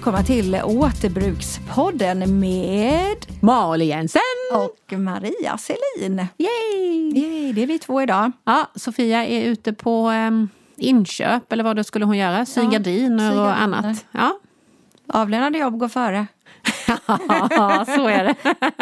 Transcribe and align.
Välkomna 0.00 0.22
till 0.22 0.60
Återbrukspodden 0.64 2.40
med 2.40 3.16
Malin 3.40 3.88
Jensen! 3.88 4.20
och 4.52 4.98
Maria 4.98 5.58
Selin. 5.58 6.26
Yay! 6.38 7.18
Yay, 7.18 7.52
det 7.52 7.62
är 7.62 7.66
vi 7.66 7.78
två 7.78 8.02
idag. 8.02 8.32
Ja, 8.44 8.70
Sofia 8.74 9.26
är 9.26 9.44
ute 9.44 9.72
på 9.72 10.10
um, 10.10 10.48
inköp, 10.76 11.52
eller 11.52 11.64
vad 11.64 11.76
då 11.76 11.84
skulle 11.84 12.04
hon 12.04 12.16
göra? 12.16 12.46
Sy 12.46 12.60
Ja, 12.60 12.68
gardiner 12.70 13.40
och 13.40 13.60
annat. 13.60 14.04
Ja. 14.12 14.38
Avlönade 15.08 15.58
jobb 15.58 15.78
går 15.78 15.88
före. 15.88 16.26
ja, 16.86 17.84
så 17.96 18.08
är 18.08 18.24
det. 18.24 18.34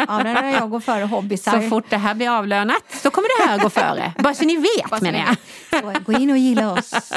Avlönade 0.07 0.51
jobb 0.59 0.71
går 0.71 0.79
före 0.79 1.03
hobbysar. 1.03 1.61
Så 1.61 1.69
fort 1.69 1.85
det 1.89 1.97
här 1.97 2.15
blir 2.15 2.29
avlönat 2.29 2.83
så 3.03 3.11
kommer 3.11 3.45
det 3.45 3.49
här 3.49 3.59
gå 3.59 3.69
före. 3.69 4.13
Bara 4.17 4.33
så 4.33 4.45
ni 4.45 4.55
vet 4.55 4.89
Bara 4.89 5.01
menar 5.01 5.19
jag. 5.19 5.35
Så, 5.81 5.99
Gå 6.05 6.13
in 6.13 6.29
och 6.31 6.37
gilla 6.37 6.73
oss. 6.73 6.93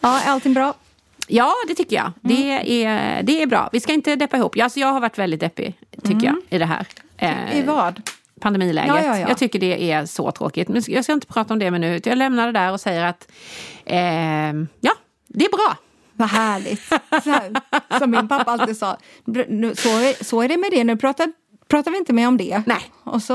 ja, 0.00 0.20
är 0.20 0.30
allting 0.30 0.54
bra? 0.54 0.74
Ja, 1.28 1.52
det 1.68 1.74
tycker 1.74 1.96
jag. 1.96 2.12
Det, 2.20 2.52
Mm. 2.52 2.86
är, 3.18 3.22
det 3.22 3.42
är 3.42 3.46
bra. 3.46 3.68
Vi 3.72 3.80
ska 3.80 3.92
inte 3.92 4.16
deppa 4.16 4.36
ihop. 4.36 4.56
Alltså, 4.60 4.80
jag 4.80 4.88
har 4.92 5.00
varit 5.00 5.18
väldigt 5.18 5.40
deppig, 5.40 5.74
tycker 6.04 6.26
jag, 6.26 6.36
i 6.48 6.58
det 6.58 6.64
här. 6.66 6.86
Eh, 7.16 7.38
Mm. 7.48 7.58
I 7.58 7.62
vad? 7.62 8.02
pandemiläget. 8.40 8.88
Ja, 8.94 9.02
ja, 9.04 9.18
ja. 9.18 9.28
Jag 9.28 9.38
tycker 9.38 9.58
det 9.58 9.90
är 9.92 10.06
så 10.06 10.30
tråkigt. 10.30 10.68
Men 10.68 10.82
jag 10.88 11.04
ska 11.04 11.12
inte 11.12 11.26
prata 11.26 11.54
om 11.54 11.58
det 11.58 11.70
med 11.70 11.80
nu. 11.80 12.00
Jag 12.04 12.18
lämnar 12.18 12.46
det 12.46 12.52
där 12.52 12.72
och 12.72 12.80
säger 12.80 13.04
att 13.04 13.28
eh, 13.84 13.98
ja, 14.80 14.92
det 15.28 15.44
är 15.44 15.50
bra. 15.56 15.76
Vad 16.12 16.28
härligt. 16.28 16.82
Så 17.24 17.30
här, 17.30 17.52
som 17.98 18.10
min 18.10 18.28
pappa 18.28 18.50
alltid 18.50 18.76
sa. 18.76 18.96
"Nu- 19.24 19.74
Så 19.76 19.88
är, 19.88 20.24
så 20.24 20.42
är 20.42 20.48
det 20.48 20.56
med 20.56 20.70
det. 20.70 20.84
Nu 20.84 20.96
pratar, 20.96 21.32
pratar 21.68 21.90
vi 21.90 21.98
inte 21.98 22.12
mer 22.12 22.28
om 22.28 22.36
det. 22.36 22.62
Nej. 22.66 22.90
Och 23.04 23.22
så, 23.22 23.34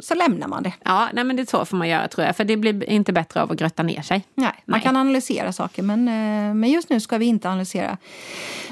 så 0.00 0.14
lämnar 0.14 0.48
man 0.48 0.62
det. 0.62 0.72
Ja, 0.84 1.08
nej, 1.12 1.24
men 1.24 1.36
det 1.36 1.42
är 1.42 1.46
så 1.46 1.64
får 1.64 1.76
man 1.76 1.88
göra 1.88 2.08
tror 2.08 2.26
jag. 2.26 2.36
För 2.36 2.44
det 2.44 2.56
blir 2.56 2.90
inte 2.90 3.12
bättre 3.12 3.42
av 3.42 3.52
att 3.52 3.58
grötta 3.58 3.82
ner 3.82 4.02
sig. 4.02 4.24
Nej, 4.34 4.52
man 4.64 4.78
Nej. 4.78 4.80
kan 4.80 4.96
analysera 4.96 5.52
saker 5.52 5.82
men, 5.82 6.08
eh, 6.08 6.54
men 6.54 6.70
just 6.70 6.90
nu 6.90 7.00
ska 7.00 7.18
vi 7.18 7.26
inte 7.26 7.48
analysera 7.48 7.98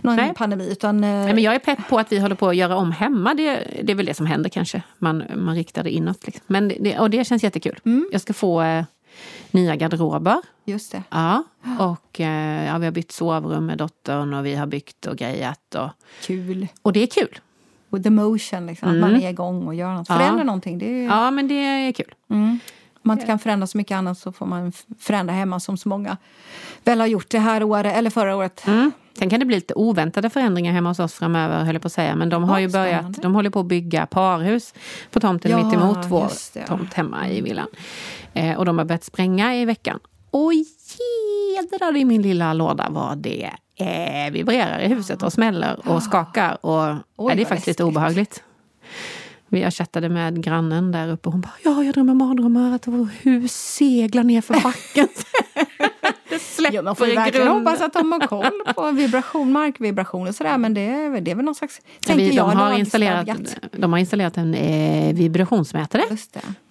någon 0.00 0.16
Nej. 0.16 0.34
pandemi. 0.34 0.69
Utan, 0.70 1.04
eh, 1.04 1.10
Nej, 1.10 1.34
men 1.34 1.44
jag 1.44 1.54
är 1.54 1.58
pepp 1.58 1.88
på 1.88 1.98
att 1.98 2.12
vi 2.12 2.19
håller 2.19 2.36
på 2.36 2.48
att 2.48 2.56
göra 2.56 2.76
om 2.76 2.92
hemma. 2.92 3.34
Det, 3.34 3.66
det 3.82 3.92
är 3.92 3.96
väl 3.96 4.06
det 4.06 4.14
som 4.14 4.26
händer 4.26 4.50
kanske. 4.50 4.82
Man, 4.98 5.25
man 5.36 5.54
riktar 5.54 5.84
det 5.84 5.90
inåt. 5.90 6.26
Liksom. 6.26 6.44
Men 6.46 6.69
det, 6.69 6.98
och 6.98 7.10
det 7.10 7.25
känns 7.25 7.42
jättekul. 7.42 7.80
Mm. 7.84 8.08
Jag 8.12 8.20
ska 8.20 8.32
få 8.32 8.62
eh, 8.62 8.84
nya 9.50 9.76
garderober. 9.76 10.42
Just 10.64 10.92
det. 10.92 11.02
Ja, 11.10 11.44
och 11.78 12.20
eh, 12.20 12.66
ja, 12.66 12.78
vi 12.78 12.84
har 12.84 12.92
byggt 12.92 13.12
sovrum 13.12 13.66
med 13.66 13.78
dottern 13.78 14.34
och 14.34 14.46
vi 14.46 14.54
har 14.54 14.66
byggt 14.66 15.06
och 15.06 15.16
grejat. 15.16 15.75
Och, 15.75 15.90
Kul. 16.22 16.66
och 16.82 16.92
det 16.92 17.02
är 17.02 17.06
kul. 17.06 17.38
With 17.91 18.03
the 18.04 18.10
motion, 18.10 18.66
liksom. 18.66 18.88
att 18.88 18.97
man 18.97 19.16
är 19.16 19.31
igång 19.31 19.66
och 19.66 19.75
gör 19.75 19.94
något. 19.94 20.09
Ja. 20.09 20.16
Förändra 20.16 20.44
någonting. 20.44 20.78
Det 20.78 20.87
är, 20.87 21.04
Ja, 21.04 21.31
men 21.31 21.49
det 21.49 21.54
är 21.54 21.93
kul. 21.93 22.15
Om 22.28 22.60
man 23.03 23.16
inte 23.16 23.26
kan 23.26 23.38
förändra 23.38 23.66
så 23.66 23.78
mycket 23.78 23.97
annat 23.97 24.19
så 24.19 24.32
får 24.32 24.47
man 24.47 24.72
förändra 24.99 25.34
hemma 25.34 25.60
som 25.60 25.76
så 25.76 25.88
många 25.88 26.16
väl 26.84 27.00
har 27.00 27.06
gjort 27.06 27.31
det 27.31 27.38
här 27.38 27.62
året, 27.62 27.97
eller 27.97 28.10
förra 28.10 28.37
året. 28.37 28.66
Mm. 28.66 28.93
Sen 29.19 29.31
kan 29.31 29.41
det 29.41 29.47
bli 29.47 29.56
lite 29.56 29.75
oväntade 29.75 30.31
förändringar 30.31 30.72
hemma 30.72 30.91
hos 30.91 30.99
oss 30.99 31.15
framöver, 31.15 31.65
höll 31.65 31.75
jag 31.75 31.82
på 31.82 31.87
att 31.87 31.93
säga. 31.93 32.16
Men 32.16 32.28
de 32.28 32.44
har 32.44 32.56
Ja, 32.56 32.60
ju 32.60 32.69
börjat, 32.69 32.94
spännande. 33.00 33.19
de 33.22 33.34
håller 33.34 33.50
på 33.50 33.60
att 33.60 33.66
bygga 33.66 34.06
parhus 34.06 34.75
på 35.10 35.20
tomten 35.20 35.50
Ja, 35.50 35.65
mitt 35.65 35.75
emot 35.75 35.99
vår 36.09 36.31
det, 36.55 36.60
ja. 36.60 36.66
tomt 36.66 36.94
hemma 36.94 37.28
i 37.28 37.41
villan. 37.41 37.66
Eh, 38.34 38.56
och 38.59 38.65
de 38.65 38.78
har 38.78 38.84
börjat 38.84 39.05
spränga 39.05 39.56
i 39.56 39.65
veckan. 39.65 39.99
Och 40.31 40.53
jädrar 41.56 41.97
i 41.97 42.05
min 42.05 42.22
lilla 42.22 42.53
låda 42.53 42.87
vad 42.91 43.19
det 43.19 43.50
eh, 43.78 44.33
vibrerar 44.33 44.81
i 44.81 44.89
huset 44.89 45.22
och 45.22 45.33
smäller 45.33 45.89
och 45.89 46.03
skakar. 46.03 46.66
Och, 46.66 46.91
Oj, 47.16 47.31
ja, 47.31 47.34
det 47.34 47.43
är 47.43 47.47
faktiskt 47.47 47.66
lite 47.66 47.84
obehagligt. 47.84 48.43
Vi 49.49 49.61
jag 49.61 49.72
chattade 49.72 50.09
med 50.09 50.43
grannen 50.43 50.93
där 50.93 51.09
uppe 51.09 51.28
och 51.28 51.33
hon 51.33 51.41
bara 51.41 51.53
Ja, 51.65 51.83
jag 51.83 51.94
drömmer 51.94 52.15
mardrömmar 52.15 52.75
att 52.75 52.87
vårt 52.87 53.27
hus 53.27 53.53
seglar 53.53 54.22
ner 54.22 54.41
för 54.41 54.55
backen. 54.55 55.09
det 56.28 56.38
släpper 56.38 56.77
Ja, 56.77 56.83
man 56.83 56.97
får 56.97 57.06
ju 57.06 57.15
verkligen 57.15 57.49
hoppas 57.49 57.81
att 57.81 57.93
de 57.93 58.12
har 58.12 58.27
koll 58.27 58.75
på 58.75 58.91
vibration, 58.93 59.53
markvibration 59.53 60.28
och 60.28 60.34
sådär. 60.34 60.59
Men 60.59 60.75
det 60.75 60.81
är, 60.81 61.21
det 61.21 61.31
är 61.31 61.34
väl 61.34 61.44
någon 61.44 61.55
slags, 61.55 61.81
Ja, 62.06 62.15
vi, 62.15 62.34
jag, 62.34 62.50
de, 62.50 62.56
har 62.56 62.78
installerat, 62.78 63.28
de 63.72 63.93
har 63.93 63.99
installerat 63.99 64.37
en 64.37 64.55
eh, 64.55 65.15
vibrationsmätare 65.15 66.03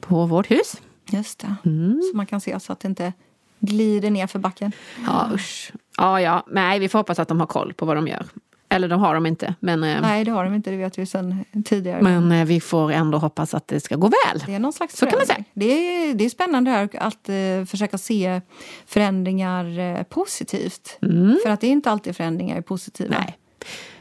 på 0.02 0.26
vårt 0.26 0.52
hus. 0.52 0.82
Just 1.10 1.40
det. 1.40 1.56
Mm. 1.66 2.02
Så 2.12 2.18
man 2.18 2.26
kan 2.26 2.42
se 2.42 2.60
så 2.60 2.74
att 2.74 2.80
det 2.80 2.88
inte 2.88 3.14
glider 3.60 4.10
ner 4.10 4.28
för 4.28 4.40
backen. 4.40 4.72
Ja, 5.06 5.30
usch. 5.34 5.72
Ja, 5.98 6.22
ja. 6.22 6.46
Nej, 6.48 6.80
vi 6.80 6.90
får 6.90 7.00
hoppas 7.00 7.20
att 7.20 7.28
de 7.28 7.40
har 7.40 7.48
koll 7.48 7.74
på 7.74 7.86
vad 7.86 7.98
de 7.98 8.08
gör. 8.08 8.26
Eller 8.70 8.88
de 8.88 9.00
har 9.00 9.14
de 9.14 9.26
inte. 9.26 9.56
Men, 9.60 9.84
eh, 9.84 10.02
Nej, 10.02 10.24
det 10.26 10.32
har 10.32 10.44
de 10.44 10.54
inte. 10.54 10.72
Det 10.72 10.78
vet 10.78 10.98
vi 10.98 11.06
sedan 11.06 11.46
tidigare. 11.66 12.02
men 12.02 12.32
eh, 12.32 12.46
vi 12.46 12.60
får 12.62 12.92
ändå 12.92 13.18
hoppas 13.18 13.54
att 13.54 13.68
det 13.68 13.80
ska 13.80 13.96
gå 13.96 14.08
väl. 14.08 14.44
Det 14.46 14.54
är 14.54 14.60
någon 14.60 14.74
slags 14.74 14.98
Så 14.98 15.06
kan 15.06 15.20
man 15.20 15.26
förändring. 15.26 15.52
Det 15.54 15.66
är, 15.66 16.14
det 16.14 16.26
är 16.26 16.30
spännande 16.30 16.72
här 16.72 16.90
att 16.94 17.30
eh, 17.30 17.66
försöka 17.66 17.98
se 17.98 18.42
förändringar 18.86 19.80
eh, 19.80 20.04
positivt. 20.04 20.98
För 21.44 21.50
att 21.50 21.62
det 21.62 21.68
är 21.68 21.72
inte 21.72 21.92
alltid 21.92 22.16
förändringar 22.16 22.58
är 22.58 22.62
positiva. 22.62 23.16
Mm. 23.16 23.26
Nej. 23.26 23.38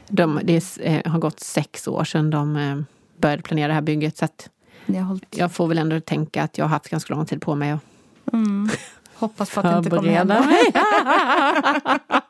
De, 0.08 0.40
det 0.44 0.56
är, 0.56 1.08
har 1.08 1.18
gått 1.18 1.40
sex 1.40 1.88
år 1.88 2.04
sedan 2.04 2.30
de 2.30 2.56
eh, 2.56 2.80
började 3.18 3.42
planera 3.42 3.68
det 3.68 3.74
här 3.74 3.80
bygget. 3.80 4.16
Så 4.16 4.28
Jag 4.86 4.94
har 4.94 5.02
hållit, 5.02 5.36
jag 5.36 5.52
får 5.52 5.66
väl 5.68 5.78
ändå 5.78 6.00
tänka 6.00 6.42
att 6.42 6.58
jag 6.58 6.64
har 6.64 6.70
haft 6.70 6.88
ganska 6.88 7.14
lång 7.14 7.26
tid 7.26 7.42
på 7.42 7.54
mig 7.54 7.70
att 7.70 7.80
hoppas 9.18 9.50
på 9.50 9.60
att 9.60 9.72
det 9.72 9.78
inte 9.78 9.90
kommer 9.90 10.12
hända. 10.12 10.40
mig. 10.40 10.72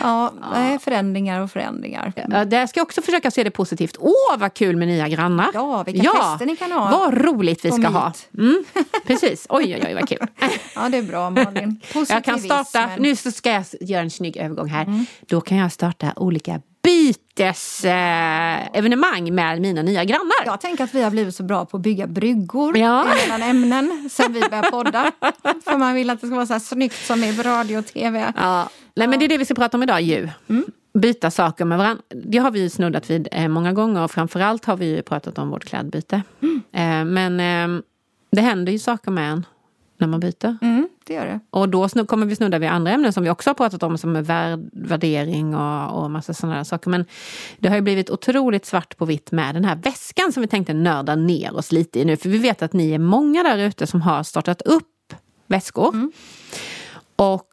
Ja, 0.00 0.32
nej, 0.52 0.78
förändringar 0.78 1.40
och 1.40 1.50
förändringar. 1.50 2.12
Ja, 2.30 2.44
där 2.44 2.66
ska 2.66 2.80
jag 2.80 2.84
också 2.84 3.02
försöka 3.02 3.30
se 3.30 3.44
det 3.44 3.50
positivt. 3.50 3.96
Åh, 4.00 4.38
vad 4.38 4.54
kul 4.54 4.76
med 4.76 4.88
nya 4.88 5.08
grannar! 5.08 5.50
Ja, 5.54 5.82
vilka 5.82 6.10
fester 6.10 6.46
ni 6.46 6.56
kan 6.56 6.72
ha. 6.72 6.90
Vad 6.90 7.24
roligt 7.24 7.64
vi 7.64 7.72
ska 7.72 7.88
ha! 7.88 8.12
Mm, 8.38 8.64
precis. 9.06 9.46
Oj, 9.48 9.74
oj, 9.74 9.82
oj, 9.86 9.94
vad 9.94 10.08
kul. 10.08 10.18
Ja, 10.74 10.88
det 10.88 10.98
är 10.98 11.02
bra 11.02 11.30
Malin. 11.30 11.80
Jag 12.08 12.24
kan 12.24 12.38
starta, 12.38 12.90
nu 12.98 13.16
ska 13.16 13.50
jag 13.52 13.64
göra 13.80 14.02
en 14.02 14.10
snygg 14.10 14.36
övergång 14.36 14.68
här. 14.68 14.82
Mm. 14.82 15.06
Då 15.26 15.40
kan 15.40 15.58
jag 15.58 15.72
starta 15.72 16.12
olika 16.16 16.60
bytesevenemang 16.84 19.34
med 19.34 19.60
mina 19.60 19.82
nya 19.82 20.04
grannar. 20.04 20.44
Jag 20.44 20.60
tänker 20.60 20.84
att 20.84 20.94
vi 20.94 21.02
har 21.02 21.10
blivit 21.10 21.34
så 21.34 21.42
bra 21.42 21.64
på 21.64 21.76
att 21.76 21.82
bygga 21.82 22.06
bryggor 22.06 22.78
Ja. 22.78 23.06
mellan 23.22 23.42
ämnen 23.42 24.08
sen 24.12 24.32
vi 24.32 24.40
började 24.40 24.70
podda. 24.70 25.12
För 25.64 25.78
man 25.78 25.94
vill 25.94 26.10
att 26.10 26.20
det 26.20 26.26
ska 26.26 26.36
vara 26.36 26.46
så 26.46 26.52
här 26.52 26.60
snyggt 26.60 27.06
som 27.06 27.24
i 27.24 27.32
radio 27.32 27.78
och 27.78 27.86
tv. 27.86 28.32
Ja. 28.36 28.68
Nej, 28.96 29.08
men 29.08 29.18
det 29.18 29.24
är 29.24 29.28
det 29.28 29.38
vi 29.38 29.44
ska 29.44 29.54
prata 29.54 29.76
om 29.76 29.82
idag 29.82 30.02
ju. 30.02 30.28
Byta 30.98 31.30
saker 31.30 31.64
med 31.64 31.78
varandra. 31.78 32.02
Det 32.24 32.38
har 32.38 32.50
vi 32.50 32.60
ju 32.60 32.70
snuddat 32.70 33.10
vid 33.10 33.28
eh, 33.32 33.48
många 33.48 33.72
gånger 33.72 34.04
och 34.04 34.10
framförallt 34.10 34.64
har 34.64 34.76
vi 34.76 34.86
ju 34.96 35.02
pratat 35.02 35.38
om 35.38 35.50
vårt 35.50 35.64
klädbyte. 35.64 36.22
Eh, 36.72 37.04
men 37.04 37.40
eh, 37.40 37.68
det 38.32 38.40
händer 38.40 38.72
ju 38.72 38.78
saker 38.78 39.10
med 39.10 39.32
en 39.32 39.46
när 39.98 40.06
man 40.06 40.20
byter. 40.20 40.56
Mm, 40.62 40.88
det 41.04 41.14
gör 41.14 41.26
det. 41.26 41.40
Och 41.50 41.68
då 41.68 41.88
kommer 41.88 42.26
vi 42.26 42.36
snudda 42.36 42.58
vid 42.58 42.68
andra 42.68 42.92
ämnen 42.92 43.12
som 43.12 43.24
vi 43.24 43.30
också 43.30 43.50
har 43.50 43.54
pratat 43.54 43.82
om 43.82 43.98
som 43.98 44.16
är 44.16 44.22
värd, 44.22 44.60
värdering 44.72 45.54
och, 45.54 46.02
och 46.02 46.10
massa 46.10 46.34
sådana 46.34 46.56
där 46.56 46.64
saker. 46.64 46.90
Men 46.90 47.04
det 47.58 47.68
har 47.68 47.76
ju 47.76 47.82
blivit 47.82 48.10
otroligt 48.10 48.66
svart 48.66 48.96
på 48.96 49.04
vitt 49.04 49.32
med 49.32 49.54
den 49.54 49.64
här 49.64 49.76
väskan 49.76 50.32
som 50.32 50.40
vi 50.40 50.46
tänkte 50.46 50.74
nörda 50.74 51.14
ner 51.14 51.56
oss 51.56 51.72
lite 51.72 52.00
i 52.00 52.04
nu. 52.04 52.16
För 52.16 52.28
vi 52.28 52.38
vet 52.38 52.62
att 52.62 52.72
ni 52.72 52.92
är 52.92 52.98
många 52.98 53.42
där 53.42 53.58
ute 53.58 53.86
som 53.86 54.02
har 54.02 54.22
startat 54.22 54.62
upp 54.62 55.14
väskor. 55.46 56.10
Och 57.16 57.50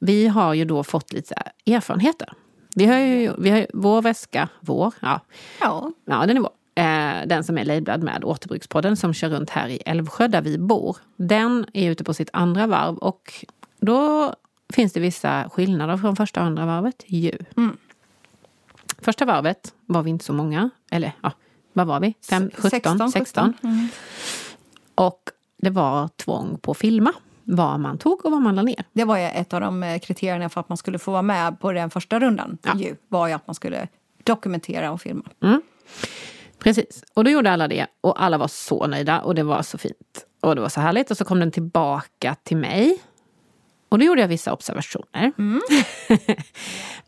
vi 0.00 0.26
har 0.28 0.54
ju 0.54 0.64
då 0.64 0.84
fått 0.84 1.12
lite 1.12 1.34
erfarenheter. 1.66 2.32
Vi 2.76 2.86
har 2.86 2.98
ju, 2.98 3.32
vi 3.38 3.50
har 3.50 3.66
vår 3.74 4.02
väska, 4.02 4.48
vår, 4.60 4.94
ja, 5.00 5.20
Ja. 5.60 5.92
Ja, 6.04 6.26
den 6.26 6.36
är 6.36 6.40
vår. 6.40 6.50
Eh, 6.74 7.26
den 7.26 7.44
som 7.44 7.58
är 7.58 7.64
labelad 7.64 8.02
med 8.02 8.24
Återbrukspodden 8.24 8.96
som 8.96 9.14
kör 9.14 9.28
runt 9.28 9.50
här 9.50 9.68
i 9.68 9.76
Älvsjö 9.86 10.28
där 10.28 10.42
vi 10.42 10.58
bor. 10.58 10.96
Den 11.16 11.66
är 11.72 11.90
ute 11.90 12.04
på 12.04 12.14
sitt 12.14 12.30
andra 12.32 12.66
varv 12.66 12.98
och 12.98 13.32
då 13.80 14.34
finns 14.72 14.92
det 14.92 15.00
vissa 15.00 15.50
skillnader 15.50 15.96
från 15.96 16.16
första 16.16 16.40
och 16.40 16.46
andra 16.46 16.66
varvet 16.66 17.04
ju. 17.06 17.38
Första 18.98 19.24
varvet 19.24 19.74
var 19.86 20.02
vi 20.02 20.10
inte 20.10 20.24
så 20.24 20.32
många. 20.32 20.70
Eller 20.90 21.12
ja, 21.22 21.32
vad 21.72 21.86
var 21.86 22.00
vi? 22.00 22.14
Fem, 22.30 22.50
17, 22.54 22.70
16. 22.70 23.12
16. 23.12 23.54
Mm. 23.62 23.88
Och 24.94 25.30
det 25.56 25.70
var 25.70 26.08
tvång 26.08 26.58
på 26.58 26.70
att 26.70 26.78
filma 26.78 27.12
vad 27.44 27.80
man 27.80 27.98
tog 27.98 28.24
och 28.24 28.30
vad 28.32 28.42
man 28.42 28.54
la 28.54 28.62
ner. 28.62 28.84
Det 28.92 29.04
var 29.04 29.18
ju 29.18 29.24
ett 29.24 29.52
av 29.52 29.60
de 29.60 29.82
eh, 29.82 29.98
kriterierna 29.98 30.48
för 30.48 30.60
att 30.60 30.68
man 30.68 30.78
skulle 30.78 30.98
få 30.98 31.10
vara 31.10 31.22
med 31.22 31.60
på 31.60 31.72
den 31.72 31.90
första 31.90 32.20
rundan. 32.20 32.58
Ja. 32.62 32.74
Ju, 32.76 32.96
var 33.08 33.28
ju 33.28 33.34
att 33.34 33.46
man 33.46 33.54
skulle 33.54 33.88
dokumentera 34.24 34.92
och 34.92 35.00
filma. 35.00 35.24
Precis. 36.64 37.04
Och 37.14 37.24
då 37.24 37.30
gjorde 37.30 37.50
alla 37.50 37.68
det 37.68 37.86
och 38.00 38.22
alla 38.22 38.38
var 38.38 38.48
så 38.48 38.86
nöjda 38.86 39.20
och 39.20 39.34
det 39.34 39.42
var 39.42 39.62
så 39.62 39.78
fint. 39.78 40.26
Och 40.40 40.54
det 40.54 40.60
var 40.60 40.68
så 40.68 40.80
härligt. 40.80 41.10
Och 41.10 41.16
så 41.16 41.24
kom 41.24 41.40
den 41.40 41.50
tillbaka 41.50 42.36
till 42.42 42.56
mig. 42.56 42.98
Och 43.88 43.98
då 43.98 44.04
gjorde 44.04 44.20
jag 44.20 44.28
vissa 44.28 44.52
observationer. 44.52 45.32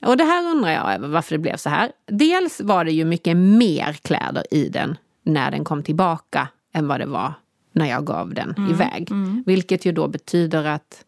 och 0.07 0.17
det 0.17 0.25
här 0.25 0.51
undrar 0.51 0.71
jag 0.71 0.95
över 0.95 1.09
varför 1.09 1.35
det 1.35 1.39
blev 1.39 1.57
så 1.57 1.69
här. 1.69 1.93
Dels 2.07 2.61
var 2.61 2.85
det 2.85 2.93
ju 2.93 3.05
mycket 3.05 3.37
mer 3.37 3.93
kläder 3.93 4.45
i 4.51 4.69
den 4.69 4.99
när 5.23 5.51
den 5.51 5.65
kom 5.65 5.83
tillbaka 5.83 6.49
än 6.73 6.89
vad 6.89 7.01
det 7.01 7.07
var 7.07 7.33
när 7.73 7.87
jag 7.87 8.07
gav 8.07 8.35
den 8.35 8.55
iväg. 8.71 9.09
Vilket 9.47 9.85
ju 9.85 9.93
då 9.93 10.09
betyder 10.09 10.65
att 10.65 11.05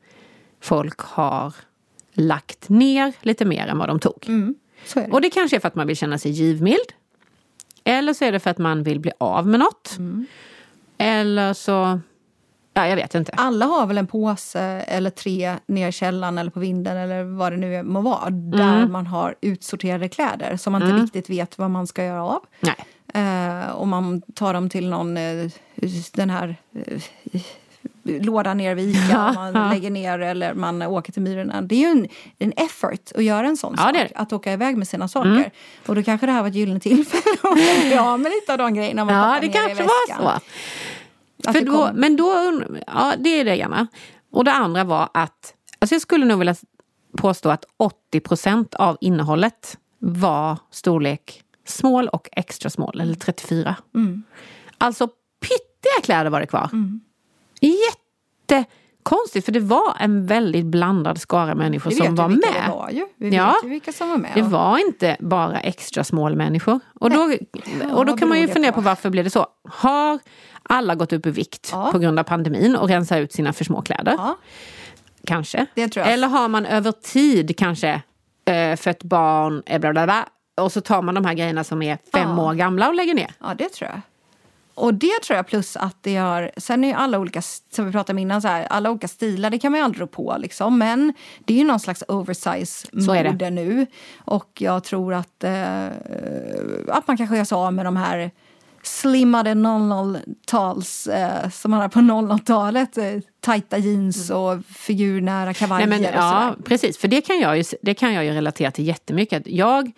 folk 0.61 1.01
har 1.01 1.55
lagt 2.13 2.69
ner 2.69 3.13
lite 3.21 3.45
mer 3.45 3.67
än 3.67 3.79
vad 3.79 3.89
de 3.89 3.99
tog. 4.01 4.25
Det. 4.95 5.09
Och 5.13 5.21
det 5.21 5.31
kanske 5.31 5.57
är 5.57 5.61
för 5.61 5.69
att 5.69 5.75
man 5.75 5.87
vill 5.87 5.97
känna 5.97 6.19
sig 6.19 6.31
givmild. 6.31 6.93
Eller 7.89 8.13
så 8.13 8.25
är 8.25 8.33
det 8.33 8.41
för 8.41 8.51
att 8.51 8.59
man 8.59 8.83
vill 8.83 9.01
bli 9.01 9.13
av 9.19 9.47
med 9.47 9.61
något. 9.61 9.97
Eller 10.99 11.53
så... 11.55 12.01
Ja, 12.75 12.89
jag 12.89 12.97
vet 12.97 13.15
inte. 13.15 13.33
Alla 13.37 13.67
har 13.67 13.87
väl 13.87 13.99
en 13.99 14.07
påse 14.07 14.61
eller 14.63 15.11
tre 15.11 15.57
ner 15.67 15.89
i 15.89 15.93
källaren 15.93 16.39
eller 16.39 16.51
på 16.51 16.61
vinden 16.61 16.97
eller 16.97 17.25
vad 17.25 17.53
det 17.53 17.57
nu 17.57 17.83
må 17.83 18.01
vara. 18.01 18.31
Där 18.31 18.77
Mm. 18.79 18.93
man 18.93 19.07
har 19.07 19.35
utsorterade 19.41 20.09
kläder 20.09 20.57
som 20.57 20.73
man 20.73 20.83
inte 20.83 21.03
riktigt 21.03 21.31
vet 21.31 21.59
vad 21.59 21.71
man 21.71 21.87
ska 21.87 22.05
göra 22.05 22.25
av. 22.25 22.41
Nej. 22.61 22.77
Eh, 23.15 23.71
och 23.71 23.89
man 23.89 24.23
tar 24.35 24.55
dem 24.55 24.69
till 24.71 24.89
någon, 24.89 25.17
eh, 25.17 25.51
den 26.13 26.31
här 26.31 26.57
eh, 26.87 27.01
lådan 28.09 28.57
nere 28.57 28.75
vid 28.75 28.89
Ica. 28.97 29.33
Man 29.35 29.71
lägger 29.71 29.91
ner 29.91 30.19
eller 30.19 30.55
man 30.55 30.83
åker 30.83 31.13
till 31.13 31.23
Myrorna. 31.23 31.63
Det 31.63 31.75
är 31.75 31.79
ju 31.79 31.87
en, 31.87 32.09
en 32.39 32.53
effort 32.57 33.13
att 33.15 33.25
göra 33.25 33.47
en 33.47 33.57
sån 33.57 33.75
Ja, 33.77 33.83
sak. 33.83 33.93
det 33.93 33.99
det. 33.99 34.11
Att 34.15 34.33
åka 34.33 34.53
iväg 34.53 34.77
med 34.77 34.89
sina 34.89 35.09
saker. 35.09 35.51
Och 35.87 35.95
då 35.95 36.03
kanske 36.03 36.27
det 36.27 36.33
här 36.33 36.41
var 36.43 36.49
ett 36.49 36.55
gyllene 36.55 36.81
tillfälle 36.81 37.23
att 37.43 37.99
av 38.01 38.21
med 38.21 38.31
lite 38.33 38.53
av 38.53 38.59
de 38.59 38.75
grejerna 38.75 39.05
man 39.05 39.15
Ja, 39.15 39.39
det 39.41 39.47
ner 39.47 39.53
kanske 39.53 39.83
var 39.85 40.39
så. 40.39 40.41
För 41.53 41.61
då, 41.61 41.73
kom- 41.73 41.97
men 41.97 42.17
då, 42.17 42.63
ja 42.87 43.13
det 43.19 43.29
är 43.41 43.45
det 43.45 43.57
ena. 43.59 43.87
Och 44.33 44.45
det 44.45 44.53
andra 44.53 44.85
var 44.85 45.09
att, 45.15 45.55
alltså 45.79 45.95
jag 45.95 46.03
skulle 46.03 46.25
nog 46.25 46.39
vilja 46.39 46.55
påstå 47.19 47.51
att 47.51 47.65
80 47.77 48.21
procent 48.21 48.75
av 48.75 48.97
innehållet 49.01 49.79
var 49.99 50.57
storlek 50.71 51.43
small 51.67 52.09
och 52.09 52.29
extra 52.33 52.71
small, 52.71 53.01
eller 53.01 53.15
34. 53.15 53.77
Mm. 53.95 54.23
Alltså 54.79 55.09
pyttiga 55.41 56.03
kläder 56.03 56.31
var 56.31 56.41
det 56.41 56.47
kvar. 56.47 56.71
Jättekonstigt, 57.61 59.45
för 59.45 59.53
det 59.53 59.61
var 59.61 59.97
en 60.01 60.27
väldigt 60.27 60.67
blandad 60.67 61.21
skara 61.21 61.55
människor 61.55 61.91
som 61.91 62.15
var 62.15 62.29
med. 62.29 62.39
det 62.41 62.71
var 62.73 62.91
ju. 62.91 63.07
Vi 63.17 63.37
Ja. 63.37 63.47
vet 63.47 63.65
ju 63.65 63.69
vilka 63.69 63.93
som 63.93 64.09
var 64.11 64.17
med. 64.17 64.31
Det 64.35 64.43
var 64.43 64.79
inte 64.79 65.17
bara 65.21 65.61
extra 65.61 66.05
small 66.05 66.37
människor. 66.37 66.81
Och 67.01 67.11
då, 67.11 67.33
och 67.93 68.07
då 68.07 68.17
kan 68.17 68.29
man 68.29 68.41
ju 68.41 68.49
fundera 68.49 68.73
på? 68.73 68.77
på 68.77 68.81
varför 68.85 69.11
blev 69.11 69.25
det 69.25 69.31
så. 69.31 69.47
Har 69.69 70.19
alla 70.63 70.95
gått 70.95 71.13
upp 71.13 71.27
i 71.27 71.31
vikt 71.31 71.69
Ja. 71.73 71.89
på 71.93 71.99
grund 71.99 72.19
av 72.19 72.23
pandemin 72.25 72.77
och 72.77 72.89
rensat 72.89 73.19
ut 73.19 73.33
sina 73.33 73.53
för 73.53 73.65
små 73.65 73.83
kläder? 73.83 74.15
Ja. 74.19 74.37
Kanske. 75.27 75.67
Eller 75.97 76.29
har 76.29 76.49
man 76.49 76.67
över 76.67 76.93
tid 76.93 77.57
kanske 77.59 78.03
äh, 78.45 78.77
fött 78.77 79.03
barn, 79.03 79.63
eh, 79.67 79.81
bla 79.81 79.93
bla 79.93 80.05
bla, 80.05 80.27
och 80.61 80.73
så 80.73 80.81
tar 80.81 81.03
man 81.03 81.15
de 81.15 81.25
här 81.25 81.35
grejerna 81.35 81.65
som 81.65 81.83
är 81.83 81.99
fem 82.13 82.29
Ja. 82.39 82.43
år 82.45 82.55
gamla 82.55 82.89
och 82.89 82.95
lägger 82.95 83.15
ner. 83.15 83.31
Ja, 83.41 83.55
det 83.59 83.69
tror 83.69 83.91
jag. 83.91 84.01
Och 84.79 84.95
det 84.95 85.23
tror 85.27 85.37
jag 85.37 85.47
plus 85.47 85.77
att 85.77 85.97
det 86.01 86.17
har... 86.17 86.51
Sen 86.57 86.85
är 86.85 86.89
ju 86.89 86.95
alla 86.95 87.19
olika, 87.19 87.43
som 87.43 87.87
vi 87.87 87.93
pratade 87.93 88.13
om 88.13 88.19
innan, 88.19 88.43
så 88.43 88.49
här, 88.49 88.67
alla 88.71 88.91
olika 88.91 89.09
stilar, 89.09 89.51
det 89.51 89.59
kan 89.59 89.73
man 89.73 89.79
ju 89.79 89.85
aldrig 89.85 90.03
rå 90.03 90.07
på 90.07 90.37
liksom. 90.39 90.79
Men 90.79 91.13
det 91.45 91.55
är 91.55 91.59
ju 91.59 91.65
någon 91.65 91.81
slags 91.81 92.05
oversize 92.09 92.89
mode 92.93 93.51
nu. 93.51 93.87
Och 94.19 94.51
jag 94.59 94.85
tror 94.85 95.15
att, 95.15 95.45
eh, 95.45 95.87
att 96.89 97.07
man 97.09 97.17
kanske 97.17 97.37
gör 97.37 97.45
sig 97.45 97.57
av 97.57 97.73
med 97.73 97.85
de 97.87 97.97
här 97.97 98.31
slimmade 98.83 99.51
00-tals 99.51 101.07
eh, 101.07 101.51
som 101.51 101.71
man 101.71 101.81
har 101.81 101.89
på 101.89 101.99
00-talet. 101.99 102.99
Eh, 102.99 103.05
tajta 103.41 103.79
jeans 103.79 104.31
och 104.31 104.65
figurnära 104.65 105.55
kavajer 105.55 105.87
Mm. 105.87 106.03
Nej, 106.03 106.11
men, 106.13 106.19
och 106.19 106.25
ja, 106.25 106.55
precis. 106.65 106.99
För 106.99 107.09
det 107.09 107.21
kan, 107.21 107.41
jag 107.41 107.59
ju, 107.59 107.65
det 107.83 107.95
kan 107.95 108.15
jag 108.15 108.25
ju 108.25 108.31
relatera 108.31 108.71
till 108.71 108.87
jättemycket. 108.87 109.43
Jag 109.47 109.91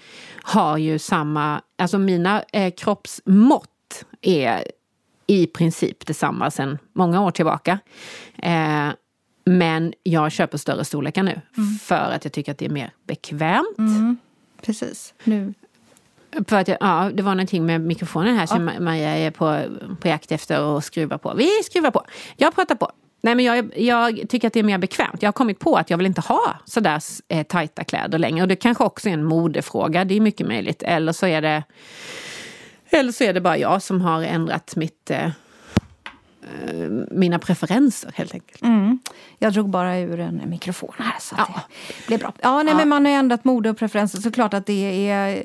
har 0.42 0.76
ju 0.78 0.98
samma, 0.98 1.60
alltså 1.78 1.98
mina 1.98 2.42
eh, 2.52 2.72
kroppsmått 2.76 3.68
är 4.22 4.64
i 5.26 5.46
princip 5.46 6.06
detsamma 6.06 6.50
sedan 6.50 6.78
många 6.92 7.20
år 7.20 7.30
tillbaka. 7.30 7.78
Eh, 8.38 8.88
men 9.44 9.92
jag 10.02 10.32
köper 10.32 10.58
större 10.58 10.84
storlekar 10.84 11.22
nu 11.22 11.40
för 11.82 11.94
att 11.94 12.24
jag 12.24 12.32
tycker 12.32 12.52
att 12.52 12.58
det 12.58 12.64
är 12.64 12.70
mer 12.70 12.92
bekvämt. 13.06 13.78
Precis. 14.62 15.14
Nu. 15.24 15.54
För 16.48 16.56
att 16.56 16.68
jag, 16.68 16.78
ja, 16.80 17.10
det 17.14 17.22
var 17.22 17.34
någonting 17.34 17.66
med 17.66 17.80
mikrofonen 17.80 18.36
här 18.36 18.46
som 18.46 18.70
Maria 18.80 19.16
är 19.16 19.30
på, 19.30 19.62
på 20.00 20.08
jakt 20.08 20.32
efter 20.32 20.76
att 20.76 20.84
skruva 20.84 21.18
på. 21.18 21.34
Vi 21.34 21.50
skruvar 21.64 21.90
på. 21.90 22.04
Jag 22.36 22.54
pratar 22.54 22.74
på. 22.74 22.92
Nej, 23.22 23.34
men 23.34 23.44
jag, 23.44 23.78
jag 23.78 24.28
tycker 24.28 24.46
att 24.46 24.52
det 24.52 24.60
är 24.60 24.64
mer 24.64 24.78
bekvämt. 24.78 25.22
Jag 25.22 25.28
har 25.28 25.32
kommit 25.32 25.58
på 25.58 25.76
att 25.76 25.90
jag 25.90 25.96
vill 25.96 26.06
inte 26.06 26.20
ha 26.20 26.54
sådär 26.64 27.02
eh, 27.28 27.46
tajta 27.46 27.84
kläder 27.84 28.18
längre. 28.18 28.42
Och 28.42 28.48
det 28.48 28.56
kanske 28.56 28.84
också 28.84 29.08
är 29.08 29.12
en 29.12 29.24
modefråga. 29.24 30.04
Det 30.04 30.14
är 30.14 30.20
mycket 30.20 30.46
möjligt. 30.46 30.82
Eller 30.82 31.12
så 31.12 31.26
är 31.26 31.42
det, 31.42 31.62
eller 32.90 33.12
så 33.12 33.24
är 33.24 33.32
det 33.32 33.40
bara 33.40 33.58
jag 33.58 33.82
som 33.82 34.00
har 34.00 34.22
ändrat 34.22 34.76
mitt, 34.76 35.10
eh, 35.10 35.24
eh, 35.24 35.32
mina 37.10 37.38
preferenser 37.38 38.12
helt 38.14 38.34
enkelt. 38.34 38.60
Jag 39.38 39.52
drog 39.52 39.70
bara 39.70 39.98
ur 39.98 40.20
en 40.20 40.42
mikrofon 40.46 40.92
här 40.98 41.14
så 41.20 41.34
att 41.34 41.48
Ja. 41.54 41.60
det 41.98 42.06
blev 42.06 42.20
bra. 42.20 42.32
Ja, 42.42 42.62
nej, 42.62 42.74
men 42.74 42.88
man 42.88 43.04
har 43.06 43.12
ändrat 43.12 43.44
mode 43.44 43.70
och 43.70 43.78
preferenser. 43.78 44.18
Såklart 44.20 44.54
att 44.54 44.66
det 44.66 45.08
är, 45.10 45.36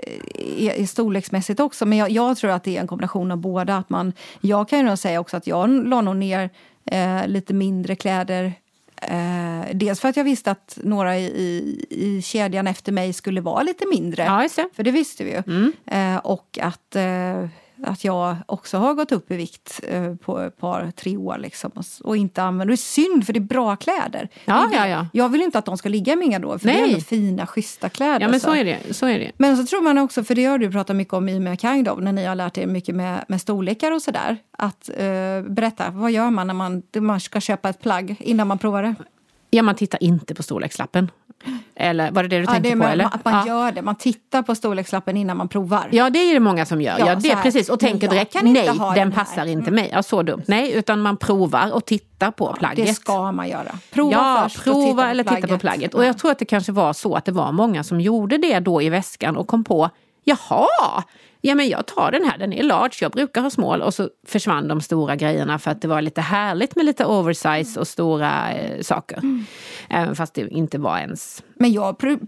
är, 0.47 0.71
är 0.81 0.85
storleksmässigt 0.85 1.59
också. 1.59 1.85
Men 1.85 1.97
jag, 1.97 2.09
jag 2.09 2.37
tror 2.37 2.51
att 2.51 2.63
det 2.63 2.77
är 2.77 2.81
en 2.81 2.87
kombination 2.87 3.31
av 3.31 3.37
båda. 3.37 3.77
Att 3.77 3.89
man, 3.89 4.13
jag 4.41 4.69
kan 4.69 4.79
ju 4.79 4.85
nog 4.85 4.97
säga 4.97 5.19
också 5.19 5.37
att 5.37 5.47
jag 5.47 5.87
la 5.87 6.01
nog 6.01 6.15
ner 6.15 6.49
eh, 6.91 7.27
lite 7.27 7.53
mindre 7.53 7.95
kläder. 7.95 8.53
Eh, 9.01 9.61
dels 9.73 9.99
för 9.99 10.09
att 10.09 10.17
jag 10.17 10.23
visste 10.23 10.51
att 10.51 10.77
några 10.83 11.17
i, 11.17 11.25
i, 11.25 11.85
i 11.89 12.21
kedjan 12.21 12.67
efter 12.67 12.91
mig 12.91 13.13
skulle 13.13 13.41
vara 13.41 13.63
lite 13.63 13.85
mindre. 13.87 14.23
Ja. 14.23 14.65
För 14.73 14.83
det 14.83 14.91
visste 14.91 15.23
vi 15.23 15.31
ju. 15.31 15.71
Eh, 15.85 16.17
och 16.17 16.59
att, 16.61 16.95
eh, 16.95 17.47
att 17.83 18.03
jag 18.03 18.35
också 18.45 18.77
har 18.77 18.93
gått 18.93 19.11
upp 19.11 19.31
i 19.31 19.35
vikt 19.35 19.81
eh, 19.87 20.15
på 20.15 20.39
ett 20.39 20.57
par, 20.57 20.91
tre 20.91 21.17
år. 21.17 21.37
Liksom, 21.37 21.71
och, 22.03 22.17
inte 22.17 22.43
använder. 22.43 22.71
Det 22.71 22.73
är 22.73 22.77
synd, 22.77 23.25
för 23.25 23.33
det 23.33 23.39
är 23.39 23.41
bra 23.41 23.75
kläder. 23.75 24.29
Ja, 24.45 24.69
ja, 24.73 24.87
ja. 24.87 25.07
Jag 25.13 25.29
vill 25.29 25.41
inte 25.41 25.57
att 25.57 25.65
de 25.65 25.77
ska 25.77 25.89
ligga 25.89 26.13
i 26.13 26.15
mina 26.15 26.39
då, 26.39 26.59
för 26.59 26.67
det 26.67 26.73
är 26.73 26.81
Nej. 26.81 26.89
ändå 26.89 27.01
fina, 27.01 27.47
schyssta 27.47 27.89
kläder. 27.89 28.19
Ja, 28.19 28.27
men 28.27 28.39
så 28.39 28.55
är 28.55 28.65
det. 28.65 28.93
Så 28.95 29.05
är 29.05 29.19
det. 29.19 29.31
Men 29.37 29.57
så 29.57 29.65
tror 29.65 29.81
man 29.81 29.97
också, 29.97 30.23
för 30.23 30.35
det 30.35 30.45
har 30.45 30.57
du 30.57 30.71
pratat 30.71 30.95
mycket 30.95 31.13
om 31.13 31.29
i 31.29 31.39
med 31.39 31.59
Kang 31.59 31.83
då, 31.83 31.93
när 31.93 32.11
ni 32.11 32.25
har 32.25 32.35
lärt 32.35 32.57
er 32.57 32.67
mycket 32.67 32.95
med, 32.95 33.25
med 33.27 33.41
storlekar 33.41 33.91
och 33.91 34.01
sådär. 34.01 34.37
Att 34.57 34.89
eh, 34.89 35.41
berätta, 35.41 35.89
vad 35.89 36.11
gör 36.11 36.29
man 36.29 36.47
när 36.47 36.53
man, 36.53 36.83
man 36.95 37.19
ska 37.19 37.41
köpa 37.41 37.69
ett 37.69 37.81
plagg 37.81 38.15
innan 38.19 38.47
man 38.47 38.57
provar 38.57 38.83
det? 38.83 38.95
Ja, 39.49 39.63
man 39.63 39.75
tittar 39.75 40.03
inte 40.03 40.35
på 40.35 40.43
storlekslappen. 40.43 41.11
Eller 41.75 42.11
var 42.11 42.23
det 42.23 42.29
det 42.29 42.37
du 42.37 42.43
Ja, 42.43 42.47
tänkte 42.51 42.69
det 42.69 42.71
är 42.71 42.75
på? 42.75 42.77
med, 42.77 42.91
Eller? 42.91 43.05
att 43.05 43.25
man 43.25 43.33
ja. 43.33 43.47
gör 43.47 43.71
det. 43.71 43.81
Man 43.81 43.95
tittar 43.95 44.41
på 44.41 44.55
storlekslappen 44.55 45.17
innan 45.17 45.37
man 45.37 45.47
provar. 45.47 45.87
Ja, 45.91 46.09
det 46.09 46.19
är 46.19 46.33
det 46.33 46.39
många 46.39 46.65
som 46.65 46.81
gör. 46.81 46.99
Ja, 46.99 47.07
Ja, 47.07 47.15
det 47.15 47.35
precis. 47.35 47.69
Och 47.69 47.79
tänker 47.79 48.07
direkt, 48.07 48.35
nej, 48.43 48.53
den 48.65 48.77
den 48.95 49.11
passar 49.11 49.45
inte 49.45 49.69
Mm. 49.69 49.75
mig. 49.75 49.89
Ja, 49.93 50.03
så 50.03 50.23
dumt. 50.23 50.43
Nej, 50.47 50.71
utan 50.73 51.01
man 51.01 51.17
provar 51.17 51.71
och 51.73 51.85
tittar 51.85 52.31
på 52.31 52.53
plagget. 52.59 52.87
det 52.87 52.93
ska 52.93 53.31
man 53.31 53.49
göra. 53.49 53.71
Prova 53.93 54.11
ja, 54.11 54.43
först 54.43 54.57
och 54.57 54.63
prova 54.63 54.81
titta 54.87 54.95
på 54.95 55.01
eller 55.09 55.23
titta 55.23 55.35
på 55.35 55.41
plagget. 55.47 55.61
plagget. 55.61 55.93
Och 55.93 56.05
jag 56.05 56.17
tror 56.17 56.31
att 56.31 56.39
det 56.39 56.45
kanske 56.45 56.71
var 56.71 56.93
så 56.93 57.15
att 57.15 57.25
det 57.25 57.31
var 57.31 57.51
många 57.51 57.83
som 57.83 58.01
gjorde 58.01 58.37
det 58.37 58.59
då 58.59 58.81
i 58.81 58.89
väskan 58.89 59.37
och 59.37 59.47
kom 59.47 59.63
på, 59.63 59.89
jaha, 60.23 60.67
ja 61.41 61.55
men 61.55 61.69
jag 61.69 61.85
tar 61.85 62.11
den 62.11 62.23
här, 62.25 62.37
den 62.37 62.53
är 62.53 62.63
large, 62.63 62.95
jag 63.01 63.11
brukar 63.11 63.41
ha 63.41 63.49
small. 63.49 63.81
Och 63.81 63.93
så 63.93 64.09
försvann 64.27 64.67
de 64.67 64.81
stora 64.81 65.15
grejerna 65.15 65.59
för 65.59 65.71
att 65.71 65.81
det 65.81 65.87
var 65.87 66.01
lite 66.01 66.21
härligt 66.21 66.75
med 66.75 66.85
lite 66.85 67.05
oversize 67.05 67.79
och 67.79 67.87
stora 67.87 68.51
eh, 68.53 68.81
saker. 68.81 69.17
Mm. 69.17 69.45
Även 69.89 70.15
fast 70.15 70.33
det 70.33 70.47
inte 70.47 70.77
var 70.77 70.97
ens... 70.97 71.43
Men 71.55 71.73
jag, 71.73 71.95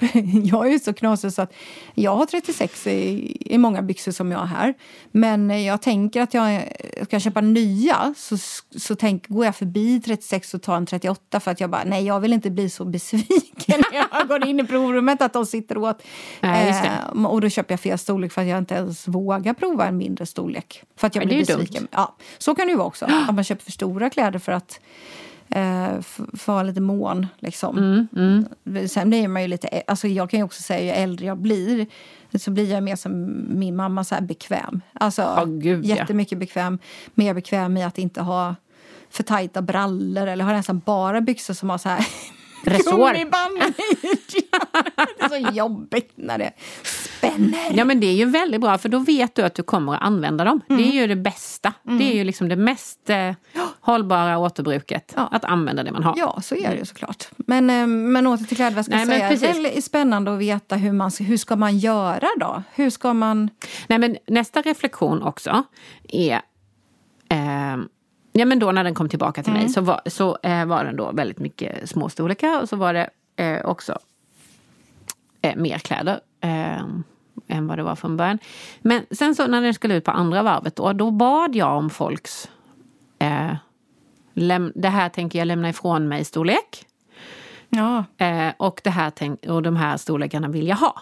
jag 0.44 0.68
är 0.68 0.72
ju 0.72 0.80
så 0.80 0.94
knasig 0.94 1.34
så 1.34 1.42
att 1.42 1.54
jag 1.94 2.16
har 2.16 2.26
36 2.26 2.88
i, 2.88 3.38
i 3.54 3.58
många 3.58 3.82
byxor 3.82 4.12
som 4.12 4.32
jag 4.32 4.40
har 4.40 4.46
här. 4.46 4.74
Men 5.12 5.64
jag 5.64 5.82
tänker 5.82 6.22
att 6.22 6.34
jag 6.34 6.64
ska 7.04 7.20
köpa 7.20 7.42
nya 7.42 8.14
så, 8.18 8.38
så 8.78 8.96
tänk, 8.96 9.28
går 9.28 9.46
jag 9.46 9.56
förbi 9.56 10.02
36 10.02 10.54
och 10.54 10.62
tar 10.62 10.78
en 10.78 10.86
38 10.86 11.40
för 11.40 11.52
att 11.52 11.60
jag 11.60 11.70
bara 11.70 11.84
nej 11.84 12.06
jag 12.06 12.20
vill 12.20 12.34
inte 12.34 12.50
bli 12.50 12.70
så 12.70 12.86
besviken 12.86 13.84
när 13.92 14.08
jag 14.12 14.28
går 14.28 14.48
in 14.48 14.60
i 14.60 14.64
provrummet 14.64 15.22
att 15.22 15.34
de 15.34 15.46
sitter 15.46 15.78
åt. 15.78 16.04
Nej. 16.42 16.70
Eh, 16.70 17.26
och 17.26 17.42
då 17.42 17.50
köper 17.50 17.74
jag 17.74 17.80
fel 17.80 17.98
storlek 17.98 18.32
för 18.32 18.42
att 18.42 18.48
jag 18.48 18.58
inte 18.58 18.76
ens 18.76 19.08
vågar 19.08 19.54
prova 19.54 19.88
en 19.88 19.98
mindre 19.98 20.26
storlek. 20.26 20.84
För 20.98 21.08
att 21.08 21.16
jag 21.16 21.28
blir 21.28 21.38
besviken. 21.38 21.88
Ja, 21.92 22.16
så 22.38 22.56
kan 22.56 22.68
det 22.68 22.72
ju 22.72 22.78
vara 22.78 22.88
också. 22.88 23.06
Att 23.28 23.36
man 23.36 23.44
köper 23.44 23.64
för 23.64 23.72
stora 23.72 24.10
kläder 24.10 24.40
för 24.40 24.52
att 24.52 24.80
eh, 25.50 26.02
för 26.02 26.48
vara 26.54 26.64
lite 26.64 26.82
mån. 26.82 27.28
Liksom. 27.40 28.08
Mm, 28.16 28.46
Sen 28.88 29.10
blir 29.10 29.28
man 29.28 29.42
ju 29.42 29.48
lite... 29.48 29.84
Alltså 29.88 30.08
jag 30.08 30.30
kan 30.30 30.40
ju 30.40 30.44
också 30.44 30.62
säga 30.62 30.82
ju 30.96 31.04
äldre 31.04 31.26
jag 31.26 31.38
blir 31.38 31.86
så 32.40 32.52
blir 32.52 32.72
jag 32.72 32.84
mer 32.84 32.96
som 32.96 33.44
min 33.60 33.76
mamma, 33.76 34.04
så 34.04 34.16
här 34.16 34.22
bekväm. 34.22 34.82
Alltså 34.94 35.22
Ja, 35.22 35.46
gud, 35.46 35.86
ja. 35.86 35.96
jättemycket 35.96 36.38
bekväm. 36.38 36.80
Mer 37.14 37.34
bekväm 37.34 37.78
i 37.78 37.84
att 37.84 37.98
inte 37.98 38.22
ha 38.22 38.56
för 39.10 39.24
tajta 39.24 39.62
brallor 39.62 40.28
eller 40.28 40.46
ha 40.46 40.52
nästan 40.52 40.82
bara 40.86 41.22
byxor 41.22 41.54
som 41.54 41.70
har 41.70 41.78
så 41.78 41.90
här 41.90 42.08
Resår. 42.64 43.14
gummiband. 43.14 43.58
Det 45.20 45.24
är 45.24 45.30
så 45.30 45.54
jobbigt 45.54 46.12
när 46.16 46.38
det 46.38 46.52
spänner. 46.84 47.78
Ja 47.78 47.86
men 47.86 48.00
det 48.00 48.08
är 48.08 48.14
ju 48.14 48.26
väldigt 48.26 48.62
bra 48.62 48.78
för 48.78 48.90
då 48.90 49.00
vet 49.00 49.36
du 49.36 49.42
att 49.42 49.56
du 49.56 49.64
kommer 49.64 49.96
att 49.96 50.02
använda 50.02 50.44
dem. 50.44 50.62
Det 50.68 50.74
är 50.74 50.92
ju 50.92 51.08
det 51.08 51.16
bästa. 51.16 51.74
Det 51.84 52.12
är 52.12 52.16
ju 52.16 52.24
liksom 52.24 52.50
det 52.50 52.56
mest 52.56 53.10
eh, 53.10 53.32
hållbara 53.80 54.38
återbruket. 54.38 55.14
Ja. 55.16 55.28
Att 55.32 55.46
använda 55.46 55.84
det 55.84 55.92
man 55.92 56.04
har. 56.04 56.16
Ja, 56.18 56.40
så 56.42 56.56
är 56.56 56.70
det 56.70 56.78
ju 56.78 56.86
såklart. 56.86 57.28
Men, 57.38 57.70
eh, 57.70 57.88
men 57.88 58.28
åter 58.28 58.46
till 58.46 58.58
klädväskan 58.58 58.98
Nej, 58.98 59.20
men 59.20 59.30
precis. 59.30 59.58
väl 59.58 59.82
spännande 59.82 60.34
att 60.34 60.40
veta 60.40 60.76
hur 60.76 60.92
man 60.92 61.12
hur 61.20 61.38
ska 61.38 61.56
man 61.56 61.78
göra 61.78 62.28
då? 62.40 62.64
Hur 62.76 62.90
ska 62.90 63.14
man... 63.14 63.50
Nej, 63.88 64.00
men 64.00 64.18
nästa 64.28 64.62
reflektion 64.62 65.22
också 65.22 65.64
är... 66.10 66.42
Eh, 67.30 67.78
ja, 68.40 68.46
men 68.46 68.60
då 68.60 68.72
när 68.72 68.84
den 68.84 68.94
kom 68.94 69.10
tillbaka 69.10 69.44
till 69.44 69.54
mig 69.54 69.70
så, 69.70 69.82
var, 69.82 70.02
så 70.06 70.38
eh, 70.44 70.66
var 70.66 70.84
den 70.84 70.96
då 70.96 71.12
väldigt 71.12 71.40
mycket 71.40 71.90
små 71.90 72.10
storlekar 72.10 72.62
och 72.62 72.70
så 72.70 72.76
var 72.76 72.94
det 72.94 73.10
eh, 73.36 73.66
också 73.66 74.00
eh, 75.42 75.56
mer 75.56 75.78
kläder 75.78 76.20
eh, 76.42 76.82
än 77.48 77.68
vad 77.68 77.78
det 77.78 77.84
var 77.84 77.96
från 77.96 78.18
början. 78.18 78.40
Men 78.82 79.06
sen 79.12 79.36
så 79.36 79.48
när 79.48 79.62
den 79.62 79.74
skulle 79.74 79.96
ut 79.96 80.04
på 80.06 80.12
andra 80.12 80.44
varvet 80.44 80.76
då, 80.76 80.94
då 80.94 81.12
bad 81.12 81.56
jag 81.56 81.78
om 81.78 81.90
folks... 81.90 82.50
Eh, 83.20 83.56
läm- 84.34 84.72
det 84.76 84.90
här 84.90 85.10
tänker 85.10 85.40
jag 85.40 85.46
lämna 85.46 85.70
ifrån 85.70 86.08
mig 86.08 86.26
storlek. 86.26 86.86
Ja, 87.70 88.04
Eh, 88.18 88.54
och, 88.58 88.82
det 88.84 88.90
här 88.90 89.10
tänk, 89.10 89.46
och 89.46 89.62
de 89.62 89.76
här 89.76 89.98
storlekarna 89.98 90.48
vill 90.48 90.68
jag 90.68 90.76
ha. 90.76 91.02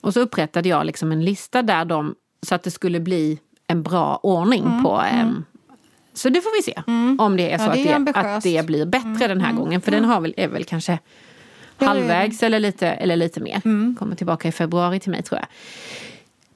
Och 0.00 0.14
så 0.14 0.20
upprättade 0.20 0.68
jag 0.68 0.86
liksom 0.86 1.12
en 1.12 1.24
lista 1.24 1.62
där 1.62 1.84
de, 1.84 2.14
så 2.42 2.54
att 2.54 2.62
det 2.62 2.70
skulle 2.70 3.00
bli 3.00 3.38
en 3.66 3.82
bra 3.82 4.16
ordning 4.22 4.62
på... 4.82 5.02
så 6.14 6.28
det 6.28 6.40
får 6.40 6.56
vi 6.56 6.62
se 6.62 6.82
om 7.22 7.36
det 7.36 7.52
är 7.52 7.58
så 7.58 7.64
Ja, 7.64 7.72
det 7.72 7.88
är 7.88 7.96
att, 7.96 8.06
det, 8.06 8.36
att 8.36 8.42
det 8.42 8.66
blir 8.66 8.86
bättre 8.86 9.28
den 9.28 9.40
här 9.40 9.52
gången. 9.52 9.80
För 9.80 9.90
den 9.90 10.04
har 10.04 10.20
väl, 10.20 10.34
är 10.36 10.48
väl 10.48 10.64
kanske 10.64 10.98
halvvägs 11.76 12.42
eller 12.42 12.60
lite, 12.60 12.88
eller 12.88 13.16
lite 13.16 13.40
mer. 13.40 13.60
Kommer 13.98 14.16
tillbaka 14.16 14.48
i 14.48 14.52
februari 14.52 15.00
till 15.00 15.10
mig 15.10 15.22
tror 15.22 15.40
jag. 15.40 15.48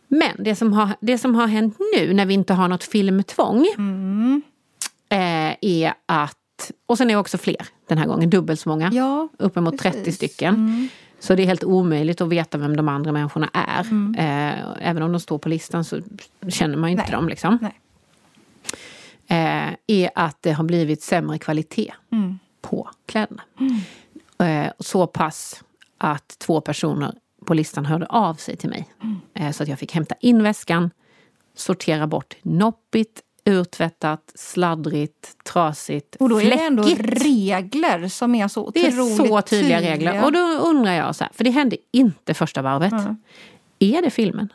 Men 0.09 0.45
det 0.45 0.57
som, 0.57 0.73
har, 0.73 0.91
det 1.01 1.19
som 1.19 1.35
har 1.35 1.47
hänt 1.47 1.77
nu 1.97 2.15
när 2.15 2.27
vi 2.27 2.35
inte 2.35 2.55
har 2.55 2.69
något 2.69 2.85
filmtvång 2.85 3.67
eh, 5.09 5.55
är 5.61 5.95
att, 6.07 6.71
och 6.87 6.99
sen 6.99 7.11
är 7.11 7.15
det 7.15 7.21
också 7.21 7.39
fler 7.39 7.67
den 7.89 7.99
här 7.99 8.07
gången, 8.07 8.31
dubbelt 8.31 8.61
så 8.61 8.69
många. 8.69 8.91
Ja, 8.93 9.29
uppemot 9.39 9.79
30 9.79 9.99
precis. 9.99 10.17
stycken. 10.17 10.89
Så 11.21 11.35
det 11.35 11.43
är 11.43 11.47
helt 11.47 11.65
omöjligt 11.65 12.21
att 12.21 12.29
veta 12.29 12.59
vem 12.59 12.77
de 12.77 12.89
andra 12.89 13.13
människorna 13.13 13.51
är. 13.53 13.81
Eh, 14.19 14.89
även 14.89 15.03
om 15.03 15.13
de 15.13 15.21
står 15.21 15.39
på 15.39 15.49
listan 15.49 15.85
så 15.85 16.01
känner 16.49 16.77
man 16.77 16.91
ju 16.91 16.93
inte 16.93 17.05
Nej. 17.05 17.13
dem. 17.13 17.29
Liksom. 17.29 17.59
nej. 17.63 17.81
Eh, 19.29 19.75
är 19.87 20.11
att 20.15 20.37
det 20.43 20.53
har 20.53 20.65
blivit 20.65 21.03
sämre 21.03 21.39
kvalitet 21.39 21.93
på 22.61 22.91
kläderna. 23.07 23.43
Eh, 24.39 24.73
så 24.79 25.07
pass 25.07 25.63
att 25.99 26.39
två 26.39 26.61
personer 26.61 27.15
på 27.45 27.55
listan 27.55 27.87
hörde 27.87 28.07
av 28.07 28.35
sig 28.35 28.57
till 28.57 28.71
mig. 28.71 28.89
Eh, 29.35 29.51
så 29.53 29.63
att 29.63 29.69
jag 29.69 29.79
fick 29.79 29.93
hämta 29.93 30.15
in 30.21 30.43
väskan, 30.43 30.91
sortera 31.55 32.07
bort 32.07 32.37
noppigt, 32.43 33.21
urtvättat, 33.45 34.33
sladdrigt, 34.35 35.45
trasigt, 35.45 36.17
Och 36.17 36.29
då 36.29 36.41
är 36.41 36.51
det 36.51 36.63
ändå 36.63 36.83
fläckigt. 36.83 37.25
regler 37.25 38.09
som 38.09 38.35
är 38.35 38.49
så 38.49 38.71
Det 38.71 38.89
otroligt 38.89 39.21
är 39.21 39.27
så 39.27 39.43
tydliga 39.43 39.81
regler. 39.81 40.25
Och 40.25 40.33
då 40.33 40.39
undrar 40.39 40.93
jag 40.93 41.17
så 41.17 41.25
här, 41.25 41.33
för 41.35 41.45
det 41.45 41.51
hände 41.51 41.77
inte 41.93 42.35
första 42.35 42.63
varvet. 42.63 42.93
Är 43.79 44.03
det 44.03 44.11
filmen? 44.11 44.53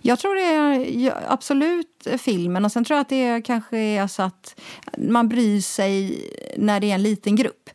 Jag 0.00 0.18
tror 0.18 0.34
det 0.34 0.42
är 0.42 1.14
absolut 1.28 2.06
filmen. 2.18 2.64
Och 2.64 2.72
sen 2.72 2.84
tror 2.84 2.96
jag 2.96 3.02
att 3.02 3.08
det 3.08 3.42
kanske 3.42 3.78
är 3.78 4.06
så 4.06 4.22
att 4.22 4.60
man 4.98 5.28
bryr 5.28 5.60
sig 5.60 6.24
när 6.56 6.80
det 6.80 6.90
är 6.90 6.94
en 6.94 7.02
liten 7.02 7.36
grupp. 7.36 7.70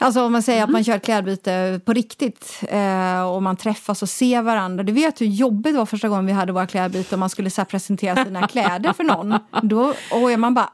Alltså 0.00 0.22
om 0.22 0.32
man 0.32 0.42
säger 0.42 0.64
att 0.64 0.70
man 0.70 0.84
kör 0.84 0.96
ett 0.96 1.04
klädbyte 1.04 1.80
på 1.84 1.92
riktigt 1.92 2.62
eh, 2.68 3.22
och 3.22 3.42
man 3.42 3.56
träffas 3.56 4.02
och 4.02 4.08
ser 4.08 4.42
varandra. 4.42 4.84
Du 4.84 4.92
vet 4.92 5.20
hur 5.20 5.26
jobbigt 5.26 5.74
det 5.74 5.78
var 5.78 5.86
första 5.86 6.08
gången 6.08 6.26
vi 6.26 6.32
hade 6.32 6.52
våra 6.52 6.66
klädbyten 6.66 7.16
och 7.16 7.18
man 7.18 7.30
skulle 7.30 7.50
så 7.50 7.64
presentera 7.64 8.24
sina 8.24 8.48
kläder 8.48 8.92
för 8.92 9.04
någon. 9.04 9.34
Då, 9.62 9.94
och 10.12 10.32
är 10.32 10.36
man 10.36 10.54
bara, 10.54 10.70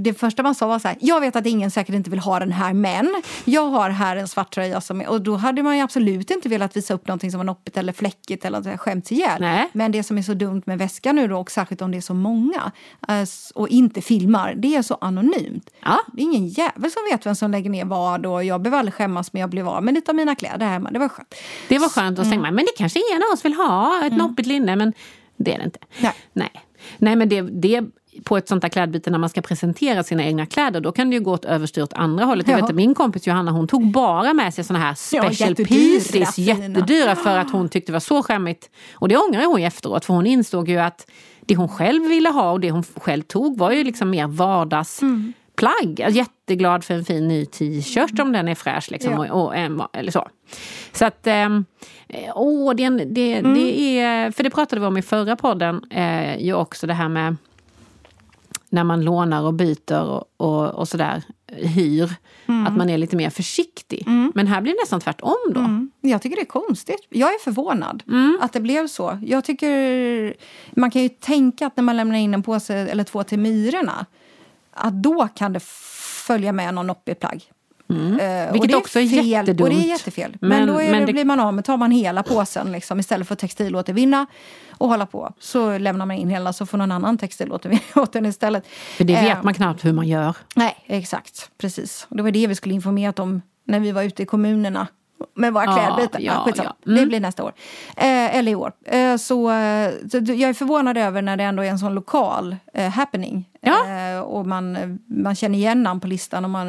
det 0.00 0.14
första 0.14 0.42
man 0.42 0.54
sa 0.54 0.66
var 0.66 0.78
så 0.78 0.88
här, 0.88 0.96
jag 1.00 1.20
vet 1.20 1.36
att 1.36 1.46
ingen 1.46 1.70
säkert 1.70 1.94
inte 1.94 2.10
vill 2.10 2.18
ha 2.18 2.38
den 2.38 2.52
här 2.52 2.72
men 2.72 3.22
jag 3.44 3.66
har 3.66 3.90
här 3.90 4.16
en 4.16 4.28
svart 4.28 4.54
tröja 4.54 4.80
som 4.80 5.00
är, 5.00 5.08
och 5.08 5.20
då 5.20 5.36
hade 5.36 5.62
man 5.62 5.76
ju 5.76 5.82
absolut 5.82 6.30
inte 6.30 6.48
velat 6.48 6.76
visa 6.76 6.94
upp 6.94 7.08
någonting 7.08 7.30
som 7.30 7.38
var 7.38 7.44
noppigt 7.44 7.76
eller 7.76 7.92
fläckigt 7.92 8.44
eller 8.44 8.60
något 8.60 8.80
skämts 8.80 9.12
ihjäl. 9.12 9.40
Nej. 9.40 9.68
Men 9.72 9.92
det 9.92 10.02
som 10.02 10.18
är 10.18 10.22
så 10.22 10.34
dumt 10.34 10.62
med 10.66 10.78
väskan 10.78 11.16
nu 11.16 11.28
då, 11.28 11.38
och 11.38 11.50
särskilt 11.50 11.82
om 11.82 11.90
det 11.90 11.96
är 11.96 12.00
så 12.00 12.14
många 12.14 12.72
eh, 13.08 13.24
och 13.54 13.68
inte 13.68 14.00
filmar, 14.00 14.54
det 14.54 14.76
är 14.76 14.82
så 14.82 14.98
anonymt. 15.00 15.70
Ja. 15.80 16.00
Det 16.12 16.22
är 16.22 16.24
ingen 16.24 16.48
jävel 16.48 16.90
som 16.90 17.02
vet 17.10 17.26
vem 17.26 17.34
som 17.34 17.50
lägger 17.50 17.70
ner 17.70 17.84
vad 17.84 18.26
och 18.26 18.44
jag 18.44 18.62
behöver 18.62 18.78
aldrig 18.78 18.94
skämmas 18.94 19.32
men 19.32 19.40
jag 19.40 19.50
blev 19.50 19.68
av 19.68 19.82
med 19.82 19.94
lite 19.94 20.10
av 20.10 20.14
mina 20.14 20.34
kläder 20.34 20.66
hemma. 20.66 20.90
Det 20.90 20.98
var 20.98 21.08
skönt. 21.08 21.34
Det 21.68 21.78
var 21.78 21.88
skönt 21.88 22.18
att 22.18 22.30
tänka, 22.30 22.50
men 22.50 22.64
det 22.64 22.72
kanske 22.76 23.00
en 23.14 23.22
av 23.22 23.34
oss 23.34 23.44
vill 23.44 23.54
ha, 23.54 24.06
ett 24.06 24.16
noppigt 24.16 24.48
linne, 24.48 24.76
men 24.76 24.92
det 25.36 25.54
är 25.54 25.58
det 25.58 25.64
inte. 25.64 25.78
Nej. 25.98 26.12
Nej, 26.32 26.63
Nej 26.98 27.16
men 27.16 27.28
det, 27.28 27.40
det 27.40 27.82
på 28.24 28.36
ett 28.36 28.48
sånt 28.48 28.62
där 28.62 28.68
klädbyte 28.68 29.10
när 29.10 29.18
man 29.18 29.28
ska 29.28 29.40
presentera 29.42 30.02
sina 30.02 30.24
egna 30.24 30.46
kläder, 30.46 30.80
då 30.80 30.92
kan 30.92 31.10
det 31.10 31.16
ju 31.16 31.22
gå 31.22 31.32
åt 31.32 31.44
överstyr 31.44 31.82
åt 31.82 31.92
andra 31.92 32.24
hållet. 32.24 32.48
Jag 32.48 32.58
Ja. 32.58 32.62
vet 32.62 32.70
att 32.70 32.76
min 32.76 32.94
kompis 32.94 33.26
Johanna, 33.26 33.50
hon 33.50 33.66
tog 33.68 33.90
bara 33.92 34.32
med 34.34 34.54
sig 34.54 34.64
såna 34.64 34.78
här 34.78 34.94
special 34.94 35.32
jättedyra, 35.32 35.66
pieces, 35.68 36.38
jättedyra, 36.38 37.16
för 37.16 37.38
att 37.38 37.50
hon 37.50 37.68
tyckte 37.68 37.92
det 37.92 37.94
var 37.94 38.00
så 38.00 38.22
skämmigt. 38.22 38.70
Och 38.94 39.08
det 39.08 39.16
ångrar 39.16 39.44
hon 39.46 39.60
ju 39.60 39.66
efteråt, 39.66 40.04
för 40.04 40.14
hon 40.14 40.26
insåg 40.26 40.68
ju 40.68 40.78
att 40.78 41.10
det 41.46 41.56
hon 41.56 41.68
själv 41.68 42.02
ville 42.08 42.28
ha 42.28 42.50
och 42.50 42.60
det 42.60 42.70
hon 42.70 42.82
själv 42.96 43.22
tog 43.22 43.58
var 43.58 43.70
ju 43.70 43.84
liksom 43.84 44.10
mer 44.10 44.26
vardagsplagg. 44.26 45.10
Jag 45.10 45.32
är 45.62 46.10
jätteglad 46.10 46.84
för 46.84 46.94
en 46.94 47.04
fin 47.04 47.28
ny 47.28 47.46
t-shirt 47.46 48.18
om 48.18 48.32
den 48.32 48.48
är 48.48 48.54
fräsch. 48.54 48.90
Liksom, 48.90 49.12
Ja. 49.12 49.32
och, 49.32 49.46
och, 49.46 49.56
eller 49.96 50.10
så. 50.12 50.28
Så 50.92 51.04
att, 51.04 51.26
eh, 51.26 51.48
åh, 52.34 52.74
det, 52.74 52.82
är 52.82 52.86
en- 52.86 53.14
det, 53.14 53.40
det 53.40 53.98
är, 54.00 54.30
för 54.30 54.44
det 54.44 54.50
pratade 54.50 54.80
vi 54.80 54.86
om 54.86 54.96
i 54.96 55.02
förra 55.02 55.36
podden, 55.36 55.84
eh, 55.90 56.42
ju 56.44 56.54
också 56.54 56.86
det 56.86 56.94
här 56.94 57.08
med 57.08 57.36
när 58.70 58.84
man 58.84 59.04
lånar 59.04 59.42
och 59.42 59.54
byter 59.54 60.02
och, 60.02 60.24
och, 60.36 60.70
och 60.70 60.88
sådär, 60.88 61.22
hyr, 61.52 62.10
att 62.66 62.76
man 62.76 62.90
är 62.90 62.98
lite 62.98 63.16
mer 63.16 63.30
försiktig. 63.30 64.04
Men 64.34 64.46
här 64.46 64.60
blir 64.60 64.72
det 64.72 64.78
nästan 64.82 65.00
tvärtom 65.00 65.36
då. 65.54 65.60
Mm. 65.60 65.90
Jag 66.00 66.22
tycker 66.22 66.36
det 66.36 66.42
är 66.42 66.46
konstigt. 66.46 67.06
Jag 67.08 67.28
är 67.28 67.38
förvånad 67.44 68.02
Mm. 68.08 68.38
att 68.40 68.52
det 68.52 68.60
blev 68.60 68.86
så. 68.88 69.18
Jag 69.26 69.44
tycker 69.44 70.34
man 70.80 70.90
kan 70.90 71.02
ju 71.02 71.08
tänka 71.08 71.66
att 71.66 71.76
när 71.76 71.84
man 71.84 71.96
lämnar 71.96 72.16
in 72.18 72.34
en 72.34 72.42
påse 72.42 72.74
eller 72.74 73.04
två 73.04 73.22
till 73.24 73.38
myrorna 73.38 74.06
att 74.76 75.02
då 75.02 75.28
kan 75.34 75.52
det 75.52 75.62
följa 76.26 76.52
med 76.52 76.74
någon 76.74 76.86
noppig 76.86 77.20
plagg. 77.20 77.34
Eh, 77.44 77.96
Mm. 77.96 78.52
Vilket 78.52 78.70
det 78.70 78.76
också 78.76 79.00
är 79.00 79.08
fel, 79.08 79.26
jättedumt. 79.26 79.60
Och 79.60 79.68
det 79.68 79.74
är 79.84 79.88
jättefel. 79.88 80.36
Men, 80.40 80.48
Men- 80.50 80.68
då 80.68 80.80
är 80.80 80.90
men 80.90 81.00
det, 81.00 81.06
det- 81.06 81.12
blir 81.12 81.24
man 81.24 81.40
av 81.40 81.54
med, 81.54 81.64
tar 81.64 81.76
man 81.76 81.90
hela 81.90 82.22
påsen 82.22 82.72
liksom, 82.72 83.00
istället 83.00 83.26
för 83.28 83.32
att 83.32 83.38
textilåtervinna 83.38 84.26
och 84.70 84.88
hålla 84.88 85.06
på. 85.06 85.32
Så 85.38 85.78
lämnar 85.78 86.06
man 86.06 86.16
in 86.16 86.28
hela 86.30 86.52
så 86.52 86.66
får 86.66 86.78
någon 86.78 86.92
annan 86.92 87.18
textilåtervinna 87.18 87.80
åt 87.94 88.12
den 88.12 88.26
istället. 88.26 88.66
För 88.66 89.04
det 89.04 89.12
vet 89.14 89.30
Eh, 89.38 89.42
man 89.42 89.54
knappt 89.54 89.84
hur 89.84 89.92
man 89.92 90.08
gör. 90.08 90.36
Nej, 90.54 90.76
exakt. 90.86 91.50
Precis. 91.58 92.06
Och 92.10 92.16
det 92.16 92.22
var 92.22 92.30
det 92.30 92.46
vi 92.46 92.54
skulle 92.54 92.74
informerat 92.74 93.18
om 93.18 93.42
när 93.66 93.80
vi 93.80 93.92
var 93.92 94.02
ute 94.02 94.22
i 94.22 94.26
kommunerna 94.26 94.86
med 95.34 95.52
våra 95.52 95.64
Ja, 95.64 95.72
klädbitar. 95.76 96.20
ja, 96.20 96.32
Ja, 96.32 96.44
skitsamma. 96.44 96.74
ja. 96.84 96.90
Mm. 96.92 97.00
Det 97.00 97.06
blir 97.06 97.20
nästa 97.20 97.44
år. 97.44 97.52
Eh, 97.96 98.36
eller 98.36 98.52
i 98.52 98.54
år. 98.54 98.72
Eh, 98.84 99.16
så, 99.16 99.50
eh, 99.50 99.90
så 100.10 100.18
jag 100.18 100.40
är 100.50 100.54
förvånad 100.54 100.98
över 100.98 101.22
när 101.22 101.36
det 101.36 101.44
ändå 101.44 101.62
är 101.62 101.68
en 101.70 101.78
sån 101.78 101.94
lokal 101.94 102.56
eh, 102.74 102.90
happening. 102.90 103.48
Ja. 103.64 103.88
Eh, 104.16 104.20
och 104.20 104.46
man, 104.46 104.98
man 105.08 105.34
känner 105.34 105.58
igen 105.58 105.82
namn 105.82 106.00
på 106.00 106.06
listan. 106.06 106.44
Och 106.44 106.50
man, 106.50 106.66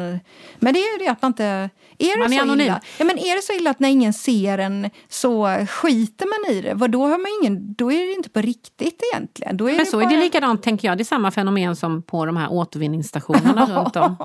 men 0.58 0.74
det 0.74 0.80
är 0.80 0.98
ju 0.98 1.04
det 1.04 1.10
att 1.10 1.22
man 1.22 1.28
inte... 1.28 1.70
Är 1.98 2.14
det 2.14 2.22
Man 2.22 2.32
är 2.32 2.36
så 2.36 2.42
anonym. 2.42 2.66
illa? 2.66 2.80
Ja, 2.98 3.04
men 3.04 3.18
är 3.18 3.36
det 3.36 3.42
så 3.42 3.52
illa 3.52 3.70
att 3.70 3.80
när 3.80 3.88
ingen 3.88 4.12
ser 4.12 4.58
en 4.58 4.90
så 5.08 5.46
skiter 5.68 6.26
man 6.26 6.56
i 6.56 6.60
det? 6.60 6.74
Vad, 6.74 6.90
då, 6.90 7.02
har 7.02 7.18
man 7.18 7.26
ingen, 7.42 7.74
då 7.74 7.92
är 7.92 8.06
det 8.06 8.12
inte 8.12 8.28
på 8.28 8.40
riktigt 8.40 9.02
egentligen. 9.12 9.56
Då 9.56 9.64
är 9.66 9.70
Men 9.70 9.78
det 9.78 9.86
så 9.86 9.96
bara... 9.96 10.06
är 10.10 10.10
det 10.16 10.20
likadant, 10.24 10.62
tänker 10.62 10.88
jag. 10.88 10.98
Det 10.98 11.02
är 11.02 11.04
samma 11.04 11.30
fenomen 11.30 11.76
som 11.76 12.02
på 12.02 12.26
de 12.26 12.36
här 12.36 12.52
återvinningsstationerna 12.52 13.66
runt 13.82 13.96
om. 13.96 14.16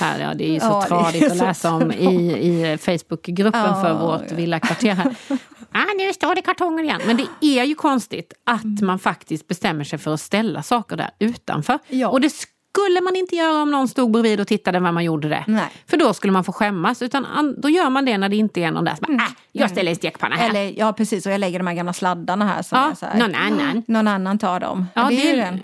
Här, 0.00 0.20
ja, 0.20 0.34
det 0.34 0.48
är 0.48 0.52
ju 0.52 0.60
så 0.60 0.66
Ja, 0.66 0.80
det 0.80 0.86
tradigt 0.88 1.30
att 1.32 1.36
läsa 1.36 1.72
om 1.74 1.92
i, 1.92 2.06
i 2.32 2.78
Facebookgruppen 2.78 3.60
Ja, 3.64 3.82
för 3.82 3.94
vårt 3.94 4.32
villakvarter 4.32 4.94
här. 4.94 5.14
Ah, 5.72 5.94
nu 5.98 6.12
står 6.12 6.34
det 6.34 6.42
kartonger 6.42 6.84
igen. 6.84 7.00
Men 7.06 7.16
det 7.16 7.26
är 7.60 7.64
ju 7.64 7.74
konstigt 7.74 8.32
att 8.44 8.64
Mm. 8.64 8.86
man 8.86 8.98
faktiskt 8.98 9.48
bestämmer 9.48 9.84
sig 9.84 9.98
för 9.98 10.14
att 10.14 10.20
ställa 10.20 10.62
saker 10.62 10.96
där 10.96 11.10
utanför. 11.18 11.78
Ja. 11.96 12.08
Och 12.08 12.20
det 12.20 12.30
skulle 12.30 13.00
man 13.00 13.16
inte 13.16 13.36
göra 13.36 13.62
om 13.62 13.70
någon 13.70 13.88
stod 13.88 14.10
bredvid 14.10 14.40
och 14.40 14.46
tittade 14.48 14.80
när 14.80 14.92
man 14.92 15.04
gjorde 15.04 15.28
det. 15.28 15.44
Nej. 15.46 15.64
För 15.86 15.96
då 15.96 16.14
skulle 16.14 16.32
man 16.32 16.44
få 16.44 16.52
skämmas. 16.52 17.02
Utan 17.02 17.26
an- 17.26 17.60
då 17.60 17.68
gör 17.68 17.90
man 17.90 18.04
det 18.04 18.18
när 18.18 18.28
det 18.28 18.36
inte 18.36 18.60
är 18.60 18.70
någon 18.70 18.84
där 18.84 18.94
som 18.94 19.16
bara, 19.16 19.24
ah, 19.24 19.30
jag 19.52 19.70
ställer 19.70 19.90
en 19.90 19.96
stekpanna 19.96 20.36
här. 20.36 20.50
Eller, 20.50 20.78
ja, 20.78 20.92
precis. 20.92 21.26
Och 21.26 21.32
jag 21.32 21.38
lägger 21.40 21.58
de 21.58 21.66
här 21.66 21.74
gamla 21.74 21.92
sladdarna 21.92 22.46
här. 22.46 22.62
Som 22.62 22.78
Ja, 22.78 22.94
så 22.94 23.06
här. 23.06 23.18
någon 23.18 23.34
annan. 23.34 23.82
Någon 23.86 24.08
annan 24.08 24.38
tar 24.38 24.60
dem. 24.60 24.86
Ja, 24.94 25.08
det, 25.08 25.30
är 25.30 25.46
en, 25.46 25.60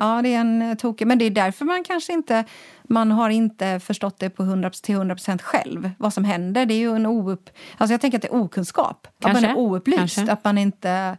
ja, 0.00 0.20
det 0.22 0.34
är 0.34 0.38
en 0.40 0.62
eh, 0.62 0.74
tokig. 0.76 1.06
Men 1.06 1.18
det 1.18 1.24
är 1.24 1.30
därför 1.30 1.64
man 1.64 1.84
kanske 1.84 2.12
inte... 2.12 2.44
Man 2.90 3.10
har 3.10 3.30
inte 3.30 3.80
förstått 3.80 4.18
det 4.18 4.30
på 4.30 4.42
100, 4.42 4.70
till 4.70 4.94
100 4.94 5.14
procent 5.14 5.42
själv, 5.42 5.90
vad 5.98 6.12
som 6.12 6.24
händer. 6.24 6.66
Det 6.66 6.74
är 6.74 6.78
ju 6.78 6.96
en 6.96 7.06
oupp... 7.06 7.50
Alltså 7.78 7.92
jag 7.94 8.00
tänker 8.00 8.18
att 8.18 8.22
det 8.22 8.28
är 8.28 8.34
okunskap. 8.42 9.06
Att 9.06 9.24
Kanske, 9.24 9.40
man 9.46 9.50
är 9.50 9.58
oupplyst. 9.58 9.98
kanske. 9.98 10.32
Att 10.32 10.44
man 10.44 10.58
inte 10.58 11.16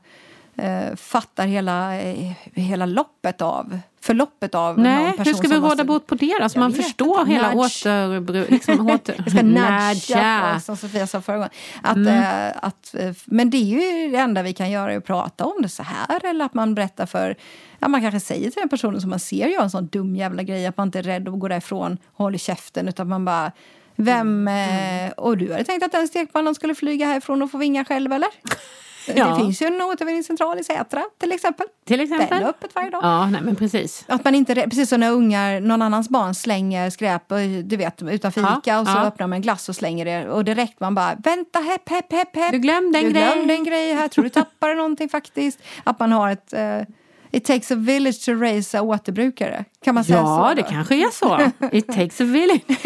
eh, 0.56 0.96
fattar 0.96 1.48
hela, 1.48 1.96
eh, 2.02 2.32
hela 2.54 2.86
loppet 2.86 3.42
av... 3.42 3.80
Förloppet 4.02 4.56
av 4.56 4.76
någon 4.76 4.84
Nej, 4.84 5.12
person 5.12 5.26
hur 5.26 5.34
ska 5.34 5.48
vi 5.48 5.56
råda 5.56 5.68
måste- 5.68 5.84
bot 5.84 6.08
på 6.08 6.16
det 6.16 6.38
då? 6.42 6.50
Så 6.50 6.58
Jag 6.58 6.62
man 6.62 6.74
förstår 6.74 7.20
inte. 7.22 7.32
hela 7.34 7.54
återbruk... 7.54 8.50
Liksom, 8.50 8.90
åter... 8.90 9.16
Vi 9.26 9.32
ska 9.32 9.42
nudga 9.44 10.60
som 10.60 10.78
Sofia 10.78 11.08
sa 11.08 11.22
förra 11.22 11.36
gången. 11.36 11.50
Att, 11.84 11.96
Mm. 11.96 12.48
eh, 12.48 12.54
att, 12.62 12.96
eh, 12.96 13.12
men 13.26 13.50
det 13.50 13.58
är 13.58 14.06
ju 14.06 14.12
det 14.12 14.18
enda 14.18 14.42
vi 14.42 14.54
kan 14.54 14.72
göra, 14.72 14.94
är 14.94 14.98
att 14.98 15.06
prata 15.06 15.46
om 15.46 15.62
det 15.62 15.70
så 15.70 15.84
här. 15.84 16.26
Eller 16.26 16.46
att 16.46 16.54
man 16.54 16.76
berättar 16.76 17.06
för... 17.06 17.36
Ja, 17.80 17.88
man 17.88 18.02
kanske 18.02 18.20
säger 18.20 18.44
till 18.52 18.60
den 18.60 18.70
personen 18.70 19.02
som 19.02 19.10
man 19.10 19.20
ser 19.20 19.48
göra 19.48 19.64
en 19.64 19.70
sån 19.70 19.88
dum 19.88 20.16
jävla 20.16 20.44
grej 20.44 20.66
att 20.66 20.78
man 20.78 20.88
inte 20.88 21.00
är 21.00 21.04
rädd 21.04 21.28
att 21.30 21.40
gå 21.40 21.48
därifrån 21.48 21.98
och 22.16 22.24
hålla 22.24 22.38
käften. 22.38 22.88
Utan 22.88 23.08
man 23.08 23.26
bara... 23.26 23.52
Vem... 23.96 24.48
Mm. 24.48 25.06
Eh, 25.08 25.12
och 25.12 25.38
du 25.38 25.52
hade 25.52 25.64
tänkt 25.64 25.84
att 25.86 25.92
den 25.92 26.08
stekpannan 26.08 26.56
skulle 26.56 26.76
flyga 26.76 27.06
härifrån 27.06 27.42
och 27.42 27.52
få 27.52 27.58
vingar 27.58 27.84
själv, 27.84 28.14
eller? 28.14 28.30
Ja. 29.16 29.28
Det 29.28 29.36
finns 29.36 29.62
ju 29.62 29.66
en 29.66 29.82
återvinningscentral 29.82 30.60
i 30.60 30.64
Sätra, 30.64 31.04
till 31.20 31.32
exempel. 31.32 31.68
Till 31.86 32.00
exempel. 32.00 32.28
Den 32.30 32.44
är 32.44 32.50
öppet 32.50 32.76
varje 32.76 32.90
dag. 32.90 33.04
Ja, 33.04 33.26
nej 33.26 33.42
men 33.42 33.56
precis. 33.56 34.06
Att 34.08 34.24
man 34.24 34.36
inte, 34.36 34.56
precis 34.56 34.90
som 34.90 35.00
när 35.00 35.12
ungar, 35.12 35.60
någon 35.60 35.82
annans 35.82 36.10
barn 36.10 36.36
slänger 36.36 36.90
skräp 36.90 37.24
du 37.64 37.78
vet, 37.78 38.02
utan 38.04 38.32
fika 38.32 38.62
Ja, 38.64 38.80
och 38.80 38.88
så 38.88 38.94
ja. 38.94 39.06
öppnar 39.06 39.28
man 39.28 39.36
en 39.36 39.42
glass 39.42 39.70
och 39.70 39.76
slänger 39.76 40.06
det 40.06 40.30
och 40.30 40.46
direkt 40.46 40.80
man 40.80 40.96
bara 40.96 41.16
vänta 41.24 41.60
hepp 41.60 41.90
hepp 41.90 42.12
hepp 42.12 42.36
hepp. 42.36 42.52
Du 42.52 42.60
glömde 42.60 43.00
en 43.00 43.06
du 43.06 43.12
grej." 43.12 43.24
glömde 43.34 43.54
en 43.54 43.64
grej 43.64 43.94
här, 43.94 44.08
tror 44.08 44.24
du 44.24 44.30
tappade 44.30 44.74
någonting 44.74 45.10
faktiskt. 45.10 45.60
Att 45.84 46.00
man 46.00 46.12
har 46.12 46.32
ett 46.32 46.54
eh, 46.54 46.82
It 47.32 47.46
takes 47.46 47.72
a 47.72 47.76
village 47.76 48.26
to 48.26 48.32
raise 48.32 48.80
a 48.80 48.82
återbrukare. 48.82 49.66
Kan 49.84 49.96
man 49.96 50.04
säga 50.04 50.18
så? 50.18 50.24
Ja, 50.26 50.54
det 50.56 50.64
kanske 50.64 50.96
är 50.96 51.12
så. 51.12 51.52
It 51.72 51.88
takes 51.88 52.22
a 52.22 52.24
village. 52.24 52.62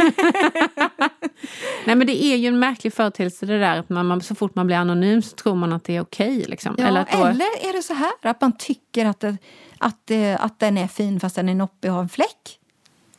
Nej, 1.86 1.96
men 1.96 2.08
det 2.08 2.24
är 2.24 2.36
ju 2.36 2.48
en 2.48 2.60
märklig 2.60 2.94
företeelse 2.94 3.46
det 3.46 3.60
där 3.60 3.80
att 3.80 3.90
man, 3.90 4.06
man, 4.06 4.22
så 4.22 4.36
fort 4.36 4.56
man 4.56 4.68
blir 4.68 4.78
anonym 4.78 5.22
så 5.22 5.36
tror 5.36 5.56
man 5.56 5.74
att 5.74 5.84
det 5.84 5.96
är 5.96 6.02
okej. 6.02 6.44
liksom. 6.48 6.76
Ja, 6.78 6.88
eller 6.88 7.06
då, 7.12 7.26
eller 7.26 7.70
är 7.70 7.74
det 7.74 7.82
så 7.82 7.94
här 7.94 8.12
att 8.22 8.42
man 8.42 8.58
tycker 8.58 9.06
att, 9.06 9.20
det, 9.20 9.38
att, 9.78 9.98
det, 10.06 10.38
att 10.40 10.60
den 10.60 10.78
är 10.78 10.88
fin 10.88 11.20
fast 11.20 11.36
den 11.36 11.50
är 11.50 11.56
noppig 11.56 11.92
och 11.92 11.96
har 11.96 12.04
en 12.04 12.10
fläck? 12.10 12.60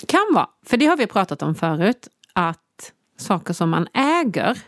Kan 0.07 0.35
vara, 0.35 0.49
för 0.67 0.77
det 0.77 0.87
har 0.87 0.97
vi 0.97 1.07
pratat 1.07 1.43
om 1.43 1.55
förut, 1.55 2.09
att 2.33 2.93
saker 3.17 3.55
som 3.55 3.71
man 3.71 3.89
äger 3.95 4.59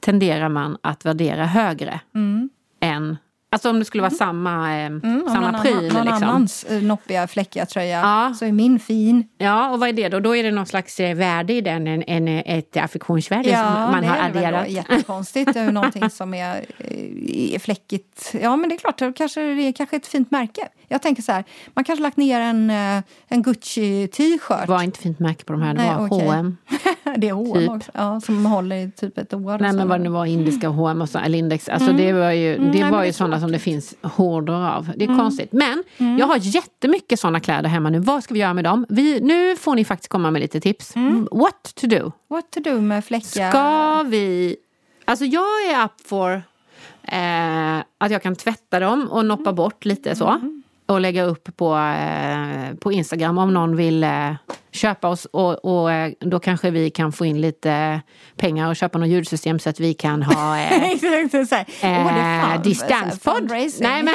tenderar 0.00 0.48
man 0.48 0.78
att 0.82 1.04
värdera 1.04 1.46
högre 1.46 2.00
än... 2.80 3.18
Alltså 3.54 3.70
om 3.70 3.78
det 3.78 3.84
skulle 3.84 4.00
vara 4.02 4.10
samma, 4.10 4.78
eh, 4.80 4.86
Om 4.86 5.24
samma 5.28 5.50
någon, 5.50 5.60
pryl. 5.62 5.74
annan, 5.76 5.88
någon 5.94 6.04
liksom. 6.06 6.28
annans 6.28 6.64
eh, 6.64 6.82
noppiga 6.82 7.26
fläckiga 7.26 7.66
tröja 7.66 8.00
Ja. 8.00 8.34
så 8.38 8.44
är 8.44 8.52
min 8.52 8.78
fin. 8.80 9.24
Ja, 9.38 9.70
och 9.70 9.80
vad 9.80 9.88
är 9.88 9.92
det 9.92 10.08
då? 10.08 10.20
Då 10.20 10.36
är 10.36 10.42
det 10.42 10.50
någon 10.50 10.66
slags 10.66 11.00
eh, 11.00 11.14
värde 11.16 11.52
i 11.52 11.60
den, 11.60 11.86
en, 11.86 12.02
en, 12.02 12.28
ett 12.28 12.76
affektionsvärde 12.76 13.48
som 13.48 13.90
man 13.92 14.04
har 14.04 14.16
adderat. 14.28 14.68
jättekonstigt. 14.68 15.54
Det 15.54 15.60
är 15.60 15.64
ju 15.64 15.70
någonting 15.80 16.10
som 16.10 16.34
är, 16.34 16.56
eh, 16.78 17.54
är 17.54 17.58
fläckigt. 17.58 18.34
Ja, 18.42 18.56
men 18.56 18.68
det 18.68 18.74
är 18.74 18.78
klart, 18.78 18.98
det 18.98 19.12
kanske, 19.16 19.40
det 19.40 19.62
är 19.62 19.72
kanske 19.72 19.96
ett 19.96 20.06
fint 20.06 20.30
märke. 20.30 20.68
Jag 20.88 21.02
tänker 21.02 21.22
så 21.22 21.32
här, 21.32 21.44
man 21.74 21.84
kanske 21.84 22.02
lagt 22.02 22.16
ner 22.16 22.40
en, 22.40 22.70
eh, 22.70 23.02
en 23.28 23.42
Gucci-t-shirt. 23.42 24.66
Det 24.66 24.72
var 24.72 24.82
inte 24.82 24.98
fint 24.98 25.18
märke 25.18 25.44
på 25.44 25.52
de 25.52 25.62
här, 25.62 25.74
det 25.74 25.82
Nej, 25.82 25.94
var 25.96 26.06
okej. 26.06 26.26
H&M. 26.26 26.56
det 27.16 27.28
är 27.28 27.32
H&M 27.32 27.60
typ. 27.62 27.70
också, 27.70 27.90
ja, 27.94 28.20
som 28.20 28.46
håller 28.46 28.76
i 28.76 28.90
typ 28.90 29.18
ett 29.18 29.34
år. 29.34 29.58
Nej 29.58 29.72
men 29.72 29.88
vad 29.88 30.00
det 30.00 30.04
nu 30.04 30.10
var, 30.10 30.26
indiska 30.26 30.68
H&M 30.68 31.02
och 31.02 31.08
så, 31.08 31.18
eller 31.18 31.38
Index. 31.38 31.68
Alltså 31.68 31.92
det 31.92 32.12
var 32.12 32.30
ju, 32.30 32.48
det 32.48 32.54
Mm. 32.56 32.70
nej, 32.70 32.80
men 32.82 32.90
var 32.92 32.98
det 32.98 33.04
ju 33.04 33.08
är 33.08 33.12
sådana 33.12 33.40
som 33.40 33.52
det 33.52 33.58
finns 33.58 33.94
horder 34.02 34.52
av. 34.52 34.92
Det 34.96 35.04
är 35.04 35.08
konstigt. 35.18 35.52
Men 35.52 35.84
jag 36.18 36.26
har 36.26 36.36
jättemycket 36.36 37.20
sådana 37.20 37.40
kläder 37.40 37.68
hemma 37.68 37.90
nu. 37.90 37.98
Vad 37.98 38.24
ska 38.24 38.34
vi 38.34 38.40
göra 38.40 38.54
med 38.54 38.64
dem? 38.64 38.86
Vi, 38.88 39.20
nu 39.20 39.56
får 39.56 39.74
ni 39.74 39.84
faktiskt 39.84 40.08
komma 40.10 40.30
med 40.30 40.40
lite 40.42 40.60
tips. 40.60 40.94
What 41.30 41.74
to 41.74 41.86
do? 41.86 42.12
What 42.28 42.50
to 42.50 42.60
do 42.60 42.80
med 42.80 43.04
fläckiga... 43.04 43.50
Ska 43.50 44.02
vi... 44.02 44.56
Alltså 45.04 45.24
jag 45.24 45.44
är 45.70 45.84
up 45.84 45.92
for 46.04 46.42
eh, 47.02 47.76
att 47.98 48.10
jag 48.10 48.22
kan 48.22 48.36
tvätta 48.36 48.80
dem 48.80 49.08
och 49.10 49.24
noppa 49.26 49.52
bort 49.52 49.84
lite 49.84 50.16
så. 50.16 50.40
Och 50.86 51.00
lägga 51.00 51.22
upp 51.22 51.56
på, 51.56 51.76
eh, 51.76 52.74
på 52.80 52.92
Instagram 52.92 53.38
om 53.38 53.54
någon 53.54 53.76
vill 53.76 54.04
eh, 54.04 54.32
köpa 54.72 55.08
oss. 55.08 55.24
Och, 55.24 55.64
och 55.64 55.92
eh, 55.92 56.12
då 56.20 56.40
kanske 56.40 56.70
vi 56.70 56.90
kan 56.90 57.12
få 57.12 57.26
in 57.26 57.40
lite 57.40 58.00
pengar 58.36 58.68
och 58.68 58.76
köpa 58.76 58.98
något 58.98 59.08
ljudsystem 59.08 59.58
så 59.58 59.70
att 59.70 59.80
vi 59.80 59.94
kan 59.94 60.22
ha 60.22 60.58
eh, 60.58 60.92
Exakt, 60.92 61.48
så 61.48 61.54
här. 61.54 62.58
Distanspodd. 62.58 63.50
Nej, 63.80 64.02
men, 64.02 64.14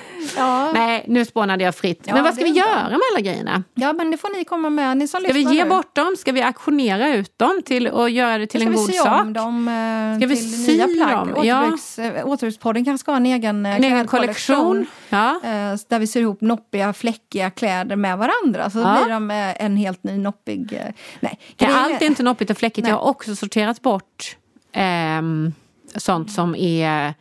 ja. 0.37 0.71
nej, 0.73 1.05
nu 1.07 1.25
spånade 1.25 1.63
jag 1.63 1.75
fritt. 1.75 2.01
Ja, 2.05 2.13
men 2.13 2.23
vad 2.23 2.33
ska 2.33 2.43
vi 2.43 2.49
göra 2.49 2.89
med 2.89 2.99
alla 3.11 3.21
grejerna? 3.21 3.63
ja, 3.73 3.93
men 3.93 4.11
det 4.11 4.17
får 4.17 4.37
ni 4.37 4.43
komma 4.45 4.69
med, 4.69 4.97
ni 4.97 5.07
som 5.07 5.21
Ska 5.23 5.33
vi 5.33 5.41
ge 5.41 5.63
nu. 5.63 5.69
bort 5.69 5.95
dem? 5.95 6.15
Ska 6.19 6.31
vi 6.31 6.41
auktionera 6.41 7.13
ut 7.15 7.37
dem 7.37 7.61
till, 7.65 7.87
och 7.87 8.09
göra 8.09 8.37
det 8.37 8.47
till 8.47 8.61
en 8.61 8.73
god 8.73 8.93
sak? 8.93 9.27
dem 9.27 9.67
eh, 9.67 10.17
Ska 10.19 10.27
vi 10.27 10.35
sy 10.37 10.71
nya 10.77 10.87
plagg? 10.87 11.27
dem? 11.27 11.45
Ja. 11.45 11.59
Återbruks, 11.61 11.99
eh, 11.99 12.27
Återbrukspodden 12.27 12.85
kanske 12.85 13.03
ska 13.03 13.11
ha 13.11 13.17
en 13.17 13.25
egen, 13.25 13.65
eh, 13.65 13.75
En 13.75 13.83
egen 13.83 14.07
kollektion. 14.07 14.85
Ja. 15.09 15.29
Eh, 15.43 15.49
där 15.89 15.99
vi 15.99 16.07
syr 16.07 16.21
ihop 16.21 16.41
noppiga, 16.41 16.93
fläckiga 16.93 17.49
kläder 17.49 17.95
med 17.95 18.17
varandra. 18.17 18.69
Så 18.69 18.79
Ja. 18.79 18.97
blir 19.03 19.13
de 19.13 19.31
en 19.59 19.77
helt 19.77 20.03
ny 20.03 20.17
noppig... 20.17 20.73
eh, 20.73 20.79
nej. 21.19 21.39
Ja, 21.57 21.67
allt 21.75 22.01
är 22.01 22.05
inte 22.05 22.23
noppigt 22.23 22.51
och 22.51 22.57
fläckigt. 22.57 22.83
Nej. 22.85 22.91
Jag 22.91 22.97
har 22.97 23.05
också 23.09 23.35
sorterat 23.35 23.81
bort 23.81 24.37
ehm, 24.73 25.53
sånt 25.95 26.31
som 26.31 26.55
är 26.55 27.13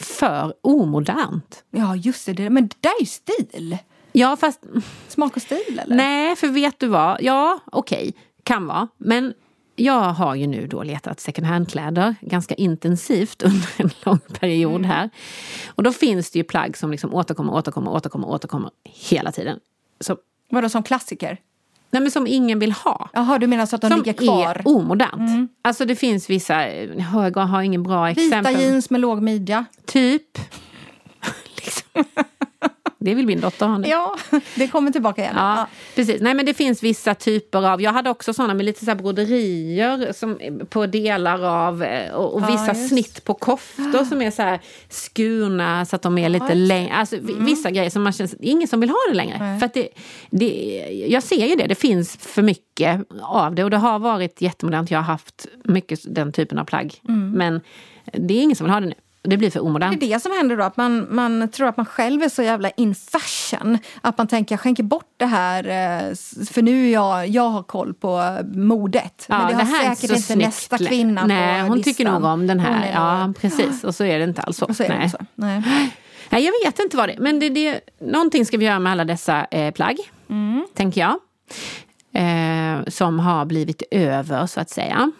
för 0.00 0.54
omodernt. 0.62 1.64
Ja, 1.70 1.96
just 1.96 2.26
det. 2.36 2.50
Men 2.50 2.68
det 2.68 2.76
där 2.80 2.90
är 2.98 3.00
ju 3.00 3.06
stil. 3.06 3.78
Ja, 4.12 4.36
fast 4.36 4.60
Smak 5.08 5.36
och 5.36 5.42
stil, 5.42 5.80
eller? 5.84 5.96
nej, 5.96 6.36
för 6.36 6.48
vet 6.48 6.78
du 6.78 6.86
vad? 6.86 7.22
Ja, 7.22 7.58
okej, 7.72 8.14
kan 8.42 8.66
vara. 8.66 8.88
Men 8.98 9.34
jag 9.76 10.00
har 10.12 10.34
ju 10.34 10.46
nu 10.46 10.66
då 10.66 10.82
letat 10.82 11.20
second 11.20 11.46
hand-kläder 11.46 12.14
ganska 12.20 12.54
intensivt 12.54 13.42
under 13.42 13.68
en 13.76 13.90
lång 14.04 14.18
period 14.18 14.76
Mm. 14.76 14.84
här. 14.90 15.10
Och 15.68 15.82
då 15.82 15.92
finns 15.92 16.30
det 16.30 16.38
ju 16.38 16.44
plagg 16.44 16.76
som 16.76 16.90
liksom 16.90 17.14
återkommer, 17.14 17.52
återkommer, 17.54 17.90
återkommer, 17.90 18.28
återkommer 18.28 18.70
hela 18.84 19.32
tiden. 19.32 19.58
Så, 20.00 20.16
Vadå, 20.52 20.68
som 20.68 20.82
klassiker? 20.82 21.38
Nej, 21.90 22.02
men 22.02 22.10
som 22.10 22.26
ingen 22.26 22.58
vill 22.58 22.72
ha. 22.72 23.10
Jaha, 23.12 23.38
du 23.38 23.46
menar 23.46 23.66
så 23.66 23.76
att 23.76 23.82
de 23.82 23.90
som 23.90 23.98
ligger 23.98 24.12
kvar? 24.12 24.54
är 24.54 24.62
omodernt. 24.68 25.52
Alltså 25.62 25.84
det 25.84 25.96
finns 25.96 26.30
vissa, 26.30 26.68
jag 26.68 27.36
har 27.36 27.62
ingen 27.62 27.82
bra 27.82 28.06
Vita 28.06 28.22
exempel. 28.22 28.60
jeans 28.60 28.90
med 28.90 29.00
låg 29.00 29.22
midja. 29.22 29.64
Typ. 29.86 30.38
liksom. 31.56 32.04
Det 33.02 33.14
vill 33.14 33.26
min 33.26 33.40
dotter 33.40 33.66
ha 33.66 33.78
nu. 33.78 33.88
Ja, 33.88 34.16
det 34.54 34.68
kommer 34.68 34.90
tillbaka 34.90 35.22
igen. 35.22 35.34
Ja, 35.36 35.66
precis. 35.94 36.20
Nej, 36.20 36.34
men 36.34 36.46
det 36.46 36.54
finns 36.54 36.82
vissa 36.82 37.14
typer 37.14 37.68
av... 37.68 37.82
Jag 37.82 37.92
hade 37.92 38.10
också 38.10 38.32
såna 38.34 38.54
med 38.54 38.66
lite 38.66 38.84
så 38.84 38.94
broderier 38.94 40.12
som, 40.12 40.38
på 40.68 40.86
delar 40.86 41.44
av 41.44 41.82
eh, 41.82 42.12
och, 42.14 42.34
och 42.34 42.40
Ja, 42.42 42.46
vissa 42.46 42.66
just. 42.66 42.88
snitt 42.88 43.24
på 43.24 43.34
koftor 43.34 44.04
som 44.04 44.22
är 44.22 44.30
så 44.30 44.42
här 44.42 44.60
skurna 44.88 45.84
så 45.84 45.96
att 45.96 46.02
de 46.02 46.18
är 46.18 46.28
lite 46.28 46.54
längre. 46.54 46.92
Alltså, 46.94 47.16
vi- 47.22 47.34
Vissa 47.38 47.70
grejer 47.70 47.90
som 47.90 48.02
man 48.02 48.12
känner, 48.12 48.30
ingen 48.40 48.68
som 48.68 48.80
vill 48.80 48.90
ha 48.90 48.98
det 49.08 49.14
längre. 49.16 49.56
För 49.58 49.66
att 49.66 49.74
det, 49.74 49.88
det, 50.30 51.06
jag 51.08 51.22
ser 51.22 51.46
ju 51.46 51.56
det, 51.56 51.66
det 51.66 51.74
finns 51.74 52.16
för 52.16 52.42
mycket 52.42 53.00
av 53.22 53.54
det 53.54 53.64
och 53.64 53.70
det 53.70 53.76
har 53.76 53.98
varit 53.98 54.40
jättemodernt. 54.40 54.90
Jag 54.90 54.98
har 54.98 55.04
haft 55.04 55.46
mycket 55.64 56.14
den 56.14 56.32
typen 56.32 56.58
av 56.58 56.64
plagg. 56.64 56.94
Men 57.34 57.60
det 58.12 58.34
är 58.34 58.42
ingen 58.42 58.56
som 58.56 58.64
vill 58.66 58.72
ha 58.72 58.80
det 58.80 58.86
nu. 58.86 58.94
Det 59.22 59.36
blir 59.36 59.50
för 59.50 59.58
Det 59.60 59.66
omodernt. 59.66 60.02
är 60.02 60.08
det 60.08 60.20
som 60.22 60.32
händer 60.32 60.56
då, 60.56 60.62
att 60.64 60.76
man, 60.76 61.06
man 61.14 61.48
tror 61.50 61.68
att 61.68 61.76
man 61.76 61.86
själv 61.86 62.22
är 62.22 62.28
så 62.28 62.42
jävla 62.42 62.70
in 62.70 62.94
fashion. 62.94 63.78
Att 64.00 64.18
man 64.18 64.26
tänker, 64.26 64.52
jag 64.52 64.60
skänker 64.60 64.82
bort 64.82 65.14
det 65.16 65.26
här 65.26 65.64
eh, 65.64 66.14
för 66.50 66.62
nu 66.62 66.86
är 66.88 66.92
jag, 66.92 67.28
jag 67.28 67.48
har 67.48 67.62
koll 67.62 67.94
på 67.94 68.38
modet. 68.54 69.26
Ja, 69.28 69.38
Men 69.38 69.48
det 69.48 69.54
har 69.54 69.78
här 69.78 69.90
är 69.90 69.94
säkert 69.94 70.16
inte 70.16 70.36
nästa 70.36 70.78
kvinna 70.78 71.26
Nej, 71.26 71.62
på 71.62 71.68
hon 71.68 71.76
listan. 71.76 71.92
tycker 71.94 72.10
nog 72.10 72.24
om 72.24 72.46
den 72.46 72.60
här. 72.60 72.86
är 72.88 72.92
Ja, 72.92 73.32
precis. 73.40 73.84
Och 73.84 73.94
så 73.94 74.04
är 74.04 74.18
det 74.18 74.24
inte 74.24 74.42
alls 74.42 74.56
så. 74.56 74.66
Och 74.66 74.76
så 74.76 74.82
är 74.82 74.88
det 74.88 74.98
Nej. 74.98 75.10
så. 75.10 75.18
Nej. 75.34 75.62
Nej, 76.30 76.44
jag 76.44 76.52
vet 76.64 76.78
inte 76.78 76.96
vad 76.96 77.08
det 77.08 77.12
är. 77.12 77.20
Men 77.20 77.38
det, 77.40 77.48
det, 77.48 77.80
någonting 78.00 78.46
ska 78.46 78.56
vi 78.56 78.64
göra 78.64 78.78
med 78.78 78.92
alla 78.92 79.04
dessa 79.04 79.44
eh, 79.44 79.70
plagg, 79.74 79.96
Mm. 80.30 80.66
tänker 80.74 81.00
jag. 81.00 81.18
Eh, 82.12 82.84
som 82.86 83.18
har 83.18 83.44
blivit 83.44 83.82
över, 83.90 84.46
så 84.46 84.60
att 84.60 84.70
säga. 84.70 85.12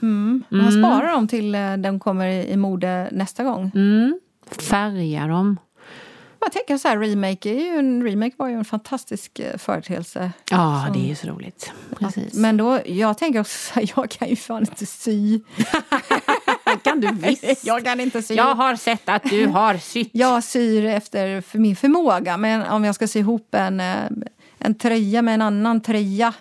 Man 0.49 0.73
sparar 0.73 1.13
dem 1.13 1.29
till 1.29 1.55
eh, 1.55 1.77
de 1.77 2.01
kommer 2.01 2.27
i, 2.29 2.57
mode 2.57 3.09
nästa 3.13 3.45
gång. 3.45 3.71
Mm. 3.75 4.21
Färga 4.51 5.27
dem. 5.27 5.57
Jag 6.41 6.53
tänker 6.53 6.79
så 6.79 6.89
här, 6.89 6.99
remake, 6.99 7.51
är 7.51 7.61
ju 7.61 7.79
en, 7.79 8.03
remake 8.03 8.35
var 8.37 8.49
ju 8.49 8.55
en 8.55 8.65
fantastisk 8.65 9.39
eh, 9.39 9.57
företeelse. 9.59 10.33
Ja, 10.51 10.83
Som- 10.87 10.95
det 10.97 11.07
är 11.07 11.09
ju 11.09 11.15
så 11.15 11.27
roligt. 11.29 11.73
Precis. 11.99 12.35
Men 12.35 12.57
då, 12.57 12.81
jag 12.87 13.19
tänker 13.19 13.41
också 13.41 13.81
jag 13.97 14.11
kan 14.11 14.29
ju 14.29 14.37
fan 14.37 14.61
inte 14.61 14.87
sy. 14.87 15.41
kan 16.83 17.01
du 17.01 17.13
visst. 17.13 17.67
Jag 17.67 17.85
kan 17.85 18.01
inte 18.01 18.23
sy. 18.23 18.35
Jag 18.35 18.55
har 18.55 18.77
sett 18.77 19.09
att 19.09 19.23
du 19.25 19.47
har 19.47 19.75
sytt. 19.77 20.11
Jag 20.13 20.45
syr 20.45 20.85
efter 20.85 21.59
min 21.59 21.77
förmåga. 21.77 22.37
Men 22.37 22.63
om 22.63 22.85
jag 22.85 22.95
ska 22.95 23.09
sy 23.09 23.19
ihop 23.19 23.55
en, 23.55 23.81
eh, 23.81 23.97
en 24.59 24.75
tröja 24.75 25.23
med 25.23 25.35
en 25.35 25.43
annan 25.43 25.81
tröja 25.81 26.35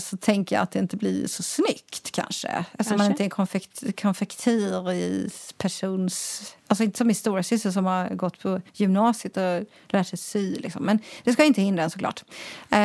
så 0.00 0.16
tänker 0.16 0.56
jag 0.56 0.62
att 0.62 0.70
det 0.70 0.78
inte 0.78 0.96
blir 0.96 1.26
så 1.26 1.42
snyggt 1.42 2.10
kanske. 2.10 2.48
Eftersom 2.48 2.98
man 2.98 3.06
Kanske. 3.06 3.10
inte 3.12 3.24
är 3.24 3.28
konfekt, 3.28 4.00
konfektir 4.02 4.92
i 4.92 5.30
persons... 5.56 6.42
Alltså 6.70 6.84
inte 6.84 6.98
som 6.98 7.06
min 7.06 7.16
stora 7.16 7.42
syster 7.42 7.70
som 7.70 7.86
har 7.86 8.08
gått 8.08 8.42
på 8.42 8.60
gymnasiet 8.72 9.36
och 9.36 9.64
lärt 9.88 10.06
sig 10.06 10.18
sy. 10.18 10.56
Liksom. 10.56 10.84
Men 10.84 10.98
det 11.24 11.32
ska 11.32 11.44
inte 11.44 11.62
hindra 11.62 11.82
en 11.82 11.90
såklart. 11.90 12.24
Eh, 12.70 12.78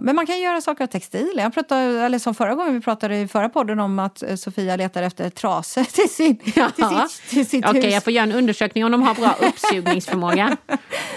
men 0.00 0.14
man 0.14 0.26
kan 0.26 0.40
göra 0.40 0.60
saker 0.60 0.84
av 0.84 0.88
textil. 0.88 1.32
Jag 1.36 1.54
pratade, 1.54 1.82
eller 1.82 2.18
som 2.18 2.34
förra 2.34 2.54
gången 2.54 2.74
vi 2.74 2.80
pratade 2.80 3.18
i 3.18 3.28
förra 3.28 3.48
podden 3.48 3.80
om 3.80 3.98
att 3.98 4.22
eh, 4.22 4.36
Sofia 4.36 4.76
letar 4.76 5.02
efter 5.02 5.30
trasor 5.30 5.84
till, 5.92 6.08
sin, 6.08 6.36
till 6.36 6.52
sitt, 6.54 7.30
till 7.30 7.46
sitt 7.46 7.66
Okej, 7.66 7.82
hus. 7.82 7.94
jag 7.94 8.04
får 8.04 8.12
göra 8.12 8.24
en 8.24 8.32
undersökning 8.32 8.84
om 8.84 8.92
de 8.92 9.02
har 9.02 9.14
bra 9.14 9.36
uppsugningsförmåga. 9.48 10.56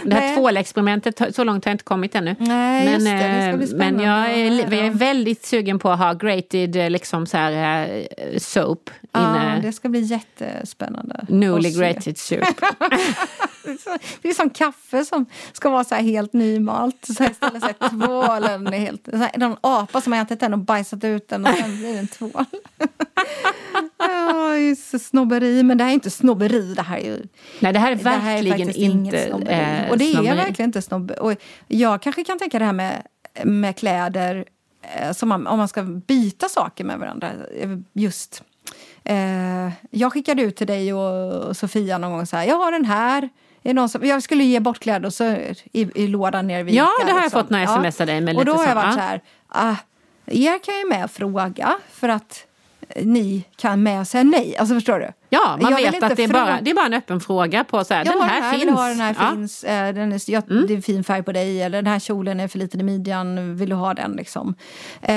Det 0.04 0.15
här 0.15 0.36
tvålexperimentet, 0.36 1.36
så 1.36 1.43
långt 1.43 1.65
har 1.65 1.69
jag 1.69 1.74
inte 1.74 1.84
kommit 1.84 2.15
ännu. 2.15 2.36
Nej, 2.39 2.93
just 2.93 3.06
det. 3.06 3.12
Det 3.12 3.71
eh, 3.71 3.78
men 3.78 4.00
jag 4.00 4.32
är, 4.32 4.76
jag 4.76 4.86
är 4.86 4.91
väldigt 4.91 5.45
sugen 5.45 5.80
på 5.80 5.89
att 5.91 6.00
ha 6.00 6.13
grated 6.13 6.76
eh, 6.76 6.89
liksom 6.89 7.26
så 7.26 7.38
här, 7.38 8.08
soap. 8.38 8.89
Ja, 9.12 9.36
inne. 9.36 9.62
det 9.62 9.74
ska 9.74 9.89
bli 9.89 10.00
jättespännande. 10.00 11.26
Newly 11.30 11.75
att 11.84 12.04
se. 12.04 12.12
grated 12.12 12.18
soup. 12.18 12.44
Det 14.22 14.30
är 14.30 14.34
så- 14.34 14.36
som 14.36 14.50
kaffe 14.50 15.06
som 15.06 15.26
ska 15.54 15.70
vara 15.70 15.84
så 15.84 15.96
här 15.96 16.02
helt 16.02 16.34
nymalt. 16.34 17.06
Så 17.18 17.24
här 17.24 17.32
istället 17.32 17.62
så 17.64 17.68
här 17.68 17.90
tvålen 17.90 18.68
är 18.68 18.78
helt... 18.80 19.08
Så 19.12 19.18
här, 19.18 19.32
någon 19.38 19.58
apa 19.62 20.02
som 20.02 20.14
har 20.14 20.22
ätit 20.22 20.40
den 20.40 20.54
och 20.54 20.60
bajsat 20.60 21.04
ut 21.04 21.28
den 21.28 21.46
och 21.46 21.54
sen 21.56 21.78
blir 21.78 21.94
det 21.94 22.00
en 22.00 22.08
tvål. 22.08 22.46
Ja, 23.98 24.58
just 24.58 24.92
det, 24.92 25.00
snobberi. 25.00 25.64
Men 25.64 25.78
det 25.78 25.84
här 25.84 25.92
är 25.92 25.94
inte 25.94 26.10
snobberi. 26.10 26.74
Det 26.74 26.82
här 26.82 26.98
är 26.98 27.06
ju... 27.06 27.24
Nej, 27.60 27.74
det 27.74 27.80
här 27.80 27.92
är 27.92 27.96
Det 27.96 28.10
här 28.10 28.38
är 28.38 28.44
verkligen 28.44 28.70
inte 28.76 29.28
snobberi. 29.28 29.54
eh, 29.54 29.90
Och 29.90 29.98
det 29.98 30.06
snobberi. 30.12 30.28
är 30.32 30.36
verkligen 30.36 30.70
inte 30.70 30.82
snobberi. 30.82 31.18
Och 31.22 31.34
jag 31.68 32.02
kanske 32.02 32.24
kan 32.24 32.40
tänka 32.40 32.60
det 32.60 32.66
här 32.66 32.74
med, 32.74 33.04
med 33.44 33.78
kläder, 33.78 34.46
eh, 34.82 35.12
som 35.12 35.30
man, 35.30 35.48
om 35.48 35.58
man 35.58 35.68
ska 35.68 35.84
byta 35.84 36.50
saker 36.50 36.84
med 36.84 37.00
varandra. 37.00 37.32
eh, 37.60 37.70
Just. 37.94 38.44
Eh, 39.06 39.72
jag 39.89 40.13
skickade 40.13 40.41
ut 40.41 40.56
till 40.56 40.68
dig 40.68 40.94
och 40.94 41.58
Sofia 41.58 41.98
någon 41.98 42.12
gång 42.12 42.26
så 42.26 42.38
här, 42.38 42.44
jag 42.46 42.56
har 42.58 42.72
den 42.72 42.86
här. 42.86 43.30
Är 43.63 43.74
någon 43.74 43.89
som, 43.89 44.06
jag 44.06 44.24
skulle 44.24 44.44
ge 44.44 44.60
bort 44.60 44.80
kläder 44.80 45.10
så 45.10 45.24
i, 45.24 45.58
i 45.96 46.08
lådan 46.08 46.48
nere 46.48 46.63
vid 46.63 46.74
Ja, 46.76 46.89
det 47.06 47.12
har 47.12 47.18
jag 47.20 47.24
liksom. 47.24 47.41
fått 47.41 47.50
några 47.50 47.63
sms 47.63 48.02
av 48.02 48.08
dig 48.08 48.22
med 48.22 48.38
Och 48.38 48.46
då 48.46 48.54
har 48.54 48.68
jag 48.68 48.76
varit 48.76 48.86
ja. 48.86 48.91
så 48.94 49.00
här, 49.00 49.22
ah, 49.48 49.76
er 50.26 50.60
kan 50.63 50.78
ju 50.78 50.89
med 50.89 51.04
och 51.04 51.12
fråga 51.12 51.76
för 51.91 52.10
att 52.10 52.46
ni 53.02 53.46
kan 53.56 53.84
med 53.84 54.00
och 54.00 54.08
säga 54.08 54.24
nej. 54.24 54.58
Alltså 54.58 54.76
förstår 54.76 55.00
du? 55.00 55.12
Ja, 55.30 55.58
man 55.62 55.72
Jag 55.72 55.91
vet 55.91 56.04
att 56.04 56.15
det 56.15 56.24
är, 56.24 56.28
bara, 56.28 56.62
det 56.62 56.70
är 56.72 56.76
bara 56.76 56.86
en 56.86 56.94
öppen 56.94 57.20
fråga 57.20 57.63
på 57.63 57.84
så 57.84 57.94
här, 57.94 58.06
jag 58.06 58.13
den 58.13 58.22
här, 58.30 58.41
här, 58.41 58.58
finns. 58.58 58.72
ha 58.72 58.88
den 58.88 59.00
här 59.00 59.15
Ja. 59.20 59.26
Mm. 59.28 59.36
finns. 59.38 59.63
Eh, 59.63 59.94
Den 59.96 60.12
är, 60.13 60.30
ja, 60.32 60.41
Det 60.68 60.74
är 60.74 60.82
fin 60.82 61.04
färg 61.04 61.24
på 61.24 61.32
dig 61.32 61.62
eller 61.62 61.82
den 61.82 61.91
här 61.91 62.00
kjolen 62.00 62.39
är 62.39 62.48
för 62.48 62.60
liten 62.60 62.80
i 62.82 62.84
midjan, 62.84 63.56
vill 63.58 63.70
du 63.70 63.76
ha 63.76 63.94
den 63.94 64.12
liksom? 64.12 64.56
Eh, 65.02 65.15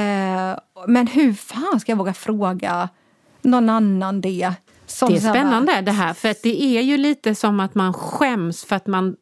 men 0.86 1.06
hur 1.06 1.32
fan 1.32 1.80
ska 1.80 1.92
jag 1.92 1.96
våga 1.96 2.14
fråga 2.14 2.88
någon 3.48 3.68
annan 3.68 4.20
det? 4.20 4.52
Som 4.86 5.08
Det 5.12 5.18
är 5.18 5.20
här 5.20 5.32
spännande 5.32 5.80
det 5.80 5.92
här, 5.92 6.14
för 6.14 6.28
att 6.30 6.42
det 6.42 6.62
är 6.62 6.82
ju 6.82 6.96
lite 6.96 7.34
som 7.34 7.60
att 7.60 7.74
man 7.74 7.92
skäms 7.94 8.64
för 8.64 8.76
att 8.76 8.86
man 8.86 9.16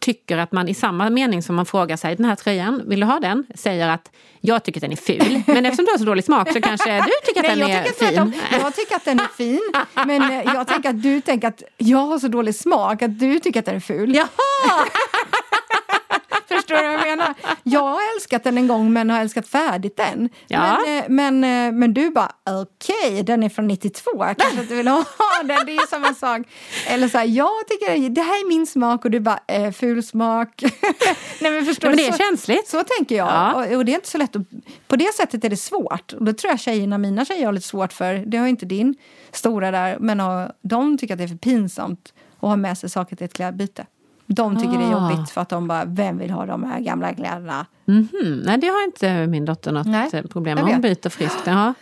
tycker 0.00 0.38
att 0.38 0.52
man 0.52 0.68
i 0.68 0.74
samma 0.74 1.10
mening 1.10 1.42
som 1.42 1.56
man 1.56 1.66
frågar 1.66 1.96
sig 1.96 2.16
den 2.16 2.24
här 2.24 2.36
tröjan, 2.36 2.82
vill 2.86 3.00
du 3.00 3.06
ha 3.06 3.20
den? 3.20 3.46
Säger 3.54 3.88
att 3.88 4.10
jag 4.40 4.62
tycker 4.62 4.78
att 4.78 4.82
den 4.82 4.92
är 4.92 4.96
ful. 4.96 5.42
Men 5.46 5.66
eftersom 5.66 5.84
du 5.84 5.90
har 5.90 5.98
så 5.98 6.04
dålig 6.04 6.24
smak 6.24 6.52
så 6.52 6.60
kanske 6.60 6.98
du 7.00 7.10
tycker 7.26 7.40
att 7.50 7.58
Nej, 7.58 7.68
den 7.68 7.70
är 7.70 7.82
tycker 7.84 8.06
fin. 8.06 8.08
tvärtom. 8.08 8.32
Jag 8.62 8.74
tycker 8.74 8.96
att 8.96 9.04
den 9.04 9.20
är 9.20 9.28
fin. 9.36 9.72
Men 10.06 10.22
eh, 10.22 10.54
jag 10.54 10.66
tänker 10.66 10.90
att 10.90 11.02
du 11.02 11.20
tänker 11.20 11.48
att 11.48 11.62
jag 11.76 11.98
har 11.98 12.18
så 12.18 12.28
dålig 12.28 12.54
smak 12.54 13.02
att 13.02 13.18
du 13.18 13.38
tycker 13.38 13.60
att 13.60 13.66
den 13.66 13.76
är 13.76 13.80
ful. 13.80 14.14
Jaha! 14.14 14.28
Du 17.62 17.70
jag 17.70 17.80
har 17.80 18.00
älskat 18.16 18.44
den 18.44 18.58
en 18.58 18.66
gång 18.68 18.92
men 18.92 19.10
har 19.10 19.20
älskat 19.20 19.48
färdigt 19.48 19.96
den. 19.96 20.28
Ja. 20.48 20.78
Men, 20.86 20.98
eh, 20.98 21.04
men, 21.08 21.44
eh, 21.44 21.72
men 21.78 21.94
du 21.94 22.10
bara 22.10 22.32
okej, 22.44 23.22
den 23.22 23.42
är 23.42 23.48
från 23.48 23.66
92, 23.68 24.10
jag 24.18 24.36
kanske 24.38 24.60
inte 24.60 24.74
vill 24.74 24.88
ha 24.88 25.04
den. 25.44 25.66
Det 25.66 25.72
är 25.72 25.80
ju 25.80 25.86
samma 25.90 26.14
sak. 26.14 26.42
Eller 26.86 27.08
så 27.08 27.18
här, 27.18 27.24
jag 27.24 27.50
tycker 27.68 28.08
det 28.10 28.20
här 28.22 28.32
är 28.44 28.48
min 28.48 28.66
smak 28.66 29.04
och 29.04 29.10
du 29.10 29.20
bara 29.20 29.40
eh, 29.48 29.72
ful 29.72 30.02
smak. 30.02 30.62
Nej, 31.40 31.52
men 31.52 31.64
förstår 31.66 31.88
Nej, 31.88 31.96
men 31.96 31.96
du? 31.96 32.02
det 32.02 32.08
är 32.08 32.12
Så- 32.12 32.18
känsligt. 32.18 32.68
Så 32.68 32.84
tänker 32.84 33.16
jag. 33.16 33.26
Ja. 33.28 33.52
Och, 33.54 33.76
och 33.76 33.84
det 33.84 33.92
är 33.92 33.94
inte 33.96 34.08
så 34.08 34.18
lätt 34.18 34.36
att, 34.36 34.42
På 34.88 34.96
det 34.96 35.14
sättet 35.14 35.44
är 35.44 35.48
det 35.48 35.56
svårt. 35.56 36.12
Och 36.12 36.24
det 36.24 36.34
tror 36.34 36.50
jag 36.52 36.60
tjejerna, 36.60 36.98
mina 36.98 37.24
tjejer 37.24 37.46
har 37.46 37.52
lite 37.52 37.66
svårt 37.68 37.92
för. 37.92 38.14
Det 38.14 38.36
har 38.36 38.46
inte 38.46 38.66
din 38.66 38.94
stora 39.32 39.70
där. 39.70 39.96
Men 40.00 40.20
har, 40.20 40.52
de 40.62 40.98
tycker 40.98 41.14
att 41.14 41.18
det 41.18 41.24
är 41.24 41.28
för 41.28 41.36
pinsamt 41.36 42.12
att 42.40 42.48
ha 42.48 42.56
med 42.56 42.78
sig 42.78 42.90
saker 42.90 43.16
till 43.16 43.24
ett 43.24 43.32
klädbyte. 43.34 43.86
De 44.26 44.56
tycker 44.56 44.78
det 44.78 44.84
är 44.84 44.94
Ah. 44.94 45.10
jobbigt 45.10 45.30
för 45.30 45.40
att 45.40 45.48
de 45.48 45.68
bara, 45.68 45.84
vem 45.84 46.18
vill 46.18 46.30
ha 46.30 46.46
de 46.46 46.64
här 46.64 46.80
gamla 46.80 47.14
kläderna? 47.14 47.66
Mhm. 47.84 48.42
Nej, 48.44 48.58
det 48.58 48.66
har 48.66 48.84
inte 48.84 49.26
min 49.26 49.44
dotter 49.44 49.72
något 49.72 49.86
Nej, 49.86 50.10
eh, 50.12 50.22
problem 50.22 50.54
med. 50.58 50.72
Hon 50.72 50.80
byter 50.80 51.08
friskt. 51.08 51.42
Ja. 51.46 51.74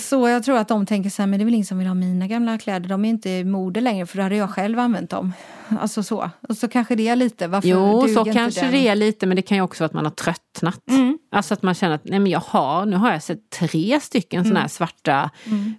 Så 0.00 0.28
jag 0.28 0.44
tror 0.44 0.58
att 0.58 0.68
de 0.68 0.86
tänker 0.86 1.10
så 1.10 1.22
här, 1.22 1.26
men 1.26 1.38
det 1.38 1.42
är 1.42 1.44
väl 1.44 1.54
ingen 1.54 1.66
som 1.66 1.78
vill 1.78 1.86
ha 1.86 1.94
mina 1.94 2.26
gamla 2.26 2.58
kläder. 2.58 2.88
De 2.88 3.04
är 3.04 3.08
inte 3.08 3.30
i 3.30 3.44
mode 3.44 3.80
längre 3.80 4.06
för 4.06 4.16
då 4.16 4.22
hade 4.22 4.36
jag 4.36 4.50
själv 4.50 4.78
använt 4.78 5.10
dem. 5.10 5.32
Alltså 5.80 6.02
så. 6.02 6.30
Och 6.48 6.56
så 6.56 6.68
kanske 6.68 6.94
det 6.94 7.08
är 7.08 7.16
lite, 7.16 7.48
varför 7.48 7.68
Jo, 7.68 8.08
så 8.08 8.24
kanske 8.24 8.60
den? 8.60 8.72
det 8.72 8.88
är 8.88 8.94
lite, 8.94 9.26
men 9.26 9.36
det 9.36 9.42
kan 9.42 9.56
ju 9.56 9.62
också 9.62 9.82
vara 9.82 9.86
att 9.86 9.92
man 9.92 10.04
har 10.04 10.12
tröttnat. 10.12 10.80
Mm. 10.90 11.18
Alltså 11.32 11.54
att 11.54 11.62
man 11.62 11.74
känner 11.74 11.94
att 11.94 12.04
nej, 12.04 12.18
men 12.18 12.30
jag 12.30 12.40
har, 12.40 12.86
nu 12.86 12.96
har 12.96 13.12
jag 13.12 13.22
sett 13.22 13.50
tre 13.50 14.00
stycken 14.00 14.44
såna 14.44 14.60
här 14.60 14.68
svarta 14.68 15.30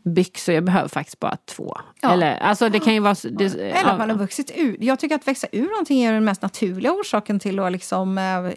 byxor, 0.03 0.55
jag 0.55 0.63
behöver 0.63 0.89
faktiskt 0.89 1.19
bara 1.19 1.37
två. 1.55 1.63
Mm. 1.63 1.85
Ja. 2.01 2.13
Eller, 2.13 2.37
alltså 2.37 2.69
det 2.69 2.79
kan 2.79 2.93
ju 2.93 2.99
vara... 2.99 3.15
Det, 3.31 3.45
Eller 3.45 3.91
att 3.91 3.97
man 3.97 4.09
har 4.09 4.17
vuxit 4.17 4.51
ur. 4.55 4.77
Jag 4.79 4.99
tycker 4.99 5.15
att 5.15 5.27
växa 5.27 5.47
ur 5.51 5.69
någonting 5.69 6.03
är 6.03 6.13
den 6.13 6.25
mest 6.25 6.41
naturliga 6.41 6.91
orsaken 6.91 7.39
till 7.39 7.59
att 7.59 7.71
liksom, 7.71 8.17
eh, 8.17 8.51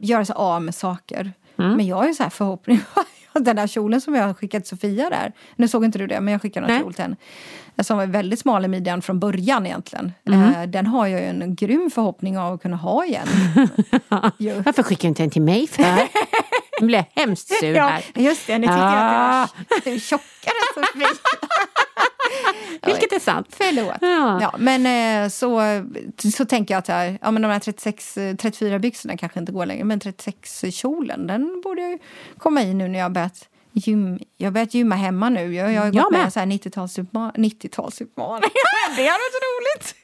göra 0.00 0.24
sig 0.24 0.34
av 0.34 0.62
med 0.62 0.74
saker. 0.74 1.32
Men 1.56 1.86
jag 1.86 2.06
ju 2.06 2.14
så 2.14 2.22
här 2.22 2.30
förhoppning 2.30 2.80
den 3.44 3.56
där 3.56 3.66
kjolen 3.66 4.00
som 4.00 4.14
jag 4.14 4.26
har 4.26 4.34
skickat 4.34 4.62
till 4.64 4.68
Sofia 4.78 5.10
där. 5.10 5.32
Nu 5.56 5.68
såg 5.68 5.84
inte 5.84 5.98
du 5.98 6.06
det, 6.06 6.20
men 6.20 6.32
jag 6.32 6.42
skickade 6.42 6.66
en 6.66 6.72
Nej. 6.72 6.80
kjol 6.80 6.94
till 6.94 7.02
henne. 7.02 7.16
Som 7.82 7.96
var 7.98 8.06
väldigt 8.06 8.38
smal 8.38 8.64
i 8.64 8.68
midjan 8.68 9.02
från 9.02 9.20
början 9.20 9.66
egentligen. 9.66 10.12
Eh, 10.30 10.62
Den 10.62 10.86
har 10.86 11.06
jag 11.06 11.20
ju 11.20 11.26
en 11.26 11.54
grym 11.54 11.90
förhoppning 11.94 12.38
av 12.38 12.54
att 12.54 12.62
kunna 12.62 12.76
ha 12.76 13.04
igen. 13.04 13.26
Varför 14.64 14.82
skickar 14.82 15.02
du 15.02 15.08
inte 15.08 15.22
en 15.22 15.30
till 15.30 15.42
mig 15.42 15.66
för? 15.66 15.84
Nu 16.80 16.86
blir 16.86 16.98
jag 17.14 17.22
hemskt 17.22 17.48
sur 17.60 17.74
Ja, 17.74 17.86
här. 17.86 18.02
just 18.14 18.46
det. 18.46 18.58
Nu 18.58 18.66
tyckte 18.66 18.78
jag 18.78 18.88
Ah. 18.88 19.42
att 19.42 19.54
du 19.84 19.90
är 19.92 19.98
tjockare 19.98 20.54
än 20.76 20.84
Sofia. 20.84 21.06
Vilket 22.86 23.12
är 23.12 23.18
sant. 23.18 23.46
Förlåt. 23.50 23.94
Ja. 24.00 24.38
Ja. 24.40 24.54
men 24.58 24.86
eh, 25.24 25.28
så, 25.28 25.60
så 26.36 26.44
tänker 26.44 26.74
jag 26.74 26.78
att 26.78 26.88
här, 26.88 27.18
ja, 27.22 27.30
men 27.30 27.42
de 27.42 27.48
här 27.48 27.58
36, 27.58 28.16
eh, 28.18 28.36
34 28.36 28.78
byxorna 28.78 29.16
kanske 29.16 29.38
inte 29.40 29.52
går 29.52 29.66
längre. 29.66 29.84
Men 29.84 30.00
36-kjolen, 30.00 31.26
den 31.26 31.60
borde 31.64 31.82
ju 31.82 31.98
komma 32.38 32.62
i 32.62 32.74
nu 32.74 32.88
när 32.88 32.98
jag 32.98 33.12
börjat, 33.12 33.48
gym, 33.72 34.18
jag 34.36 34.46
har 34.46 34.52
börjat 34.52 34.74
gymma 34.74 34.94
hemma 34.94 35.28
nu. 35.28 35.54
Jag, 35.54 35.72
jag 35.72 35.80
har 35.80 35.86
Jag 35.86 35.94
gått 35.94 36.02
med, 36.10 36.18
med. 36.18 36.22
med 36.24 36.32
så 36.32 36.40
här 36.40 36.46
90-talsutmaning. 36.46 37.32
90-talsutmaning. 37.36 38.40
det 38.96 39.02
hade 39.06 39.20
varit 39.22 39.42
roligt! 39.76 39.94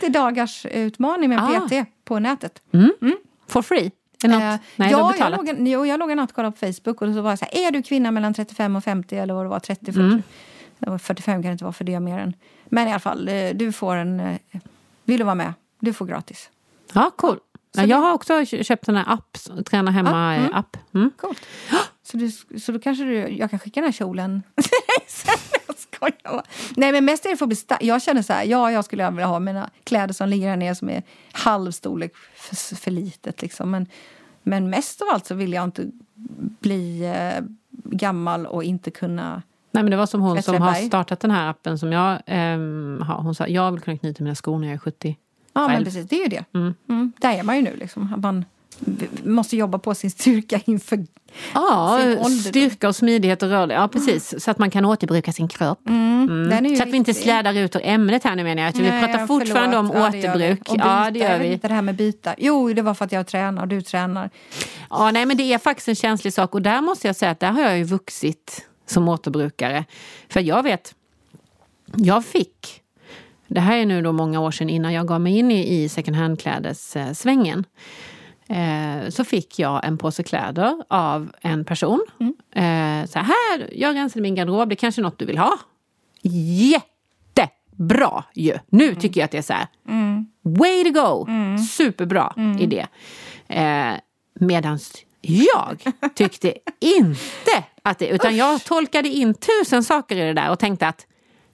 90 0.00 0.10
dagars 0.12 0.66
utmaning 0.66 1.28
med 1.30 1.38
Ah. 1.38 1.60
PT 1.68 1.72
på 2.04 2.18
nätet. 2.18 2.62
For 3.48 3.62
free? 3.62 3.90
Något? 4.24 4.32
Eh, 4.42 4.54
Nej, 4.76 4.90
ja, 4.90 5.14
jag 5.18 5.30
låg, 5.32 5.48
en, 5.48 5.66
jo, 5.66 5.86
jag 5.86 5.98
låg 6.00 6.10
en 6.10 6.16
natt 6.16 6.30
och 6.30 6.36
kollade 6.36 6.52
på 6.56 6.66
Facebook 6.66 7.02
och 7.02 7.14
så 7.14 7.20
var 7.20 7.30
jag 7.30 7.38
så 7.38 7.44
här, 7.52 7.66
är 7.66 7.70
du 7.70 7.82
kvinna 7.82 8.10
mellan 8.10 8.34
35 8.34 8.76
och 8.76 8.84
50 8.84 9.16
eller 9.16 9.34
vad 9.34 9.44
det 9.44 9.48
var, 9.48 9.60
30, 9.60 9.84
40? 9.86 10.00
Mm. 10.00 10.22
Det 10.84 10.90
var 10.90 10.98
45 10.98 11.42
kan 11.42 11.48
det 11.48 11.52
inte 11.52 11.64
vara 11.64 11.72
för 11.72 11.84
det 11.84 12.00
mer 12.00 12.18
än. 12.18 12.34
Men 12.66 12.88
i 12.88 12.90
alla 12.90 13.00
fall, 13.00 13.28
eh, 13.28 13.50
du 13.54 13.72
får 13.72 13.96
en, 13.96 14.20
eh, 14.20 14.36
vill 15.04 15.18
du 15.18 15.24
vara 15.24 15.34
med? 15.34 15.52
Du 15.80 15.92
får 15.92 16.06
gratis. 16.06 16.50
Ja, 16.92 17.10
cool. 17.16 17.38
Ja, 17.74 17.84
jag 17.84 17.96
har 17.96 18.12
också 18.12 18.44
kö- 18.46 18.64
köpt 18.64 18.88
en 18.88 18.96
app, 18.96 19.38
Träna 19.66 19.90
Ah, 19.90 19.92
hemma-app. 19.92 20.76
Mm. 20.94 21.10
Coolt. 21.16 21.40
Så, 22.02 22.16
du, 22.16 22.30
så 22.58 22.72
då 22.72 22.78
kanske 22.78 23.04
du, 23.04 23.14
jag 23.28 23.50
kan 23.50 23.58
skicka 23.58 23.80
den 23.80 23.84
här 23.86 23.92
kjolen 23.92 24.42
jag 25.66 25.78
skojar. 25.78 26.42
Nej 26.76 26.92
men 26.92 27.04
mest 27.04 27.26
är 27.26 27.30
det 27.30 27.36
för 27.36 27.44
att 27.44 27.48
bli 27.48 27.56
stark. 27.56 27.82
Jag 27.82 28.02
känner 28.02 28.22
så 28.22 28.32
här, 28.32 28.44
ja 28.44 28.70
jag 28.72 28.84
skulle 28.84 29.10
vilja 29.10 29.26
ha 29.26 29.38
mina 29.38 29.70
kläder 29.84 30.14
som 30.14 30.28
ligger 30.28 30.48
här 30.48 30.56
nere 30.56 30.74
som 30.74 30.88
är 30.90 31.02
halvstorlek 31.32 32.12
för, 32.36 32.76
för 32.76 32.90
litet 32.90 33.42
liksom. 33.42 33.70
Men, 33.70 33.86
men 34.42 34.70
mest 34.70 35.02
av 35.02 35.08
allt 35.12 35.26
så 35.26 35.34
vill 35.34 35.52
jag 35.52 35.64
inte 35.64 35.90
bli 36.60 37.04
eh, 37.04 37.44
gammal 37.84 38.46
och 38.46 38.64
inte 38.64 38.90
kunna 38.90 39.42
Nej 39.74 39.82
men 39.82 39.90
det 39.90 39.96
var 39.96 40.06
som 40.06 40.20
hon 40.20 40.42
som 40.42 40.62
har 40.62 40.74
startat 40.74 41.20
den 41.20 41.30
här 41.30 41.50
appen 41.50 41.78
som 41.78 41.92
jag 41.92 42.18
ehm, 42.26 43.02
har. 43.06 43.14
Hon 43.22 43.34
sa 43.34 43.46
jag 43.46 43.72
vill 43.72 43.80
kunna 43.80 43.98
knyta 43.98 44.22
mina 44.24 44.34
skor 44.34 44.58
när 44.58 44.66
jag 44.66 44.74
är 44.74 44.78
70. 44.78 45.16
Ja, 45.54 45.68
men 45.68 45.84
precis. 45.84 46.08
Det 46.08 46.16
är 46.16 46.22
ju 46.22 46.28
det. 46.28 46.44
Mm. 46.88 47.12
Där 47.20 47.32
är 47.38 47.42
man 47.42 47.56
ju 47.56 47.62
nu. 47.62 47.76
Liksom. 47.76 48.14
Man 48.22 48.44
måste 49.24 49.56
jobba 49.56 49.78
på 49.78 49.94
sin 49.94 50.10
styrka 50.10 50.60
inför 50.64 51.06
Ja, 51.54 51.98
sin 52.02 52.08
ålderdom. 52.10 52.30
styrka 52.30 52.88
och 52.88 52.96
smidighet 52.96 53.42
och 53.42 53.48
rörlighet. 53.48 53.80
Ja 53.82 53.88
precis, 53.88 54.44
så 54.44 54.50
att 54.50 54.58
man 54.58 54.70
kan 54.70 54.84
återbruka 54.84 55.32
sin 55.32 55.48
kropp. 55.48 55.80
Är 55.88 56.62
ju 56.62 56.76
Så 56.76 56.82
att 56.82 56.88
vi 56.88 56.96
inte 56.96 57.10
viktig. 57.10 57.16
slädar 57.24 57.54
ut 57.54 57.76
ur 57.76 57.80
ämnet 57.84 58.24
här 58.24 58.36
nu 58.36 58.44
menar 58.44 58.62
jag. 58.62 58.72
Vi 58.72 58.82
Nej, 58.82 59.04
pratar 59.06 59.26
fortfarande 59.26 59.76
förlåt. 59.76 59.94
om 59.94 60.00
Ja, 60.02 60.10
det 60.10 60.18
vi. 60.18 60.28
återbruk. 60.28 60.68
Och 60.68 60.76
Ja, 60.78 61.10
det 61.10 61.18
gör 61.18 61.30
Jag 61.30 61.38
vi. 61.38 61.52
inte 61.52 61.68
det 61.68 61.74
här 61.74 61.82
med 61.82 61.94
byta. 61.94 62.34
Jo, 62.38 62.72
det 62.72 62.82
var 62.82 62.94
för 62.94 63.04
att 63.04 63.12
jag 63.12 63.26
tränar 63.26 63.62
och 63.62 63.68
du 63.68 63.82
tränar. 63.82 64.30
Ja, 64.90 65.10
nej, 65.10 65.26
men 65.26 65.36
det 65.36 65.52
är 65.52 65.58
faktiskt 65.58 65.88
en 65.88 65.94
känslig 65.94 66.32
sak 66.32 66.54
och 66.54 66.62
där 66.62 66.80
måste 66.80 67.06
jag 67.06 67.16
säga 67.16 67.30
att 67.30 67.40
där 67.40 67.50
har 67.52 67.60
jag 67.62 67.78
ju 67.78 67.84
vuxit 67.84 68.66
som 68.92 69.08
återbrukare. 69.08 69.84
För 70.28 70.40
jag 70.40 70.62
vet, 70.62 70.94
jag 71.96 72.24
fick, 72.24 72.82
det 73.46 73.60
här 73.60 73.76
är 73.76 73.86
nu 73.86 74.02
då 74.02 74.12
många 74.12 74.40
år 74.40 74.50
sedan 74.50 74.70
innan 74.70 74.92
jag 74.92 75.08
gav 75.08 75.20
mig 75.20 75.38
in 75.38 75.50
i, 75.50 75.82
i 75.82 75.88
second 75.88 76.16
hand-klädessvängen. 76.16 77.64
Eh, 78.48 79.08
så 79.08 79.24
fick 79.24 79.58
jag 79.58 79.84
en 79.84 79.98
påse 79.98 80.22
kläder 80.22 80.82
av 80.88 81.32
en 81.40 81.64
person. 81.64 82.06
Eh, 82.54 83.06
så 83.06 83.18
här, 83.18 83.70
jag 83.72 83.96
rensade 83.96 84.22
min 84.22 84.34
garderob, 84.34 84.68
det 84.68 84.74
är 84.74 84.76
kanske 84.76 85.00
är 85.00 85.02
något 85.02 85.18
du 85.18 85.24
vill 85.24 85.38
ha. 85.38 85.58
Jättebra 86.22 88.24
ju! 88.34 88.58
Nu 88.68 88.94
tycker 88.94 89.20
jag 89.20 89.24
att 89.24 89.30
det 89.30 89.38
är 89.38 89.42
så 89.42 89.52
här, 89.52 89.66
way 90.42 90.84
to 90.84 90.90
go! 90.90 91.26
Superbra 91.70 92.34
idé. 92.60 92.86
Eh, 93.48 93.92
medans 94.34 95.04
jag 95.22 95.82
tyckte 96.14 96.54
inte 96.80 97.64
att 97.82 97.98
det, 97.98 98.08
utan 98.08 98.36
jag 98.36 98.64
tolkade 98.64 99.08
in 99.08 99.34
tusen 99.34 99.84
saker 99.84 100.16
i 100.16 100.20
det 100.20 100.32
där 100.32 100.50
och 100.50 100.58
tänkte 100.58 100.88
att 100.88 101.06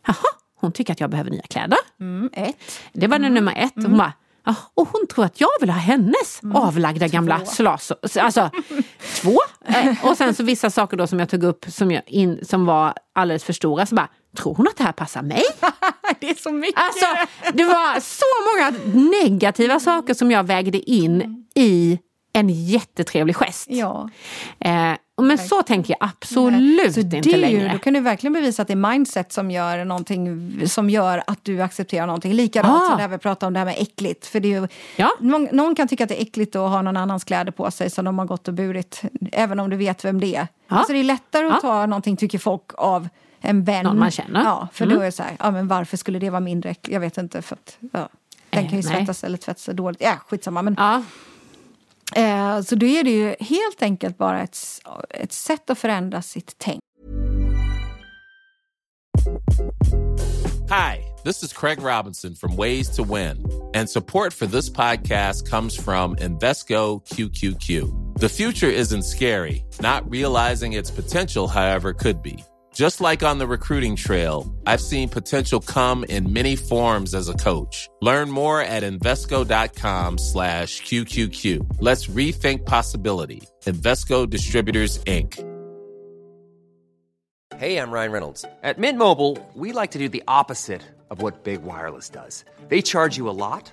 jaha, 0.07 0.17
hon 0.61 0.73
tycker 0.73 0.93
att 0.93 1.01
jag 1.01 1.11
behöver 1.11 1.31
nya 1.31 1.43
kläder. 1.43 1.79
Mm, 2.01 2.31
ett. 2.33 2.81
Det 2.93 3.07
var 3.07 3.19
den 3.19 3.35
nummer 3.35 3.55
ett. 3.57 3.73
Hon 3.75 3.99
bara, 3.99 4.13
"Ja, 4.47 4.55
och 4.75 4.89
hon 4.93 5.07
tror 5.07 5.25
att 5.25 5.41
jag 5.41 5.49
vill 5.61 5.71
ha 5.71 5.79
hennes 5.79 6.41
avlagda 6.55 7.09
gamla 7.09 7.45
slasor. 7.47 7.97
Alltså, 8.21 8.51
två. 9.23 9.37
Eh, 9.67 10.05
Och 10.07 10.17
sen 10.17 10.35
så 10.35 10.43
vissa 10.43 10.71
saker 10.71 10.97
då 10.97 11.07
som 11.07 11.21
jag 11.21 11.29
tog 11.29 11.45
upp 11.45 11.65
som, 11.69 11.91
jag 11.91 12.03
in, 12.07 12.45
som 12.45 12.67
var 12.67 12.95
alldeles 13.15 13.45
för 13.45 13.53
stora. 13.53 13.87
Så 13.87 13.95
bara, 13.95 14.09
tror 14.37 14.55
hon 14.55 14.69
att 14.69 14.77
det 14.77 14.85
här 14.85 14.93
passar 14.93 15.23
mig? 15.23 15.43
Det 16.21 16.31
är 16.31 16.35
så 16.35 16.53
mycket. 16.53 16.81
Alltså, 16.81 17.07
det 17.53 17.65
var 17.65 18.01
så 18.01 18.25
många 18.49 18.95
negativa 19.11 19.81
saker 19.81 20.15
som 20.15 20.31
jag 20.31 20.45
vägde 20.45 20.91
in 20.91 21.45
i 21.55 21.99
en 22.33 22.49
jättetrevlig 22.49 23.37
gest. 23.37 23.67
Ja. 23.71 24.09
Eh, 24.61 24.93
men 25.25 25.39
så 25.39 25.63
tänker 25.63 25.97
jag 26.01 26.09
absolut 26.11 26.95
Så 26.95 27.01
inte 27.01 27.17
är 27.17 27.23
ju, 27.23 27.37
längre. 27.37 27.71
Då 27.73 27.79
kan 27.79 27.93
du 27.95 28.01
verkligen 28.01 28.33
bevisa 28.33 28.63
att 28.63 28.69
det 28.69 28.75
är 28.75 28.91
mindset 28.91 29.33
som 29.33 29.51
gör 29.51 29.85
någonting 29.85 30.53
som 30.69 30.91
gör 30.91 31.23
att 31.27 31.39
du 31.45 31.61
accepterar 31.63 32.07
någonting. 32.07 32.33
Likadant 32.33 32.83
Ah. 32.83 32.87
som 32.89 32.97
det 32.97 33.03
här 33.03 33.09
vi 33.09 33.19
pratade 33.19 33.47
om 33.47 33.53
det 33.53 33.59
här 33.59 33.67
med 33.67 33.75
äckligt. 33.79 34.27
För 34.27 34.41
det 34.41 34.55
är 34.55 34.61
ju, 34.61 34.69
Ja. 34.97 35.11
någon, 35.21 35.45
någon 35.53 35.75
kan 35.75 35.89
tycka 35.89 36.05
att 36.05 36.09
det 36.09 36.21
är 36.21 36.23
äckligt 36.23 36.57
att 36.57 36.71
ha 36.71 36.83
någon 36.83 36.97
annans 36.97 37.25
kläder 37.25 37.53
på 37.53 37.71
sig 37.71 37.91
som 37.91 38.05
de 38.05 38.19
har 38.19 38.27
gått 38.27 38.49
och 38.49 38.55
burit. 38.55 39.03
Även 39.33 39.61
om 39.61 39.71
du 39.71 39.77
vet 39.77 40.05
vem 40.05 40.21
det 40.21 40.37
är. 40.37 40.49
Ja. 40.69 40.77
Alltså 40.77 40.93
det 40.93 40.99
är 40.99 41.05
lättare 41.05 41.47
att 41.47 41.53
Ja. 41.53 41.61
ta 41.61 41.87
någonting, 41.87 42.17
tycker 42.17 42.39
folk, 42.39 42.63
av 42.75 43.09
en 43.41 43.65
vän. 43.65 43.85
Någon 43.85 43.99
man 43.99 44.11
känner. 44.11 44.45
Ja, 44.45 44.69
för 44.73 44.85
Mm. 44.85 44.97
då 44.97 45.03
är 45.03 45.07
det 45.07 45.13
så 45.13 45.23
här, 45.23 45.37
ja 45.39 45.51
men 45.51 45.69
varför 45.69 45.97
skulle 45.97 46.19
det 46.19 46.31
vara 46.31 46.41
mindre 46.41 46.71
äckligt? 46.71 46.93
Jag 46.95 47.01
vet 47.01 47.19
inte, 47.19 47.43
för 47.43 47.55
att 47.57 47.77
ja, 47.81 48.09
den 48.51 48.65
Eh, 48.65 48.71
kan 48.71 48.79
ju 48.81 48.85
nej. 48.89 48.97
svettas 48.99 49.25
eller 49.25 49.39
tvätta 49.39 49.61
sig 49.61 49.75
dåligt. 49.75 50.01
Ja, 50.03 50.15
skitsamma. 50.29 50.63
Men, 50.63 50.75
Ja, 50.79 51.03
eh, 52.17 52.61
så 52.63 52.75
då 52.75 52.87
är 52.87 53.05
det 53.05 53.11
ju 53.11 53.37
helt 53.41 53.83
enkelt 53.83 54.19
bara 54.19 54.43
ett, 54.43 54.59
ett 55.11 55.33
sätt 55.33 55.71
att 55.71 55.79
förändra 55.79 56.23
sitt 56.23 56.55
tänk. 56.59 56.81
Hi, 60.71 61.03
this 61.25 61.43
is 61.43 61.53
Craig 61.53 61.83
Robinson 61.83 62.35
from 62.35 62.57
Ways 62.57 62.97
to 62.97 63.03
Win, 63.03 63.45
and 63.75 63.89
support 63.89 64.35
for 64.35 64.47
this 64.47 64.71
podcast 64.71 65.51
comes 65.51 65.75
from 65.75 66.17
Invesco 66.17 67.01
QQQ. 67.09 68.19
The 68.21 68.29
future 68.29 68.67
isn't 68.67 69.05
scary, 69.05 69.65
not 69.81 70.11
realizing 70.11 70.75
its 70.75 70.91
potential, 70.91 71.49
however, 71.49 71.95
could 71.95 72.23
be. 72.23 72.45
Just 72.79 73.01
like 73.01 73.25
on 73.25 73.39
the 73.39 73.47
recruiting 73.49 73.97
trail, 73.97 74.47
I've 74.65 74.81
seen 74.81 75.09
potential 75.09 75.59
come 75.59 76.05
in 76.05 76.33
many 76.33 76.55
forms 76.55 77.13
as 77.13 77.29
a 77.29 77.35
coach. 77.35 77.89
Learn 78.01 78.31
more 78.31 78.63
at 78.63 78.85
Invesco.com 78.85 80.17
slash 80.19 80.81
QQQ. 80.83 81.79
Let's 81.81 82.07
rethink 82.07 82.65
possibility. 82.67 83.43
Invesco 83.65 84.31
Distributors, 84.31 85.03
Inc. 85.09 85.45
Hey, 87.57 87.79
I'm 87.79 87.91
Ryan 87.91 88.13
Reynolds. 88.13 88.45
At 88.63 88.79
Mint 88.79 88.97
Mobile, 88.97 89.37
we 89.55 89.73
like 89.73 89.91
to 89.91 89.99
do 89.99 90.09
the 90.09 90.23
opposite 90.29 90.83
of 91.11 91.21
what 91.21 91.43
Big 91.43 91.65
Wireless 91.65 92.09
does. 92.09 92.45
They 92.69 92.81
charge 92.81 93.17
you 93.17 93.29
a 93.29 93.35
lot, 93.35 93.73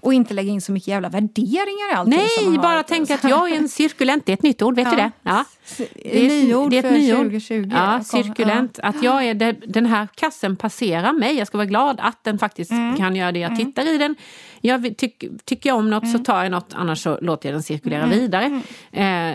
Och 0.00 0.14
inte 0.14 0.34
lägga 0.34 0.50
in 0.50 0.60
så 0.60 0.72
mycket 0.72 0.88
jävla 0.88 1.08
värderingar 1.08 1.92
i 1.92 1.94
allting. 1.94 2.18
Nej, 2.50 2.58
bara 2.58 2.76
har. 2.76 2.82
tänka 2.82 3.14
att 3.14 3.24
jag 3.24 3.50
är 3.50 3.56
en 3.56 3.68
cirkulent. 3.78 4.26
Det 4.26 4.32
är 4.32 4.34
ett 4.34 4.42
nytt 4.42 4.62
ord, 4.62 4.76
vet 4.76 4.84
Ja. 4.84 4.90
du 4.90 4.96
det? 4.96 5.10
Ja. 5.22 5.44
Det 5.94 6.26
är 6.26 6.28
nyord 6.44 6.70
det 6.70 6.76
är 6.76 6.78
ett 6.84 6.86
för 6.86 6.92
nyord. 6.98 7.16
2020. 7.16 7.70
Ja, 7.74 8.00
cirkulent. 8.04 8.78
Att 8.82 9.02
jag 9.02 9.24
är 9.24 9.34
det, 9.34 9.52
den 9.52 9.86
här 9.86 10.08
kassen 10.14 10.56
passerar 10.56 11.12
mig. 11.12 11.34
Jag 11.38 11.46
ska 11.46 11.58
vara 11.58 11.66
glad 11.66 12.00
att 12.00 12.24
den 12.24 12.38
faktiskt 12.38 12.70
Mm. 12.70 12.96
kan 12.96 13.16
göra 13.16 13.32
det. 13.32 13.38
Jag 13.38 13.56
tittar 13.56 13.86
i 13.94 13.98
den. 13.98 14.16
Jag 14.60 14.96
tyck, 14.96 15.24
tycker 15.44 15.70
jag 15.70 15.76
om 15.78 15.90
något 15.90 16.02
Mm. 16.04 16.18
så 16.18 16.24
tar 16.24 16.42
jag 16.42 16.50
något, 16.50 16.70
annars 16.74 17.02
så 17.02 17.18
låter 17.22 17.48
jag 17.48 17.54
den 17.54 17.62
cirkulera 17.62 18.06
vidare. 18.06 18.60
Eh, 18.92 19.32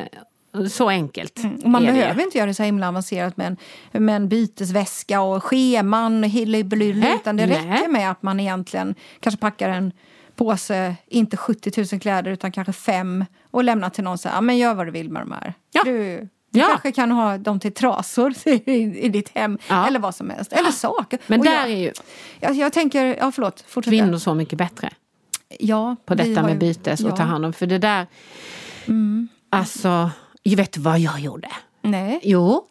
så 0.69 0.89
enkelt 0.89 1.39
Och 1.63 1.69
man 1.69 1.82
behöver 1.86 2.13
det. 2.15 2.23
inte 2.23 2.38
göra 2.38 2.47
det 2.47 2.54
så 2.54 2.63
himla 2.63 2.88
avancerat 2.88 3.38
med 3.38 3.58
en, 3.91 4.04
med 4.06 4.15
en 4.15 4.30
bytesväska 4.30 5.21
och 5.21 5.43
scheman 5.43 6.23
och 6.23 6.30
hillyblyly, 6.30 6.99
Nej, 6.99 7.15
utan 7.15 7.38
det 7.38 7.45
räcker 7.47 7.88
med 7.91 8.12
att 8.12 8.23
man 8.23 8.39
egentligen 8.39 8.95
kanske 9.19 9.41
packar 9.41 9.69
en 9.69 9.91
påse, 10.36 10.95
inte 11.08 11.38
70 11.38 11.71
000 11.91 12.00
kläder 12.02 12.32
utan 12.32 12.52
kanske 12.52 12.74
fem 12.74 13.26
och 13.52 13.63
lämnar 13.63 13.89
till 13.89 14.04
någon 14.04 14.17
så 14.17 14.30
här, 14.30 14.41
men 14.41 14.58
gör 14.58 14.74
vad 14.74 14.88
du 14.88 14.91
vill 14.91 15.10
med 15.10 15.21
de 15.21 15.32
här. 15.32 15.54
Ja. 15.71 15.82
Du, 15.86 16.19
du 16.52 16.60
Ja. 16.60 16.65
kanske 16.67 16.91
kan 16.91 17.12
ha 17.12 17.38
dem 17.38 17.60
till 17.60 17.74
trasor 17.74 18.34
i, 18.69 19.10
ditt 19.10 19.30
hem 19.36 19.58
Ja. 19.69 19.88
eller 19.88 20.00
vad 20.00 20.15
som 20.15 20.30
helst. 20.30 20.54
Eller 20.54 20.71
saker. 20.71 21.19
Men 21.28 21.39
Och 21.39 21.45
där 21.45 21.54
jag, 21.54 21.71
är 21.71 21.76
ju 21.78 21.91
jag, 22.39 22.56
jag 22.56 22.74
tänker, 22.74 23.17
ja 23.19 23.32
förlåt, 23.32 23.63
fortsätt. 23.67 23.91
kvinnor 23.91 24.17
så 24.17 24.34
mycket 24.34 24.58
bättre. 24.58 24.89
ja, 25.60 25.95
på 26.06 26.15
detta 26.15 26.41
med 26.43 26.52
ju- 26.54 26.58
bytes 26.60 27.00
och 27.00 27.06
ja. 27.06 27.10
Mm. 27.10 27.17
ta 27.17 27.24
hand 27.24 27.45
om. 27.45 27.54
För 27.54 27.65
det 27.65 27.78
där... 27.78 28.08
Alltså, 29.50 30.10
jag 30.43 30.58
vet 30.58 30.78
vad 30.78 31.00
jag 31.00 31.19
gjorde? 31.19 31.50
Nej, 31.82 32.19
Jo, 32.24 32.65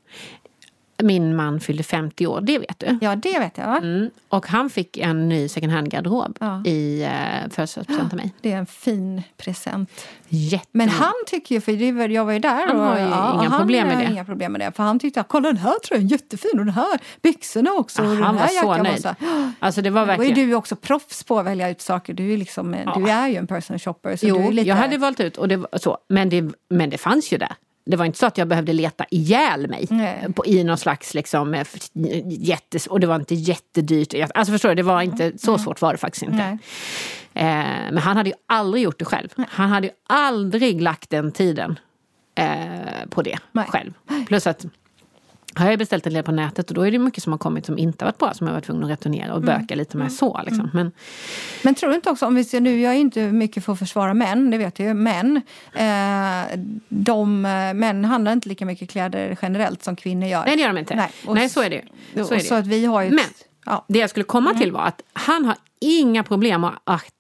min 1.03 1.37
man 1.37 1.61
fyllde 1.61 1.83
50 1.83 2.27
år, 2.27 2.41
det 2.41 2.59
vet 2.59 2.79
du. 2.79 2.99
ja 3.01 3.17
det 3.17 3.39
vet 3.39 3.59
jag. 3.59 3.77
Mm. 3.77 4.11
Och 4.29 4.47
han 4.47 4.71
fick 4.71 4.97
en 4.99 5.29
ny 5.29 5.49
second 5.49 5.73
hand-garderob 5.73 6.37
Ja. 6.41 6.63
i 6.67 7.03
eh, 7.03 7.51
födelsedagspresent 7.51 8.13
av 8.13 8.17
mig. 8.17 8.33
Det 8.41 8.53
är 8.53 8.57
en 8.59 8.67
fin 8.67 9.23
present. 9.37 9.91
Jätte 10.29 10.69
Men 10.73 10.89
han 10.89 11.13
tycker 11.27 11.55
ju, 11.55 11.61
för 11.61 12.09
jag 12.09 12.25
var 12.25 12.33
ju 12.33 12.39
där. 12.39 12.67
Han 12.67 12.77
och, 12.77 12.83
har 12.87 12.99
ju 12.99 13.05
och 13.05 13.45
inga 13.45 13.59
problem 13.59 13.87
med 13.89 13.99
det. 13.99 14.05
Inga 14.13 14.25
problem 14.25 14.53
med 14.53 14.61
det. 14.61 14.73
För 14.73 14.83
han 14.83 14.99
tyckte 14.99 15.21
att 15.21 15.29
kolla 15.29 15.49
den 15.49 15.57
här 15.57 15.75
tröjan 15.89 16.07
är 16.07 16.11
jättefin 16.11 16.51
och 16.59 16.65
den 16.65 16.75
här 16.75 16.99
byxorna 17.23 17.71
också. 17.73 18.03
och 18.03 18.09
Ah, 18.09 18.11
den 18.15 18.23
han 18.23 18.37
här 18.39 18.43
var 18.43 18.49
så 18.49 18.55
jackan 18.69 18.83
nöjd. 18.83 19.03
så 19.03 19.15
Alltså 19.59 19.83
det 19.83 19.91
var 19.91 20.07
Då 20.07 20.13
är 20.13 20.17
verkligen... 20.19 20.49
du 20.49 20.55
också 20.55 20.77
proffs 20.77 21.25
på 21.25 21.39
att 21.39 21.47
välja 21.47 21.69
ut 21.71 21.81
saker. 21.81 22.15
Du 22.15 22.33
är, 22.33 22.37
liksom, 22.37 22.77
Ja. 22.85 22.95
du 22.97 23.11
är 23.11 23.29
ju 23.29 23.37
en 23.37 23.47
personal 23.47 23.79
shopper. 23.81 24.17
Så 24.17 24.27
du 24.27 24.31
Jo, 24.31 24.49
är 24.49 24.53
lite, 24.53 24.69
jag 24.69 24.77
hade 24.77 24.99
valt 24.99 25.21
ut 25.21 25.37
och 25.37 25.49
det 25.49 25.57
var 25.57 25.69
så. 25.79 25.99
Men 26.09 26.29
det, 26.29 26.45
men 26.71 26.91
det 26.91 26.99
fanns 26.99 27.33
ju 27.33 27.39
där. 27.39 27.53
Det 27.87 27.97
var 27.97 28.05
inte 28.05 28.19
så 28.19 28.27
att 28.27 28.39
jag 28.39 28.49
behövde 28.49 28.73
leta 28.73 29.05
ihjäl 29.11 29.69
mig 29.69 29.87
Nej. 29.91 30.33
på, 30.35 30.47
i 30.47 30.65
någon 30.65 30.79
slags 30.79 31.15
liksom, 31.15 31.55
eh, 31.55 31.67
jättes... 32.27 32.87
Och 32.87 33.01
det 33.01 33.07
var 33.07 33.17
inte 33.17 33.35
jättedyrt. 33.35 34.15
Alltså 34.35 34.53
förstår 34.53 34.69
du, 34.69 34.75
det 34.75 34.83
var 34.83 35.03
inte... 35.03 35.33
Så 35.39 35.59
svårt 35.59 35.81
var 35.81 35.93
det 35.93 35.99
faktiskt 35.99 36.23
inte. 36.23 36.37
Nej. 36.37 36.59
Eh, 37.35 37.93
men 37.93 37.99
han 37.99 38.17
hade 38.17 38.29
ju 38.29 38.35
aldrig 38.47 38.83
gjort 38.83 38.99
det 38.99 39.05
själv. 39.05 39.29
Han 39.49 39.71
hade 39.71 39.87
ju 39.87 39.93
aldrig 40.07 40.83
lagt 40.83 41.11
den 41.11 41.33
tiden 41.33 41.79
eh, 42.35 43.09
på 43.11 43.23
det 43.23 43.39
Nej. 43.53 43.67
själv. 43.69 43.93
Plus 44.27 44.47
att 44.47 44.67
har 45.57 45.71
jag 45.71 45.79
beställt 45.79 46.07
en 46.07 46.13
del 46.15 46.23
på 46.23 46.33
nätet 46.33 46.69
och 46.69 46.75
då 46.75 46.83
är 46.87 46.91
det 46.91 46.99
mycket 46.99 47.23
som 47.23 47.33
har 47.33 47.39
kommit 47.39 47.67
som 47.67 47.79
inte 47.79 48.05
har 48.05 48.13
varit 48.13 48.19
bra 48.19 48.35
som 48.35 48.47
jag 48.47 48.55
varit 48.55 48.65
tvungen 48.65 48.85
att 48.85 48.91
returnera 48.91 49.33
och 49.35 49.43
Mm. 49.43 49.61
böka 49.61 49.75
lite 49.75 49.97
med 49.97 50.13
så. 50.13 50.41
Liksom. 50.47 50.71
Men, 50.75 50.93
Men 51.63 51.75
tror 51.75 51.91
du 51.91 51.97
inte 51.97 52.11
också, 52.11 52.27
om 52.27 52.35
vi 52.35 52.45
ser 52.45 52.61
nu, 52.61 52.81
jag 52.81 52.93
är 52.95 52.99
inte 52.99 53.21
mycket 53.33 53.65
för 53.65 53.73
att 53.73 53.79
försvara 53.79 54.15
män, 54.15 54.51
det 54.51 54.59
vet 54.59 54.79
jag 54.79 54.89
ju, 54.89 54.95
men 54.95 55.37
eh, 55.75 56.61
de, 56.89 57.45
eh, 57.47 57.75
män 57.75 58.05
handlar 58.05 58.33
inte 58.33 58.49
lika 58.49 58.67
mycket 58.67 58.91
kläder 58.91 59.39
generellt 59.43 59.83
som 59.85 59.97
kvinnor 59.97 60.29
gör. 60.29 60.45
nej, 60.47 60.57
det 60.57 60.63
gör 60.63 60.69
de 60.73 60.79
inte. 60.79 60.95
Nej, 60.95 61.11
Nej, 61.29 61.45
och- 61.45 61.51
så 61.51 61.63
är 61.63 61.71
det 61.71 61.77
ju. 62.15 62.25
Så, 62.25 62.39
Så 62.41 62.55
att 62.55 62.67
vi 62.67 62.85
har 62.87 63.03
ju... 63.03 63.11
Men 63.11 63.25
ja. 63.67 63.85
det 63.89 63.99
jag 63.99 64.11
skulle 64.11 64.25
komma 64.25 64.51
Mm. 64.51 64.63
till 64.63 64.73
var 64.73 64.83
att 64.83 65.03
han 65.13 65.45
har 65.45 65.57
inga 65.81 66.23
problem 66.23 66.65
att 66.65 67.11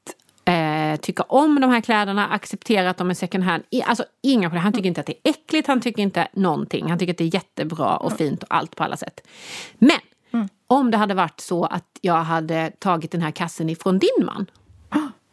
eh, 0.94 1.00
tycka 1.00 1.22
om 1.22 1.60
de 1.60 1.70
här 1.70 1.80
kläderna, 1.80 2.28
acceptera 2.28 2.90
att 2.90 2.96
de 2.96 3.10
är 3.10 3.14
second 3.14 3.44
hand. 3.44 3.62
I, 3.70 3.82
alltså 3.82 4.04
inga 4.22 4.48
problem. 4.48 4.62
Han 4.62 4.72
tycker 4.72 4.88
inte 4.88 5.00
att 5.00 5.06
det 5.06 5.14
är 5.22 5.30
äckligt, 5.30 5.68
han 5.68 5.80
tycker 5.80 6.02
inte 6.02 6.28
någonting. 6.32 6.88
Han 6.90 6.98
tycker 6.98 7.12
att 7.12 7.18
det 7.18 7.24
är 7.24 7.34
jättebra 7.34 7.96
och 7.96 8.12
fint 8.12 8.42
och 8.42 8.54
allt 8.54 8.76
på 8.76 8.84
alla 8.84 8.96
sätt. 8.96 9.26
Men 9.78 9.98
Mm. 10.32 10.48
om 10.66 10.90
det 10.90 10.96
hade 10.96 11.14
varit 11.14 11.40
så 11.40 11.64
att 11.64 11.84
jag 12.00 12.14
hade 12.22 12.70
tagit 12.78 13.10
den 13.12 13.22
här 13.22 13.30
kassen 13.30 13.70
ifrån 13.70 13.98
din 13.98 14.26
man. 14.26 14.46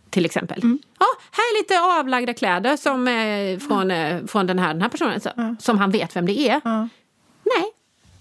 Till 0.09 0.25
exempel. 0.25 0.63
Mm. 0.63 0.79
Ja, 0.99 1.05
här 1.31 1.41
är 1.43 1.61
lite 1.61 1.99
avlagda 1.99 2.33
kläder 2.33 2.77
som, 2.77 3.07
eh, 3.07 3.59
från, 3.67 3.91
eh, 3.91 4.25
från 4.25 4.47
den, 4.47 4.59
här, 4.59 4.67
den 4.73 4.81
här 4.81 4.89
personen. 4.89 5.21
Så, 5.21 5.29
Som 5.59 5.77
han 5.77 5.91
vet 5.91 6.15
vem 6.15 6.25
det 6.25 6.39
är. 6.49 6.61
Nej, 6.65 7.71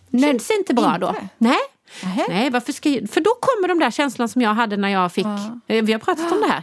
Nej, 0.09 0.23
känns 0.31 0.51
inte 0.51 0.75
bra 0.75 0.97
då. 1.01 1.09
inte? 1.09 1.29
Nej. 1.39 1.59
Nähä. 2.03 2.25
Nej, 2.29 2.51
varför 2.51 2.73
ska 2.73 2.89
jag, 2.89 3.11
för 3.11 3.21
då 3.21 3.31
kommer 3.41 3.69
de 3.69 3.79
där 3.79 3.91
känslorna 3.91 4.29
som 4.29 4.43
jag 4.43 4.55
hade 4.55 4.77
när 4.77 4.89
jag 4.89 5.13
fick... 5.13 5.27
eh, 5.67 5.85
Vi 5.85 5.93
har 5.93 5.99
pratat 6.01 6.33
om 6.33 6.41
det 6.41 6.47
här. 6.49 6.63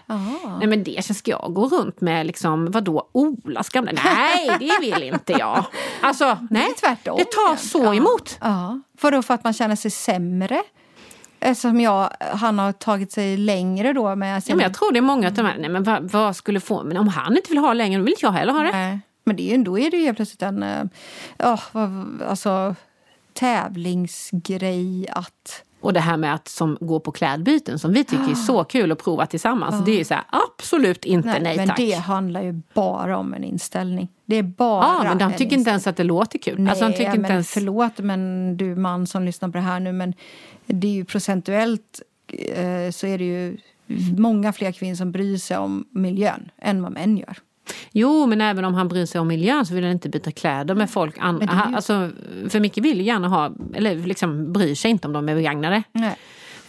Nej, 0.60 0.68
men 0.68 0.84
det 0.84 1.16
ska 1.16 1.32
jag 1.32 1.54
gå 1.54 1.68
runt 1.68 2.02
med 2.02 2.26
liksom, 2.26 2.72
vadå, 2.72 3.10
Olas 3.12 3.70
gamla... 3.70 3.92
Nej, 4.04 4.50
det 4.60 4.78
vill 4.82 5.04
inte 5.04 5.34
jag. 5.34 5.66
Alltså, 6.02 6.38
nej. 6.50 6.63
Det 6.82 6.88
är 6.88 6.90
tvärtom 6.90 7.18
Det 7.18 7.24
tar 7.32 7.56
så 7.56 7.84
Ja. 7.84 7.96
emot. 7.96 8.38
Ja. 8.42 8.80
För 8.98 9.12
då 9.12 9.22
för 9.22 9.34
att 9.34 9.44
man 9.44 9.54
känner 9.54 9.76
sig 9.76 9.92
sämre? 9.92 10.63
Eftersom 11.40 11.82
jag, 11.82 12.10
han 12.34 12.60
har 12.60 12.72
tagit 12.72 13.12
sig 13.12 13.38
längre 13.38 13.94
då 13.94 14.16
med 14.16 14.36
Ja, 14.38 14.42
sin... 14.42 14.58
men 14.58 14.63
jag 14.63 14.74
tror 14.74 14.92
det 14.92 15.00
är 15.00 15.02
många 15.02 15.28
av 15.28 15.34
de 15.34 15.46
här, 15.46 15.58
nej 15.60 15.70
men 15.70 15.84
vad, 15.84 16.12
vad 16.12 16.36
skulle 16.36 16.60
få... 16.60 16.84
Men 16.84 16.98
om 16.98 17.08
han 17.08 17.38
inte 17.38 17.50
vill 17.50 17.58
ha 17.58 17.74
längre, 17.74 17.98
då 18.00 18.04
vill 18.04 18.13
inte 18.13 18.26
jag 18.26 18.32
heller 18.32 18.54
ha 18.54 18.63
det. 18.63 18.72
Nej. 18.72 19.00
Men 19.24 19.36
det 19.36 19.52
är 19.54 19.58
ju, 19.58 19.63
då 19.63 19.80
är 19.80 19.92
det 19.92 19.98
ju 19.98 20.13
plötsligt 20.13 20.42
en 20.42 20.90
ja, 21.38 21.60
vad- 21.72 22.22
alltså, 22.30 22.76
tävlingsgrej 23.38 25.08
att... 25.10 25.63
Och 25.82 25.93
det 25.93 26.00
här 26.00 26.17
med 26.17 26.34
att 26.34 26.47
som 26.47 26.78
gå 26.82 27.00
på 27.00 27.12
klädbyten 27.12 27.80
som 27.80 27.93
vi 27.93 28.04
tycker 28.04 28.32
är 28.32 28.36
så 28.36 28.63
kul 28.63 28.91
att 28.91 29.04
prova 29.04 29.26
tillsammans. 29.26 29.86
Det 29.86 29.91
är 29.91 29.97
ju 29.97 30.04
så 30.04 30.13
här, 30.13 30.23
absolut 30.30 31.06
inte 31.06 31.30
nej, 31.30 31.41
Nej, 31.41 31.58
men 31.58 31.67
tack. 31.67 31.78
det 31.78 31.93
handlar 31.93 32.41
ju 32.41 32.62
bara 32.73 33.17
om 33.17 33.34
en 33.34 33.43
inställning. 33.43 34.08
Det 34.26 34.36
är 34.36 34.43
bara 34.43 34.84
Ja, 34.84 35.04
men 35.04 35.17
de 35.17 35.32
en 35.32 35.38
tycker 35.38 35.58
inte 35.58 35.69
ens 35.69 35.88
att 35.88 35.97
det 35.97 36.04
låter 36.04 36.39
kul. 36.39 36.60
Nej, 36.60 36.69
alltså, 36.69 36.88
de 36.88 36.93
tycker 36.93 37.06
inte 37.06 37.19
men 37.19 37.32
ens... 37.32 37.52
förlåt 37.52 37.97
men 37.97 38.58
du 38.58 38.76
man 38.76 39.08
som 39.08 39.23
lyssnar 39.23 39.50
på 39.50 39.58
det 39.58 39.63
här 39.63 39.80
nu 39.80 39.91
men 39.91 40.13
det 40.65 40.88
är 40.88 40.91
ju 40.91 41.06
procentuellt 41.06 42.02
eh, 42.34 42.91
så 42.91 43.08
är 43.08 43.17
det 43.17 43.26
ju 43.26 43.58
många 44.17 44.54
fler 44.54 44.71
kvinnor 44.71 44.95
som 44.95 45.12
bryr 45.12 45.38
sig 45.38 45.58
om 45.58 45.88
miljön 45.91 46.52
än 46.58 46.82
vad 46.82 46.91
män 46.91 47.17
gör. 47.17 47.38
Jo, 47.92 48.26
men 48.26 48.42
även 48.42 48.66
om 48.66 48.74
han 48.74 48.88
bryr 48.88 49.06
sig 49.06 49.22
om 49.22 49.28
miljön 49.28 49.66
så 49.66 49.74
vill 49.74 49.84
han 49.84 49.94
inte 49.94 50.10
byta 50.10 50.32
kläder 50.32 50.76
med 50.76 50.90
folk. 50.90 51.16
An- 51.20 51.36
Men 51.38 51.48
ju- 51.70 51.76
alltså, 51.76 52.12
för 52.50 52.60
Micke 52.60 52.78
vill 52.78 53.02
gärna 53.08 53.28
ha, 53.28 53.52
eller 53.74 53.96
liksom 53.96 54.54
bryr 54.54 54.76
sig 54.76 54.92
inte 54.92 55.08
om 55.08 55.14
de 55.14 55.30
är 55.30 55.36
begagnade. 55.36 55.84
Nej. 55.92 56.16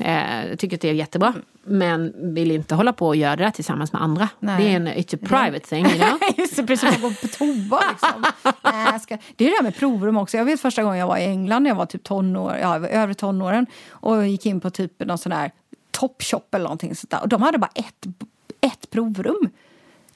Eh, 0.00 0.56
tycker 0.56 0.76
att 0.76 0.80
det 0.80 0.88
är 0.88 0.94
jättebra. 0.94 1.34
Men 1.64 2.14
vill 2.34 2.50
inte 2.50 2.74
hålla 2.74 2.92
på 2.92 3.06
och 3.06 3.16
göra 3.16 3.36
det 3.36 3.50
tillsammans 3.50 3.92
med 3.92 4.02
andra. 4.02 4.28
Nej. 4.40 4.64
Det 4.64 4.70
är 4.72 4.76
en 4.76 4.88
it's 4.88 5.14
a 5.14 5.18
private 5.28 5.60
thing. 5.66 5.86
You 5.86 5.94
know? 5.98 6.18
Just 6.36 6.56
det, 6.56 6.66
precis 6.66 6.94
som 6.94 7.04
att 7.04 7.20
gå 7.22 7.28
på 7.28 7.34
toa. 7.38 7.80
Liksom. 7.90 8.24
Jag 8.92 9.00
ska... 9.00 9.18
Det 9.36 9.44
är 9.44 9.50
det 9.50 9.56
där 9.56 9.62
med 9.62 9.76
provrum 9.76 10.16
också. 10.16 10.36
Jag 10.36 10.44
vet 10.44 10.60
första 10.60 10.82
gången 10.82 10.98
jag 10.98 11.06
var 11.06 11.16
i 11.18 11.24
England 11.24 11.62
när 11.62 11.70
jag 11.70 11.74
var 11.74 11.86
typ 11.86 12.02
tonår, 12.04 12.56
ja, 12.62 12.76
över 12.88 13.14
tonåren 13.14 13.66
och 13.90 14.26
gick 14.28 14.46
in 14.46 14.60
på 14.60 14.70
typ 14.70 14.92
någon 15.04 15.18
sån 15.18 15.30
där 15.30 15.50
Topshop 15.90 16.54
eller 16.54 16.62
någonting 16.64 16.94
sånt 16.94 17.10
där. 17.10 17.22
Och 17.22 17.28
de 17.28 17.42
hade 17.42 17.58
bara 17.58 17.70
ett, 17.74 18.06
ett 18.60 18.90
provrum. 18.90 19.48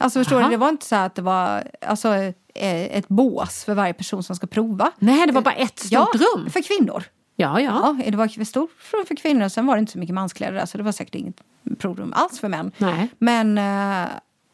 Alltså 0.02 0.20
förstår 0.20 0.36
Aha. 0.36 0.44
du, 0.44 0.50
det 0.50 0.56
var 0.56 0.68
inte 0.68 0.86
så 0.86 0.96
att 0.96 1.14
det 1.14 1.22
var 1.22 1.64
alltså, 1.86 2.14
eh, 2.54 2.82
ett 2.82 3.08
bås 3.08 3.64
för 3.64 3.74
varje 3.74 3.92
person 3.92 4.22
som 4.22 4.36
ska 4.36 4.46
prova. 4.46 4.92
Nej, 4.98 5.26
det 5.26 5.32
var 5.32 5.42
bara 5.42 5.54
ett 5.54 5.78
stort 5.78 5.92
ja, 5.92 6.08
rum. 6.14 6.50
för 6.50 6.62
kvinnor. 6.62 7.04
Ja, 7.36 7.60
ja. 7.60 7.96
Ja, 8.04 8.10
det 8.10 8.16
var 8.16 8.44
stort 8.44 8.70
rum 8.92 9.04
för 9.06 9.16
kvinnor. 9.16 9.48
Sen 9.48 9.66
var 9.66 9.76
det 9.76 9.80
inte 9.80 9.92
så 9.92 9.98
mycket 9.98 10.14
manskläder 10.14 10.52
där, 10.52 10.66
så 10.66 10.78
det 10.78 10.84
var 10.84 10.92
säkert 10.92 11.14
inget 11.14 11.36
provrum 11.78 12.12
alls 12.16 12.40
för 12.40 12.48
män. 12.48 12.72
Nej. 12.78 13.08
Men 13.18 13.58
eh, 13.58 14.08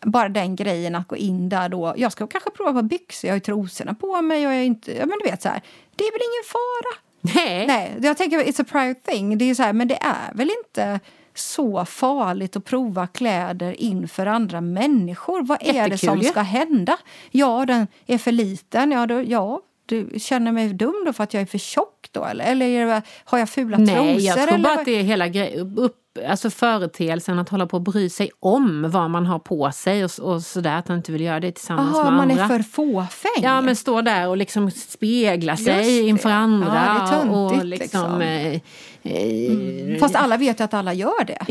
bara 0.05 0.29
den 0.29 0.57
grejen 0.57 0.95
att 0.95 1.09
gå 1.09 1.17
in 1.17 1.49
där 1.49 1.69
då. 1.69 1.95
Jag 1.97 2.13
ska 2.13 2.27
kanske 2.27 2.51
prova 2.51 2.73
på 2.73 2.83
byxor, 2.83 3.29
jag 3.29 3.33
har 3.33 3.37
ju 3.37 3.41
trosorna 3.41 3.95
på 3.95 4.23
mig 4.23 4.47
och 4.47 4.53
jag 4.53 4.61
är 4.61 4.65
inte... 4.65 4.93
Ja, 4.93 5.07
men 5.07 5.19
du 5.25 5.31
vet 5.31 5.43
så 5.43 5.49
här, 5.49 5.63
det 5.97 6.05
är 6.05 6.13
väl 6.13 6.21
ingen 6.21 6.45
fara. 6.53 7.03
Nej. 7.21 7.67
Nej, 7.67 7.97
jag 8.03 8.17
tänker 8.17 8.39
it's 8.39 8.61
a 8.61 8.65
private 8.69 9.01
thing. 9.13 9.39
Det 9.39 9.51
är 9.51 9.55
så 9.55 9.63
här, 9.63 9.73
men 9.73 9.89
det 9.89 9.99
är 10.01 10.35
väl 10.35 10.51
inte 10.65 11.01
så 11.39 11.85
farligt 11.85 12.57
att 12.57 12.65
prova 12.65 13.07
kläder 13.07 13.81
inför 13.81 14.27
andra 14.27 14.61
människor. 14.61 15.43
Vad 15.43 15.59
är 15.63 15.67
det 15.73 15.77
Jättekul 15.79 15.99
som 15.99 16.23
ska 16.23 16.41
hända? 16.41 16.97
Ja, 17.31 17.65
den 17.67 17.87
är 18.07 18.19
för 18.19 18.33
liten. 18.33 18.93
Ja, 18.93 19.07
då, 19.07 19.23
ja 19.23 19.61
du 19.87 20.11
känner 20.19 20.53
mig 20.53 20.69
dum 20.69 21.03
då 21.07 21.13
för 21.13 21.25
att 21.25 21.35
jag 21.35 21.41
är 21.41 21.47
för 21.47 21.59
tjock 21.59 22.09
då? 22.13 22.25
Eller, 22.25 22.45
eller 22.45 22.87
det, 22.87 23.03
har 23.25 23.39
jag 23.39 23.49
fula 23.49 23.77
trosor? 23.77 23.93
Nej, 23.95 24.25
jag 24.27 24.37
tror 24.37 24.49
eller 24.49 24.59
bara 24.65 24.69
vad- 24.73 24.79
att 24.79 24.85
det 24.85 24.93
är 24.99 25.03
hela 25.03 25.29
grej, 25.29 25.59
upp, 25.77 25.97
alltså 26.29 26.51
företeelsen 26.51 27.39
att 27.39 27.49
hålla 27.49 27.67
på 27.67 27.77
och 27.77 27.83
bry 27.83 28.11
sig 28.11 28.31
om 28.41 28.91
vad 28.91 29.11
man 29.11 29.27
har 29.27 29.39
på 29.39 29.73
sig 29.73 30.05
och, 30.05 30.11
och 30.21 30.43
sådär. 30.43 30.77
Att 30.79 30.89
man 30.89 30.97
inte 30.97 31.13
vill 31.13 31.21
göra 31.23 31.41
det 31.41 31.53
tillsammans 31.53 31.97
Aha, 31.97 32.05
med 32.05 32.13
man 32.13 32.31
andra. 32.31 32.45
är 32.45 32.49
för 32.49 32.63
fåfäng. 32.63 33.43
Ja, 33.43 33.61
men 33.61 33.77
stå 33.77 34.01
där 34.03 34.29
och 34.29 34.37
liksom 34.37 34.71
spegla 34.71 35.57
sig 35.57 35.85
det. 35.85 36.09
inför 36.09 36.31
andra. 36.31 36.67
Ja, 36.87 36.93
det 36.95 37.01
är 37.17 37.21
töntigt, 37.21 37.61
och 37.61 37.65
liksom, 37.65 38.19
liksom. 38.19 38.23
eh, 38.23 39.93
eh, 39.95 39.99
Fast 40.01 40.15
alla 40.17 40.37
vet 40.37 40.61
ju 40.61 40.65
att 40.65 40.75
alla 40.75 40.93
gör 40.95 41.25
det. 41.25 41.39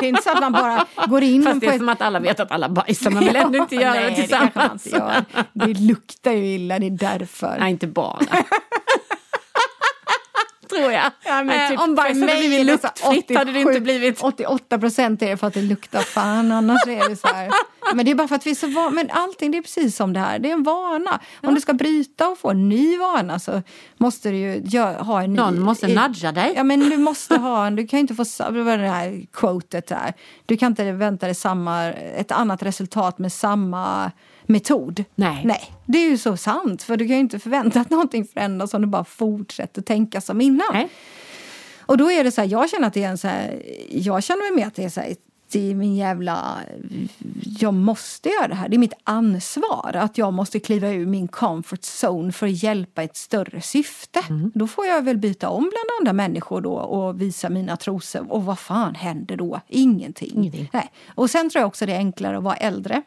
det 0.00 0.06
är 0.06 0.08
inte 0.08 0.22
så 0.22 0.30
att 0.30 0.40
man 0.40 0.52
bara 0.52 0.86
går 1.06 1.22
in 1.22 1.42
Fast 1.42 1.60
det 1.60 1.66
är 1.66 1.70
ett... 1.70 1.78
som 1.78 1.88
att 1.88 2.00
alla 2.02 2.20
vet 2.20 2.40
att 2.40 2.52
alla 2.52 2.68
bajsar. 2.68 3.10
Man 3.10 3.24
vill 3.24 3.36
ändå 3.36 3.58
inte 3.58 3.74
göra 3.84 3.92
Nej, 3.92 4.14
det 4.16 4.26
det 4.26 4.40
man 4.58 4.78
tillsammans. 4.78 4.86
gör. 4.86 5.44
Det 5.52 5.74
luktar 5.80 6.32
ju 6.32 6.46
illa, 6.54 6.78
det 6.78 6.86
är 6.86 6.90
därför. 6.90 7.56
Nej, 7.60 7.70
inte 7.70 7.86
bara. 7.86 8.18
Tror 10.80 10.92
jag. 10.92 11.10
Ja, 11.24 11.40
Eh, 11.54 11.68
typ 11.70 11.80
Om 11.80 11.94
bajset 11.94 12.14
för 12.14 12.20
hade 12.20 12.32
mig 12.40 12.48
blivit 12.48 12.66
det 12.66 12.72
luktfritt 12.72 13.36
hade 13.38 13.52
det 13.52 13.58
inte 13.60 13.70
87 13.70 13.80
blivit... 13.84 14.22
88 14.22 14.78
procent 14.78 15.22
är 15.22 15.30
det 15.30 15.36
för 15.36 15.46
att 15.46 15.54
det 15.54 15.62
luktar 15.62 16.00
fan, 16.00 16.52
annars 16.52 16.86
är 16.86 17.08
det 17.08 17.16
så 17.16 17.28
här. 17.28 17.50
Men 17.94 18.04
det 18.04 18.10
är 18.10 18.14
bara 18.14 18.28
för 18.28 18.34
att 18.36 18.46
vi 18.46 18.50
är 18.50 18.54
så 18.54 18.66
vana. 18.66 18.90
Men 18.90 19.10
allting 19.10 19.50
det 19.50 19.58
är 19.58 19.62
precis 19.62 19.96
som 19.96 20.12
det 20.12 20.20
här, 20.20 20.38
det 20.38 20.48
är 20.48 20.52
en 20.52 20.62
vana. 20.62 21.20
Om 21.42 21.54
du 21.54 21.60
ska 21.60 21.72
bryta 21.72 22.28
och 22.28 22.38
få 22.38 22.50
en 22.50 22.68
ny 22.68 22.96
vana 22.98 23.38
så 23.38 23.62
måste 23.96 24.30
du 24.30 24.36
ju 24.36 24.54
gö- 24.60 25.02
ha 25.02 25.22
en 25.22 25.30
ny... 25.32 25.36
Någon 25.36 25.60
måste 25.60 25.86
i- 25.86 25.94
nudga 25.94 26.32
dig. 26.32 26.52
Ja 26.56 26.64
men 26.64 26.80
du 26.90 26.96
måste 26.96 27.36
ha 27.36 27.66
en, 27.66 27.76
du 27.76 27.86
kan 27.86 27.96
ju 27.96 28.00
inte 28.00 28.14
få, 28.14 28.24
det 28.50 28.62
var 28.62 28.78
det 28.78 28.88
här 28.88 29.26
quotet 29.32 29.86
där. 29.86 30.12
Du 30.46 30.56
kan 30.56 30.66
inte 30.72 30.92
vänta 30.92 31.26
dig 31.26 31.34
samma, 31.34 31.86
ett 31.92 32.32
annat 32.32 32.62
resultat 32.62 33.18
med 33.18 33.32
samma 33.32 34.10
metod. 34.50 35.04
Nej. 35.14 35.42
Nej, 35.44 35.72
det 35.86 35.98
är 35.98 36.10
ju 36.10 36.18
så 36.18 36.36
sant. 36.36 36.82
För 36.82 36.96
du 36.96 37.06
kan 37.06 37.16
ju 37.16 37.20
inte 37.20 37.38
förvänta 37.38 37.80
att 37.80 37.90
någonting 37.90 38.24
förändras 38.24 38.74
om 38.74 38.82
du 38.82 38.88
bara 38.88 39.04
fortsätter 39.04 39.82
tänka 39.82 40.20
som 40.20 40.40
innan. 40.40 40.68
Nej. 40.72 40.88
Och 41.80 41.96
då 41.96 42.10
är 42.10 42.24
det 42.24 42.30
så 42.30 42.40
här, 42.40 42.48
jag 42.48 42.70
känner 42.70 42.86
att 42.86 42.94
det 42.94 43.04
är 43.04 43.08
en 43.08 43.18
så 43.18 43.28
här, 43.28 43.62
jag 43.90 44.22
känner 44.22 44.50
mig 44.50 44.60
med 44.60 44.66
att 44.66 44.74
det 44.74 44.84
är 44.84 44.88
så 44.88 45.00
här, 45.00 45.14
det 45.52 45.70
är 45.70 45.74
min 45.74 45.96
jävla, 45.96 46.58
jag 47.58 47.74
måste 47.74 48.28
göra 48.28 48.48
det 48.48 48.54
här. 48.54 48.68
Det 48.68 48.76
är 48.76 48.78
mitt 48.78 48.94
ansvar 49.04 49.90
att 49.94 50.18
jag 50.18 50.32
måste 50.32 50.60
kliva 50.60 50.88
ur 50.88 51.06
min 51.06 51.28
comfort 51.28 51.80
zone 51.80 52.32
för 52.32 52.46
att 52.46 52.62
hjälpa 52.62 53.02
ett 53.02 53.16
större 53.16 53.60
syfte. 53.60 54.20
Då 54.54 54.66
får 54.66 54.86
jag 54.86 55.02
väl 55.02 55.16
byta 55.16 55.48
om 55.48 55.62
bland 55.62 56.00
andra 56.00 56.12
människor 56.12 56.60
då 56.60 56.72
och 56.72 57.20
visa 57.20 57.48
mina 57.48 57.76
trosor. 57.76 58.32
Och 58.32 58.44
vad 58.44 58.58
fan 58.58 58.94
händer 58.94 59.36
då? 59.36 59.60
Ingenting. 59.68 60.32
Ingenting. 60.34 60.70
Nej. 60.72 60.90
Och 61.14 61.30
sen 61.30 61.50
tror 61.50 61.60
jag 61.60 61.68
också 61.68 61.86
det 61.86 61.92
är 61.92 61.98
enklare 61.98 62.36
att 62.36 62.44
vara 62.44 62.56
äldre. 62.56 63.02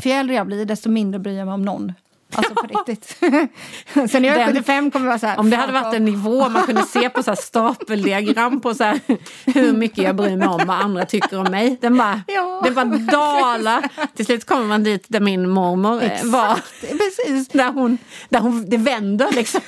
För 0.00 0.08
ju 0.10 0.14
äldre 0.16 0.34
jag 0.36 0.46
blir, 0.46 0.64
desto 0.64 0.88
mindre 0.88 1.18
bryr 1.18 1.38
jag 1.38 1.46
mig 1.46 1.54
om 1.54 1.62
någon. 1.62 1.92
Alltså 2.34 2.54
på 2.54 2.66
riktigt. 2.86 3.16
Sen 4.10 4.22
när 4.22 4.28
jag 4.28 4.36
är 4.36 4.46
Den- 4.46 4.46
75 4.54 4.90
kommer 4.90 5.06
jag 5.06 5.10
vara 5.10 5.18
så 5.18 5.26
här... 5.26 5.38
Om 5.38 5.50
det 5.50 5.56
"Fuck 5.56 5.66
hade 5.66 5.72
varit 5.80 5.86
off." 5.88 5.94
en 5.94 6.04
nivå 6.04 6.48
man 6.48 6.62
kunde 6.62 6.82
se 6.82 7.08
på 7.10 7.22
så 7.22 7.30
här 7.30 7.36
stapeldiagram 7.36 8.60
på 8.60 8.74
så 8.74 8.84
här, 8.84 9.00
hur 9.54 9.72
mycket 9.72 9.98
jag 10.04 10.16
bryr 10.16 10.36
mig 10.36 10.48
om 10.48 10.60
vad 10.66 10.80
andra 10.82 11.04
tycker 11.04 11.38
om 11.38 11.50
mig. 11.50 11.78
Den 11.80 11.98
bara, 11.98 12.20
Ja. 12.26 12.60
den 12.64 12.74
bara 12.74 12.84
dalar. 12.84 13.88
Till 14.16 14.26
slut 14.26 14.44
kommer 14.44 14.64
man 14.66 14.82
dit 14.84 15.04
där 15.08 15.20
min 15.20 15.48
mormor 15.48 16.02
eh, 16.02 16.24
var. 16.24 16.58
Precis. 16.80 17.48
Där 17.48 17.72
hon, 17.72 17.98
där 18.28 18.40
hon, 18.40 18.70
det 18.70 18.76
vänder 18.76 19.28
liksom. 19.32 19.60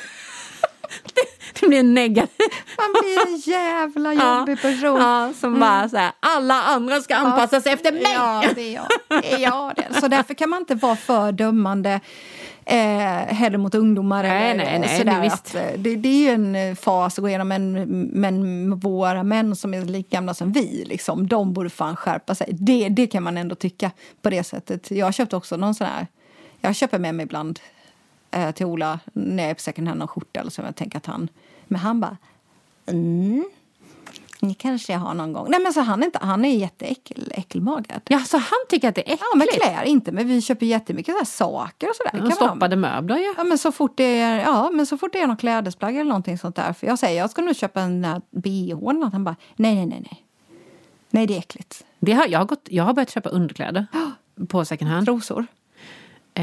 Det, 1.61 1.69
blir 1.69 1.83
negativt. 1.83 2.53
Man 2.77 2.93
blir 3.03 3.33
en 3.33 3.37
jävla 3.37 4.13
jobbig 4.39 4.63
person. 4.63 5.01
Ja, 5.01 5.33
som 5.41 5.61
bara 5.61 5.89
så 5.89 5.97
här, 5.97 6.13
alla 6.21 6.63
andra 6.63 7.01
ska 7.01 7.17
anpassa 7.17 7.61
sig 7.61 7.73
efter 7.73 7.93
mig. 7.93 8.13
Ja, 8.15 8.45
det 8.55 8.63
är 8.63 8.75
jag. 8.75 8.87
Det 9.09 9.33
är 9.33 9.39
jag 9.39 9.73
det. 9.77 10.01
Så 10.01 10.09
därför 10.09 10.35
kan 10.35 10.51
man 10.51 10.59
inte 10.59 10.75
vara 10.75 10.97
för 10.97 11.33
dömande 11.33 12.01
eh, 12.65 13.35
heller 13.35 13.59
mot 13.59 13.75
ungdomar. 13.75 14.23
Nej, 14.23 14.51
eller 14.51 14.65
nej, 14.65 14.79
nej, 14.79 14.99
sådär, 14.99 15.19
nej, 15.19 15.29
att, 15.29 15.55
eh, 15.55 15.63
det, 15.79 15.97
det 15.97 16.09
är 16.09 16.17
ju 16.17 16.29
en 16.29 16.57
eh, 16.57 16.75
fas 16.75 17.19
att 17.19 17.23
gå 17.23 17.29
igenom, 17.29 17.49
men, 17.49 17.73
men 18.13 18.77
våra 18.79 19.23
män 19.23 19.57
som 19.57 19.75
är 19.75 19.83
lika 19.83 20.17
gamla 20.17 20.35
som 20.35 20.53
vi, 20.53 20.85
liksom, 20.87 21.27
de 21.27 21.53
borde 21.53 21.71
fan 21.71 21.97
skärpa 21.97 22.35
sig. 22.35 22.49
Det, 22.53 22.89
det 22.89 23.07
kan 23.07 23.23
man 23.23 23.37
ändå 23.37 23.55
tycka 23.55 23.91
på 24.23 24.31
det 24.31 24.45
sättet. 24.45 24.91
Jag 24.91 25.07
har 25.07 25.13
köpt 25.13 25.33
också 25.33 25.57
någon 25.57 25.75
sån 25.75 25.87
här, 25.87 26.07
jag 26.61 26.77
köper 26.77 26.99
med 26.99 27.15
mig 27.15 27.25
ibland 27.25 27.61
eh, 28.31 28.51
till 28.51 28.67
Ola 28.67 29.01
när 29.13 29.43
jag 29.43 29.51
är 29.51 29.55
på 29.55 29.61
second 29.61 29.89
hand 29.89 29.99
någon 29.99 30.09
skjorta 30.09 30.41
eller 30.41 30.51
så. 30.51 30.63
Jag 30.63 30.77
tänker 30.77 30.99
att 30.99 31.07
han, 31.07 31.29
men 31.69 31.81
han 31.81 32.01
bara, 32.01 32.17
mm. 32.87 33.45
Ni 34.41 34.55
kanske 34.55 34.93
jag 34.93 35.01
har 35.01 35.15
någon 35.15 35.33
gång. 35.33 35.47
Nej 35.49 35.61
men 35.61 35.73
så 35.73 35.81
han 35.81 36.03
är, 36.03 36.07
inte, 36.07 36.19
han 36.23 36.45
är 36.45 36.57
jätteäckel, 36.57 37.33
äckelmagad. 37.35 38.01
Ja, 38.09 38.21
så 38.21 38.37
han 38.37 38.59
tycker 38.69 38.89
att 38.89 38.95
det 38.95 39.01
är 39.01 39.15
äckligt? 39.15 39.23
Ja 39.33 39.39
men 39.39 39.47
klär 39.47 39.85
inte, 39.85 40.12
men 40.12 40.29
vi 40.29 40.41
köper 40.41 40.67
jättemycket 40.67 41.15
så 41.19 41.25
saker 41.25 41.89
och 41.89 41.97
sådär. 41.97 42.27
Ja, 42.29 42.31
stoppade 42.31 42.77
möbler 42.77 43.17
ju. 43.17 43.35
Ja 43.37 43.45
men 43.45 43.59
så 43.59 43.73
fort 43.73 43.97
det 43.97 44.21
är, 44.21 44.41
ja, 44.41 44.71
men 44.73 44.87
så 44.87 44.99
fort 44.99 45.12
det 45.12 45.21
är 45.21 45.27
någon 45.27 45.37
klädesplagg 45.37 45.97
eller 45.97 46.09
någonting 46.09 46.39
sånt 46.39 46.57
där. 46.57 46.73
För 46.73 46.87
jag 46.87 46.99
säger 46.99 47.19
jag 47.19 47.31
ska 47.31 47.43
nu 47.43 47.55
köpa 47.55 47.81
en 47.81 48.07
bh 48.31 48.71
eller 48.71 48.93
något. 48.93 49.12
Han 49.12 49.25
bara 49.25 49.37
nej 49.57 49.75
nej 49.75 49.87
nej 49.87 50.01
nej. 50.11 50.25
Nej 51.11 51.27
det 51.27 51.35
är 51.35 51.39
äckligt. 51.39 51.85
Det 51.99 52.12
har, 52.12 52.27
jag, 52.27 52.39
har 52.39 52.47
gått, 52.47 52.69
jag 52.71 52.85
har 52.85 52.93
börjat 52.93 53.11
köpa 53.11 53.29
underkläder 53.29 53.87
på 54.49 54.65
second 54.65 54.91
hand. 54.91 55.07
Trosor. 55.07 55.47
Eh, 56.35 56.43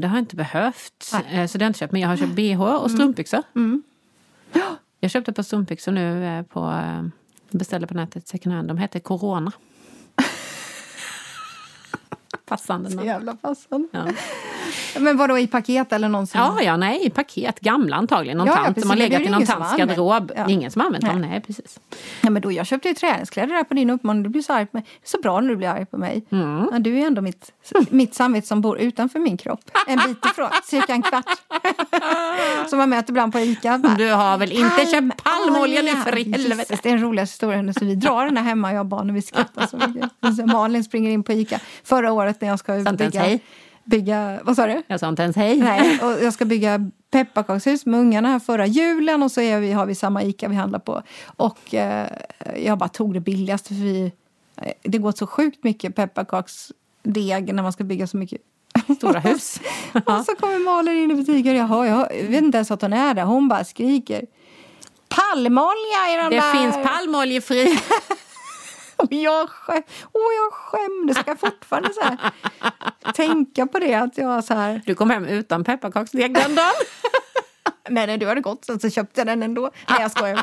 det 0.00 0.06
har 0.06 0.16
jag 0.16 0.18
inte 0.18 0.36
behövt. 0.36 1.12
Eh, 1.30 1.46
så 1.46 1.58
det 1.58 1.64
har 1.64 1.66
jag 1.66 1.68
inte 1.68 1.78
köpt. 1.78 1.92
Men 1.92 2.00
jag 2.00 2.08
har 2.08 2.16
köpt 2.16 2.32
bh 2.32 2.62
och 2.62 2.90
strumpbyxor. 2.90 3.42
Jag 5.00 5.10
köpte 5.10 5.30
ett 5.30 5.36
par 5.36 5.42
strumpbyxor 5.42 5.92
nu 5.92 6.24
eh, 6.26 6.42
på 6.42 6.60
eh, 6.70 7.04
beställde 7.50 7.86
på 7.86 7.94
nätet 7.94 8.28
second 8.28 8.54
hand. 8.54 8.68
De 8.68 8.78
hette 8.78 9.00
Corona. 9.00 9.52
Passande 12.46 12.90
Så 12.90 12.96
namn. 12.96 13.08
jävla 13.08 13.36
passande. 13.36 13.88
Ja. 13.92 14.06
Men 14.98 15.16
vadå 15.16 15.38
i 15.38 15.46
paket 15.46 15.92
eller 15.92 16.08
någon 16.08 16.26
som... 16.26 16.40
ja, 16.40 16.62
ja, 16.62 16.76
nej, 16.76 17.06
i 17.06 17.10
paket. 17.10 17.60
Gamla 17.60 17.96
antagligen. 17.96 18.38
Någon 18.38 18.46
Ja, 18.46 18.52
ja, 18.52 18.56
tant 18.56 18.66
precis. 18.68 18.82
som 18.82 18.90
har 18.90 18.96
legat 18.96 19.22
i 19.22 19.28
någon 19.28 19.46
tants 19.46 19.76
garderob. 19.76 20.32
Ja. 20.36 20.48
Ingen 20.48 20.70
som 20.70 20.80
har 20.80 20.86
använt 20.86 21.04
dem. 21.04 21.20
Nej. 21.20 21.30
Nej, 21.30 21.40
precis. 21.40 21.80
Ja, 22.20 22.30
men 22.30 22.42
då, 22.42 22.52
jag 22.52 22.66
köpte 22.66 22.88
ju 22.88 22.94
träningskläder 22.94 23.54
där 23.54 23.64
på 23.64 23.74
din 23.74 23.90
uppmaning. 23.90 24.22
Du 24.22 24.28
blir 24.28 24.42
så 24.42 24.52
arg 24.52 24.66
på 24.66 24.76
mig. 24.76 24.86
Så 25.04 25.18
bra 25.20 25.40
när 25.40 25.48
du 25.48 25.56
blir 25.56 25.68
arg 25.68 25.86
på 25.86 25.96
mig. 25.98 26.24
Mm. 26.32 26.68
Ja, 26.72 26.78
du 26.78 26.98
är 26.98 27.06
ändå 27.06 27.22
mitt, 27.22 27.52
mitt 27.90 28.14
samvete 28.14 28.46
som 28.46 28.60
bor 28.60 28.78
utanför 28.78 29.18
min 29.18 29.36
kropp. 29.36 29.60
En 29.86 30.00
bit 30.06 30.26
ifrån, 30.26 30.48
cirka 30.64 30.92
en 30.92 31.02
kvart. 31.02 31.24
som 32.70 32.78
man 32.78 32.90
möter 32.90 33.10
ibland 33.10 33.32
på 33.32 33.38
Ica. 33.38 33.78
Bara, 33.78 33.94
Du 33.94 34.10
har 34.12 34.38
väl 34.38 34.52
inte 34.52 34.86
köpt 34.86 35.24
palmolja 35.24 35.82
nu 35.82 35.90
för 35.96 36.16
Jesus, 36.16 36.42
helvete? 36.48 36.78
Det 36.82 36.88
är 36.88 36.92
den 36.92 37.02
roligaste 37.02 37.32
historien. 37.34 37.74
Så 37.74 37.84
vi 37.84 37.94
drar 37.94 38.24
den 38.24 38.36
här 38.36 38.44
hemma, 38.44 38.72
jag 38.72 38.80
och 38.80 38.86
barnen. 38.86 39.14
Vi 39.14 39.22
skrattar 39.22 39.66
så 39.66 39.76
mycket. 39.76 40.10
Så 40.36 40.46
Malin 40.46 40.84
springer 40.84 41.10
in 41.10 41.22
på 41.22 41.32
Ica 41.32 41.60
förra 41.84 42.12
året 42.12 42.40
när 42.40 42.48
jag 42.48 42.58
ska 42.58 42.72
ens 42.74 42.98
bygga... 42.98 43.20
hej. 43.20 43.40
Bygga 43.84 44.40
vad 44.44 44.56
sa 44.56 44.66
du? 44.66 44.82
Jag 44.86 45.00
sa 45.00 45.08
inte 45.08 45.22
ens 45.22 45.36
hej. 45.36 45.56
Nej, 45.56 46.00
och 46.02 46.24
jag 46.24 46.32
ska 46.32 46.44
bygga 46.44 46.90
pepparkakshus 47.10 47.86
med 47.86 48.00
ungarna 48.00 48.28
här 48.28 48.38
förra 48.38 48.66
julen 48.66 49.22
och 49.22 49.32
så 49.32 49.40
är 49.40 49.60
vi, 49.60 49.72
har 49.72 49.86
vi 49.86 49.94
samma 49.94 50.22
Ica 50.22 50.48
vi 50.48 50.54
handlar 50.54 50.78
på. 50.78 51.02
Och 51.36 51.74
eh, 51.74 52.08
jag 52.56 52.78
bara 52.78 52.88
tog 52.88 53.14
det 53.14 53.20
billigaste 53.20 53.68
för 53.68 53.74
vi, 53.74 54.12
eh, 54.62 54.72
det 54.82 54.98
går 54.98 55.12
så 55.12 55.26
sjukt 55.26 55.64
mycket 55.64 55.96
pepparkaksdeg 55.96 57.54
när 57.54 57.62
man 57.62 57.72
ska 57.72 57.84
bygga 57.84 58.06
så 58.06 58.16
mycket 58.16 58.40
Stora 58.96 59.20
hus. 59.20 59.60
och 59.92 60.24
så 60.24 60.34
kommer 60.34 60.58
Malin 60.58 60.96
in 60.96 61.10
i 61.10 61.14
butiken 61.14 61.52
och 61.52 61.58
jag, 61.58 61.66
hör, 61.66 61.84
jag 61.84 62.08
vet 62.28 62.42
inte 62.42 62.58
ens 62.58 62.70
att 62.70 62.82
hon 62.82 62.92
är 62.92 63.14
där. 63.14 63.22
Hon 63.22 63.48
bara 63.48 63.64
skriker 63.64 64.26
palmolja 65.08 66.12
i 66.12 66.16
de 66.16 66.30
Det 66.30 66.36
där. 66.36 66.52
finns 66.52 66.88
palmoljefri. 66.88 67.78
Och 68.96 69.12
jag, 69.12 69.48
skäm, 69.50 69.82
och 70.02 70.20
jag 70.36 70.52
skämdes. 70.52 71.18
Jag 71.26 71.40
fortfarande 71.40 71.92
så 71.92 72.00
här, 72.00 72.18
tänka 73.14 73.66
på 73.66 73.78
det. 73.78 73.94
Att 73.94 74.18
jag 74.18 74.44
så 74.44 74.54
här, 74.54 74.82
Du 74.86 74.94
kom 74.94 75.10
hem 75.10 75.24
utan 75.24 75.64
pepparkaksdeg 75.64 76.34
den 76.34 76.54
dagen. 76.54 76.72
Nej, 77.88 78.06
nej, 78.06 78.18
du 78.18 78.26
hade 78.28 78.40
gått 78.40 78.64
sen 78.64 78.80
så 78.80 78.90
köpte 78.90 79.20
jag 79.20 79.26
den 79.26 79.42
ändå. 79.42 79.70
Nej, 79.88 79.98
jag 80.00 80.10
skojar. 80.10 80.40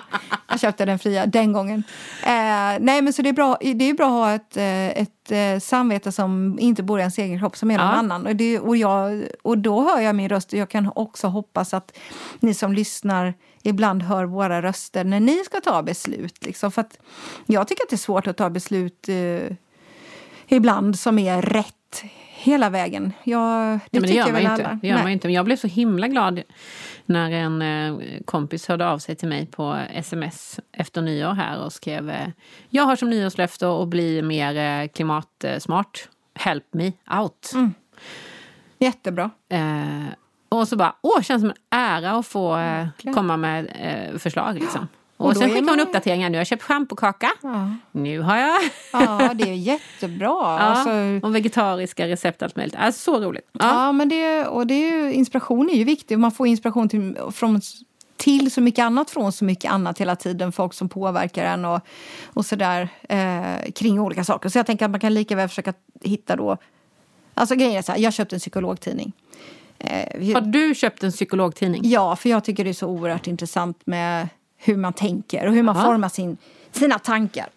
Jag 0.49 0.59
köpte 0.59 0.85
den 0.85 0.99
fria 0.99 1.25
den 1.25 1.53
gången. 1.53 1.83
Eh, 2.23 2.31
nej, 2.79 3.01
men 3.01 3.13
så 3.13 3.21
det 3.21 3.29
är 3.29 3.33
bra, 3.33 3.57
det 3.61 3.89
är 3.89 3.93
bra 3.93 4.05
att 4.05 4.11
ha 4.11 4.33
ett, 4.33 4.57
eh, 4.57 5.01
ett 5.01 5.31
eh, 5.31 5.59
samvete 5.59 6.11
som 6.11 6.59
inte 6.59 6.83
bor 6.83 6.99
i 6.99 7.01
ens 7.01 7.17
egen 7.17 7.39
kropp, 7.39 7.57
som 7.57 7.71
är 7.71 7.77
någon 7.77 7.87
Ja. 7.87 7.93
annan. 7.93 8.27
Och, 8.27 8.35
det, 8.35 8.59
och, 8.59 8.77
jag, 8.77 9.23
och 9.41 9.57
då 9.57 9.81
hör 9.81 9.99
jag 10.01 10.15
min 10.15 10.29
röst 10.29 10.53
och 10.53 10.59
jag 10.59 10.69
kan 10.69 10.91
också 10.95 11.27
hoppas 11.27 11.73
att 11.73 11.97
ni 12.39 12.53
som 12.53 12.73
lyssnar 12.73 13.33
ibland 13.63 14.03
hör 14.03 14.25
våra 14.25 14.61
röster 14.61 15.03
när 15.03 15.19
ni 15.19 15.43
ska 15.45 15.59
ta 15.61 15.83
beslut. 15.83 16.45
Liksom. 16.45 16.71
För 16.71 16.85
jag 17.45 17.67
tycker 17.67 17.83
att 17.83 17.89
det 17.89 17.95
är 17.95 17.97
svårt 17.97 18.27
att 18.27 18.37
ta 18.37 18.49
beslut 18.49 19.09
eh, 19.09 19.55
ibland 20.55 20.99
som 20.99 21.19
är 21.19 21.41
rätt 21.41 22.03
hela 22.29 22.69
vägen. 22.69 23.13
Jag, 23.23 23.41
det, 23.41 23.69
Nej, 23.69 23.79
men 23.91 24.01
det 24.01 24.07
tycker 24.07 24.19
gör 24.19 24.27
jag 24.27 24.43
man 24.43 24.51
inte. 24.51 24.79
Det 24.81 24.87
gör 24.87 24.95
Nej. 24.95 25.03
man 25.03 25.11
inte. 25.11 25.27
Men 25.27 25.35
jag 25.35 25.45
blev 25.45 25.55
så 25.55 25.67
himla 25.67 26.07
glad 26.07 26.41
när 27.05 27.31
en 27.31 27.61
eh, 27.61 28.21
kompis 28.25 28.67
hörde 28.67 28.87
av 28.87 28.99
sig 28.99 29.15
till 29.15 29.27
mig 29.27 29.45
på 29.45 29.77
sms 29.93 30.59
efter 30.71 31.01
nyår 31.01 31.33
här 31.33 31.63
och 31.63 31.73
skrev 31.73 32.09
eh, 32.09 32.27
Jag 32.69 32.83
har 32.83 32.95
som 32.95 33.09
nyårslöfte 33.09 33.81
att 33.81 33.87
bli 33.87 34.21
mer 34.21 34.55
eh, 34.55 34.87
klimatsmart. 34.87 36.09
Help 36.35 36.73
me 36.73 36.91
out. 37.19 37.51
Mm. 37.53 37.73
Jättebra. 38.79 39.29
Eh, 39.49 40.05
och 40.49 40.67
så 40.67 40.75
bara, 40.75 40.95
åh, 41.01 41.21
känns 41.21 41.41
som 41.41 41.49
en 41.49 41.79
ära 41.79 42.11
att 42.11 42.27
få 42.27 42.59
komma 43.13 43.37
med 43.37 43.67
förslag. 44.17 44.55
Liksom. 44.59 44.87
Och 45.00 45.00
Och, 45.21 45.33
sen 45.33 45.43
är 45.43 45.47
skickade 45.47 45.59
hon 45.71 45.77
man- 45.77 45.79
uppdateringar. 45.87 46.29
Nu 46.29 46.37
har 46.37 46.39
jag 46.39 46.47
köpt 46.47 46.63
schampokaka. 46.63 47.31
Ja. 47.41 47.69
Nu 47.91 48.19
har 48.19 48.37
jag... 48.37 48.59
Ja, 48.93 49.31
det 49.33 49.49
är 49.49 49.53
jättebra. 49.53 50.27
Ja, 50.31 50.59
Alltså, 50.59 51.27
och 51.27 51.35
vegetariska 51.35 52.07
recept 52.07 52.41
och 52.41 52.45
allt 52.45 52.55
möjligt. 52.55 52.75
Alltså, 52.77 53.01
så 53.01 53.19
roligt. 53.19 53.49
Ja. 53.51 53.59
ja. 53.85 53.91
men 53.91 54.09
det, 54.09 54.45
och 54.47 54.67
det 54.67 54.73
är 54.73 54.91
ju, 54.91 55.13
inspiration 55.13 55.69
är 55.69 55.73
ju 55.73 55.83
viktigt. 55.83 56.19
Man 56.19 56.31
får 56.31 56.47
inspiration 56.47 56.89
till, 56.89 57.17
från, 57.31 57.61
till 58.17 58.51
så 58.51 58.61
mycket 58.61 58.83
annat 58.83 59.09
från 59.09 59.31
så 59.31 59.45
mycket 59.45 59.71
annat 59.71 59.97
hela 59.97 60.15
tiden. 60.15 60.51
Folk 60.51 60.73
som 60.73 60.89
påverkar 60.89 61.45
en 61.45 61.65
och, 61.65 61.79
och 62.25 62.45
sådär 62.45 62.89
eh, 63.09 63.71
kring 63.75 63.99
olika 63.99 64.23
saker. 64.23 64.49
Så 64.49 64.57
jag 64.57 64.65
tänker 64.65 64.85
att 64.85 64.91
man 64.91 64.99
kan 64.99 65.13
lika 65.13 65.35
väl 65.35 65.49
försöka 65.49 65.73
hitta 66.03 66.35
då... 66.35 66.57
Alltså 67.33 67.55
grejen 67.55 67.75
är 67.77 67.81
så 67.81 67.91
här, 67.91 67.99
jag 67.99 68.13
köpte 68.13 68.35
en 68.35 68.39
psykologtidning. 68.39 69.13
Eh, 69.79 70.33
Har 70.33 70.41
du 70.41 70.75
köpt 70.75 71.03
en 71.03 71.11
psykologtidning? 71.11 71.81
Ja, 71.83 72.15
för 72.15 72.29
jag 72.29 72.43
tycker 72.43 72.63
det 72.63 72.69
är 72.69 72.73
så 72.73 72.87
oerhört 72.87 73.27
intressant 73.27 73.81
med 73.85 74.27
hur 74.61 74.77
man 74.77 74.93
tänker 74.93 75.47
och 75.47 75.53
hur 75.53 75.63
man 75.63 75.75
Ja. 75.75 75.83
formar 75.83 76.09
sin, 76.09 76.37
sina 76.71 76.99
tankar. 76.99 77.49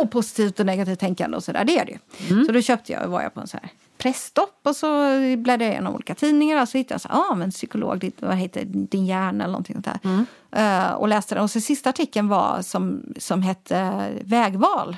Och 0.00 0.10
positivt 0.10 0.60
och 0.60 0.66
negativt 0.66 1.00
tänkande 1.00 1.36
och 1.36 1.44
sådär, 1.44 1.64
det 1.64 1.78
är 1.78 1.84
det 1.84 1.92
ju. 1.92 2.44
Så 2.46 2.52
då 2.52 2.60
köpte 2.60 2.92
jag, 2.92 3.08
var 3.08 3.22
jag 3.22 3.34
på 3.34 3.40
en 3.40 3.46
så 3.46 3.56
här 3.62 3.70
pressstopp 3.98 4.60
och 4.62 4.76
så 4.76 4.86
bläddrade 5.18 5.64
jag 5.64 5.72
igenom 5.72 5.94
olika 5.94 6.14
tidningar 6.14 6.62
och 6.62 6.68
så 6.68 6.78
hittade 6.78 6.94
jag 6.94 7.00
så 7.00 7.08
ah, 7.08 7.34
men 7.34 7.50
psykolog, 7.50 8.10
vad 8.20 8.36
heter 8.36 8.64
din 8.64 9.06
hjärna 9.06 9.44
eller 9.44 9.52
någonting 9.52 9.74
sånt 9.74 9.84
där. 9.84 9.98
Mm. 10.02 10.26
Uh, 10.56 10.92
och 10.92 11.08
läste 11.08 11.34
den. 11.34 11.44
Och 11.44 11.50
så 11.50 11.60
sista 11.60 11.90
artikeln 11.90 12.28
var 12.28 12.62
som, 12.62 13.02
som 13.18 13.42
hette 13.42 14.08
Vägval. 14.24 14.96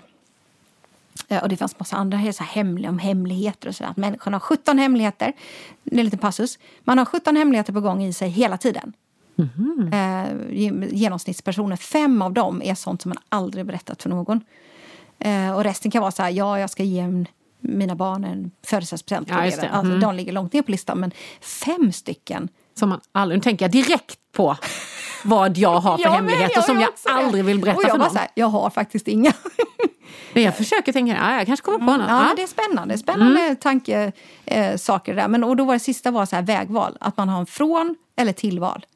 Uh, 1.33 1.43
och 1.43 1.49
det 1.49 1.57
fanns 1.57 1.79
massa 1.79 1.97
andra 1.97 2.33
så 2.33 2.45
här 2.45 2.51
hemliga, 2.51 2.91
om 2.91 2.99
hemligheter 2.99 3.69
och 3.69 3.75
sådär. 3.75 3.91
Att 3.91 3.97
människan 3.97 4.33
har 4.33 4.41
17 4.41 4.79
hemligheter. 4.79 5.33
Det 5.83 5.97
är 5.97 5.99
en 5.99 6.05
liten 6.05 6.19
passus. 6.19 6.59
Man 6.85 6.99
har 6.99 7.05
17 7.05 7.37
hemligheter 7.37 7.73
på 7.73 7.81
gång 7.81 8.05
i 8.05 8.13
sig 8.13 8.29
hela 8.29 8.59
tiden. 8.59 8.93
Mhm. 9.37 9.91
Uh, 9.93 10.89
genomsnittspersoner, 10.95 11.77
fem 11.77 12.23
av 12.23 12.33
dem 12.33 12.63
är 12.63 12.75
sånt 12.75 13.03
som 13.03 13.09
man 13.09 13.19
aldrig 13.29 13.67
berättat 13.67 14.03
för 14.03 14.11
någon. 14.11 14.41
Uh, 15.27 15.53
och 15.57 15.65
resten 15.65 15.91
kan 15.91 16.01
vara 16.03 16.11
så 16.13 16.23
här, 16.23 16.31
ja 16.31 16.59
jag 16.61 16.71
ska 16.71 16.83
ge 16.83 17.25
mina 17.61 17.95
barn 17.95 18.25
en 18.25 18.51
födelsedagspresent. 18.67 19.29
Ja. 19.31 19.43
Alltså, 19.45 19.67
Mm. 19.67 20.01
De 20.01 20.15
ligger 20.15 20.33
långt 20.33 20.53
ner 20.53 20.63
på 20.63 20.71
listan. 20.71 20.99
Men 21.01 21.11
fem 21.41 21.93
stycken. 21.93 22.49
Som 22.79 22.89
man 22.89 23.01
aldrig, 23.13 23.39
nu 23.39 23.43
tänker 23.43 23.65
jag 23.65 23.73
direkt 23.73 24.19
på 24.33 24.57
vad 25.25 25.59
jag 25.59 25.81
har 25.81 25.97
för 25.99 26.05
Ja, 26.09 26.11
hemligheter 26.11 26.61
som 26.61 26.81
jag 26.81 26.91
aldrig 27.05 27.45
vill 27.45 27.61
berätta 27.61 27.77
och 27.79 27.85
jag 27.85 27.91
för 27.91 27.99
någon. 27.99 28.17
Här, 28.17 28.29
jag 28.35 28.47
har 28.47 28.71
faktiskt 28.71 29.09
inga. 29.09 29.33
Men 30.35 30.43
jag 30.43 30.57
försöker 30.57 30.93
tänka, 30.93 31.17
ja, 31.17 31.37
jag 31.37 31.47
kanske 31.47 31.65
kommer 31.65 31.79
på 31.79 31.85
något. 31.85 31.95
Mm. 31.95 32.09
Ja, 32.09 32.27
Ja. 32.29 32.35
det 32.37 32.43
är 32.43 32.47
spännande. 32.47 32.99
Spännande 32.99 33.41
Mm. 33.41 33.57
tanke, 33.57 34.13
eh, 34.45 34.77
där. 35.05 35.29
Men, 35.29 35.45
och 35.45 35.57
då 35.57 35.65
var 35.65 35.75
det 35.75 35.81
sista 35.81 36.11
var 36.11 36.27
så 36.27 36.37
här 36.37 36.43
vägval. 36.43 36.97
Att 37.01 37.17
man 37.17 37.29
har 37.29 37.41
en 37.41 37.47
från 37.47 37.97
eller 38.17 38.33
tillval. 38.33 38.87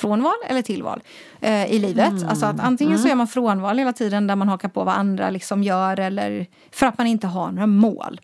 Frånval 0.00 0.34
eller 0.46 0.62
tillval 0.62 1.02
eh, 1.40 1.72
i 1.72 1.78
livet. 1.78 2.12
Mm. 2.12 2.28
Alltså 2.28 2.46
att 2.46 2.60
antingen 2.60 2.98
så 2.98 3.08
gör 3.08 3.14
man 3.14 3.28
frånval 3.28 3.78
hela 3.78 3.92
tiden 3.92 4.26
där 4.26 4.36
man 4.36 4.48
hakar 4.48 4.68
på 4.68 4.84
vad 4.84 4.94
andra 4.94 5.30
liksom 5.30 5.62
gör 5.62 6.00
eller 6.00 6.46
för 6.70 6.86
att 6.86 6.98
man 6.98 7.06
inte 7.06 7.26
har 7.26 7.50
några 7.52 7.66
mål. 7.66 8.20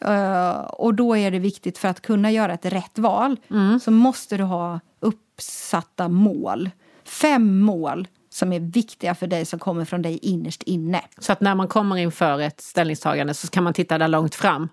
Eh, 0.00 0.50
och 0.58 0.94
då 0.94 1.16
är 1.16 1.30
det 1.30 1.38
viktigt 1.38 1.78
för 1.78 1.88
att 1.88 2.00
kunna 2.00 2.30
göra 2.30 2.52
ett 2.54 2.64
rätt 2.66 2.98
val 2.98 3.36
Mm. 3.50 3.80
så 3.80 3.90
måste 3.90 4.36
du 4.36 4.42
ha 4.44 4.80
uppsatta 5.00 6.08
mål. 6.08 6.70
Fem 7.04 7.60
mål 7.60 8.08
som 8.30 8.52
är 8.52 8.60
viktiga 8.60 9.14
för 9.14 9.26
dig 9.26 9.44
som 9.44 9.58
kommer 9.58 9.84
från 9.84 10.02
dig 10.02 10.18
innerst 10.22 10.62
inne. 10.62 11.00
Så 11.18 11.32
att 11.32 11.40
när 11.40 11.54
man 11.54 11.68
kommer 11.68 11.96
inför 11.96 12.40
ett 12.40 12.60
ställningstagande 12.60 13.34
så 13.34 13.48
kan 13.48 13.64
man 13.64 13.72
titta 13.74 13.98
där 13.98 14.08
långt 14.08 14.34
fram. 14.34 14.68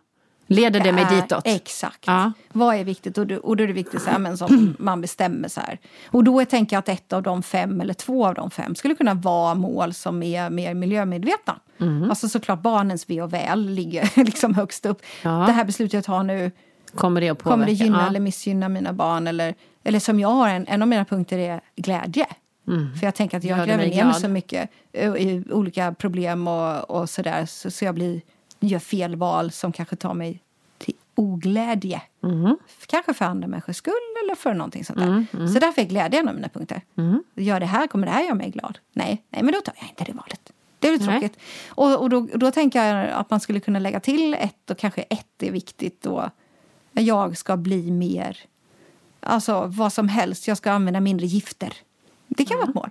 Leder 0.48 0.80
det 0.80 0.92
mig 0.92 1.06
Ja, 1.12 1.22
ditåt? 1.22 1.42
Exakt. 1.48 2.04
Ja. 2.08 2.32
Vad 2.52 2.76
är 2.76 2.84
viktigt? 2.84 3.18
Och 3.18 3.28
då, 3.28 3.36
och 3.36 3.58
då 3.58 3.64
är 3.64 3.68
det 3.68 3.74
viktigt 3.74 4.02
så 4.02 4.10
här, 4.10 4.20
men 4.20 4.38
som 4.38 4.76
man 4.80 5.02
bestämmer 5.02 5.48
så 5.48 5.62
här. 5.62 5.80
Och 6.08 6.24
då 6.24 6.40
är, 6.40 6.46
tänker 6.46 6.76
jag 6.76 6.80
att 6.80 6.90
ett 6.90 7.14
av 7.14 7.24
de 7.24 7.44
fem 7.44 7.82
eller 7.82 7.94
två 7.94 8.28
av 8.28 8.34
de 8.34 8.52
fem 8.52 8.76
skulle 8.76 8.96
kunna 8.96 9.14
vara 9.14 9.56
mål 9.56 9.94
som 9.94 10.24
är 10.24 10.50
mer 10.50 10.74
miljömedvetna. 10.74 11.60
Mm. 11.80 12.10
Alltså 12.10 12.30
såklart 12.30 12.62
barnens 12.62 13.10
ve 13.10 13.22
och 13.22 13.34
väl 13.34 13.70
ligger 13.70 14.10
liksom 14.26 14.54
högst 14.56 14.86
upp. 14.86 15.02
Ja. 15.22 15.30
Det 15.30 15.52
här 15.52 15.66
beslutet 15.66 15.94
jag 15.94 16.04
tar 16.04 16.24
nu, 16.24 16.52
Kommer 16.96 17.22
det 17.22 17.30
att 17.30 17.38
påverka? 17.38 17.54
kommer 17.54 17.66
det 17.66 17.72
gynna 17.72 18.02
Ja. 18.02 18.08
eller 18.08 18.20
missgynna 18.20 18.70
mina 18.70 18.94
barn? 18.94 19.28
Eller, 19.28 19.56
eller 19.84 20.00
som 20.00 20.20
jag 20.20 20.30
har, 20.30 20.50
en, 20.50 20.68
en 20.68 20.82
av 20.82 20.88
mina 20.88 21.06
punkter 21.06 21.38
är 21.38 21.62
glädje. 21.76 22.26
För 23.00 23.06
jag 23.08 23.16
tänker 23.16 23.38
att 23.38 23.44
jag 23.44 23.60
det 23.60 23.66
gräver 23.66 23.88
ner 23.88 24.06
mig 24.06 24.14
så 24.14 24.28
mycket 24.28 24.70
eh, 24.94 25.10
i 25.16 25.44
olika 25.52 25.94
problem 25.94 26.48
och, 26.48 26.90
och 26.92 27.10
sådär. 27.10 27.46
Så, 27.46 27.72
så 27.72 27.86
jag 27.86 27.96
blir, 27.96 28.22
gör 28.68 28.80
fel 28.80 29.16
val 29.16 29.52
som 29.52 29.72
kanske 29.72 29.96
tar 29.96 30.14
mig 30.14 30.40
till 30.78 30.94
oglädje. 31.16 32.02
Mm. 32.24 32.58
Kanske 32.88 33.14
för 33.14 33.26
andra 33.26 33.48
människors 33.48 33.76
skull 33.76 33.94
eller 34.24 34.36
för 34.36 34.54
någonting 34.54 34.86
sånt 34.86 35.00
där. 35.00 35.48
Så 35.48 35.60
därför 35.60 35.82
är 35.82 35.86
glädje 35.86 36.20
en 36.20 36.28
av 36.28 36.36
mina 36.36 36.50
punkter. 36.50 36.82
Gör 37.36 37.60
det 37.60 37.66
här, 37.66 37.88
kommer 37.88 38.08
det 38.08 38.14
här 38.14 38.24
göra 38.24 38.36
mig 38.36 38.50
glad? 38.50 38.80
Nej, 38.94 39.24
nej 39.30 39.44
men 39.44 39.54
då 39.54 39.62
tar 39.62 39.74
jag 39.78 39.90
inte 39.90 40.04
det 40.04 40.14
valet. 40.14 40.52
Det 40.80 40.88
är 40.88 40.98
tråkigt. 40.98 41.38
Och, 41.68 42.02
och 42.02 42.10
då, 42.10 42.28
då 42.34 42.52
tänker 42.52 42.84
jag 42.84 43.10
att 43.10 43.30
man 43.30 43.40
skulle 43.40 43.60
kunna 43.60 43.80
lägga 43.80 44.00
till 44.00 44.34
ett 44.34 44.70
och 44.72 44.78
kanske 44.78 45.02
ett 45.02 45.44
är 45.44 45.52
viktigt 45.52 46.02
då. 46.02 46.30
Jag 46.92 47.38
ska 47.38 47.58
bli 47.58 47.92
mer, 47.92 48.38
alltså 49.20 49.64
vad 49.68 49.94
som 49.94 50.08
helst. 50.08 50.48
Jag 50.48 50.58
ska 50.58 50.72
använda 50.72 51.00
mindre 51.00 51.26
gifter. 51.26 51.74
Det 52.28 52.46
kan 52.46 52.58
vara 52.58 52.70
ett 52.70 52.76
mål. 52.76 52.90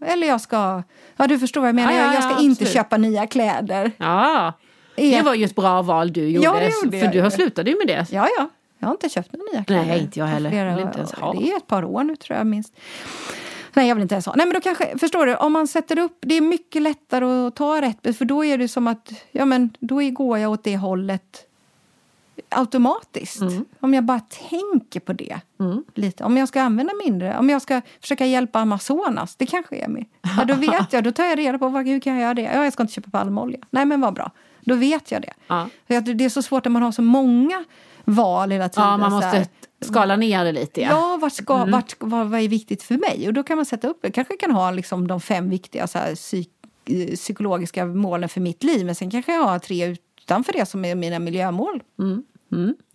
Eller 0.00 0.26
jag 0.26 0.40
ska, 0.40 0.82
ja 1.16 1.26
du 1.26 1.38
förstår 1.38 1.60
vad 1.60 1.68
jag 1.68 1.74
menar. 1.74 1.92
Ja, 1.92 1.98
ja, 1.98 2.04
jag, 2.04 2.14
jag 2.14 2.22
ska 2.22 2.32
ja, 2.32 2.40
inte 2.40 2.52
absolut. 2.52 2.72
köpa 2.72 2.96
nya 2.96 3.26
kläder. 3.26 3.92
Ja, 3.96 4.52
det 5.00 5.14
Är- 5.14 5.22
var 5.22 5.34
ju 5.34 5.44
ett 5.44 5.54
bra 5.54 5.82
val 5.82 6.12
du 6.12 6.28
gjorde. 6.28 6.44
Ja, 6.44 6.52
det 6.52 6.70
gjorde 6.84 6.98
för 6.98 7.04
jag 7.04 7.12
du 7.14 7.20
har 7.22 7.30
slutade 7.30 7.70
ju 7.70 7.78
med 7.78 7.86
det. 7.86 8.06
Ja, 8.10 8.28
ja. 8.38 8.48
Jag 8.78 8.88
har 8.88 8.92
inte 8.92 9.08
köpt 9.08 9.32
några 9.32 9.52
nya 9.52 9.64
kläder. 9.64 9.86
Nej, 9.86 10.00
inte 10.00 10.18
jag 10.18 10.26
heller. 10.26 10.50
flera 10.50 10.76
Vill 10.76 10.86
inte 10.86 10.98
ens 10.98 11.12
ha. 11.12 11.32
Det 11.32 11.52
är 11.52 11.56
ett 11.56 11.66
par 11.66 11.84
år 11.84 12.04
nu 12.04 12.16
tror 12.16 12.38
jag 12.38 12.46
minst. 12.46 12.74
Nej, 13.74 13.88
jag 13.88 13.94
vill 13.94 14.02
inte 14.02 14.14
ens 14.14 14.26
ha. 14.26 14.34
Nej, 14.36 14.46
men 14.46 14.54
då 14.54 14.60
kanske, 14.60 14.98
förstår 14.98 15.26
du, 15.26 15.34
om 15.36 15.52
man 15.52 15.66
sätter 15.66 15.98
upp, 15.98 16.18
det 16.20 16.34
är 16.34 16.40
mycket 16.40 16.82
lättare 16.82 17.46
att 17.46 17.56
ta 17.56 17.82
rätt 17.82 18.16
för 18.16 18.24
då 18.24 18.44
är 18.44 18.58
det 18.58 18.68
som 18.68 18.86
att, 18.86 19.12
ja 19.30 19.44
men 19.44 19.70
då 19.80 20.10
går 20.10 20.38
jag 20.38 20.50
åt 20.52 20.64
det 20.64 20.76
hållet 20.76 21.46
automatiskt. 22.48 23.40
Mm. 23.40 23.64
Om 23.80 23.94
jag 23.94 24.04
bara 24.04 24.20
tänker 24.20 25.00
på 25.00 25.12
det 25.12 25.40
lite. 25.94 26.24
Om 26.24 26.36
jag 26.36 26.48
ska 26.48 26.62
använda 26.62 26.92
mindre, 27.04 27.38
om 27.38 27.50
jag 27.50 27.62
ska 27.62 27.80
försöka 28.00 28.26
hjälpa 28.26 28.60
Amazonas, 28.60 29.36
det 29.36 29.46
kanske 29.46 29.76
är 29.76 29.88
med. 29.88 30.04
Ja, 30.38 30.44
då 30.44 30.54
vet 30.54 30.92
jag, 30.92 31.04
då 31.04 31.12
tar 31.12 31.24
jag 31.24 31.38
reda 31.38 31.58
på 31.58 31.68
vad, 31.68 31.88
hur 31.88 32.00
kan 32.00 32.12
jag 32.12 32.22
göra 32.22 32.34
det. 32.34 32.42
Ja, 32.42 32.64
jag 32.64 32.72
ska 32.72 32.82
inte 32.82 32.92
köpa 32.94 33.10
palmolja. 33.10 33.58
Nej, 33.70 33.84
men 33.84 34.00
vad 34.00 34.14
bra. 34.14 34.30
Då 34.60 34.74
vet 34.74 35.10
jag 35.10 35.22
det. 35.22 35.32
Ja. 35.46 35.68
Det 35.86 36.24
är 36.24 36.28
så 36.28 36.42
svårt 36.42 36.64
när 36.64 36.70
man 36.70 36.82
har 36.82 36.92
så 36.92 37.02
många 37.02 37.64
val 38.04 38.50
hela 38.50 38.68
tiden. 38.68 38.88
Ja, 38.88 38.96
man 38.96 39.12
måste 39.12 39.48
skala 39.80 40.16
ner 40.16 40.44
det 40.44 40.52
lite. 40.52 40.80
Ja, 40.80 41.18
vart 41.20 41.32
ska, 41.32 41.64
vart, 41.64 41.94
vad, 41.98 42.30
vad 42.30 42.40
är 42.40 42.48
viktigt 42.48 42.82
för 42.82 42.94
mig? 42.94 43.28
Och 43.28 43.34
då 43.34 43.42
kan 43.42 43.56
man 43.56 43.66
sätta 43.66 43.88
upp, 43.88 43.98
jag 44.02 44.14
kanske 44.14 44.36
kan 44.36 44.50
ha 44.50 44.70
liksom 44.70 45.08
de 45.08 45.20
fem 45.20 45.50
viktiga 45.50 45.86
så 45.86 45.98
här, 45.98 46.14
psyk, 46.14 46.50
eh, 46.84 47.14
psykologiska 47.14 47.86
målen 47.86 48.28
för 48.28 48.40
mitt 48.40 48.64
liv. 48.64 48.86
Men 48.86 48.94
sen 48.94 49.10
kanske 49.10 49.34
jag 49.34 49.42
har 49.42 49.58
tre 49.58 49.86
utanför 49.86 50.52
det 50.52 50.66
som 50.66 50.84
är 50.84 50.94
mina 50.94 51.18
miljömål. 51.18 51.82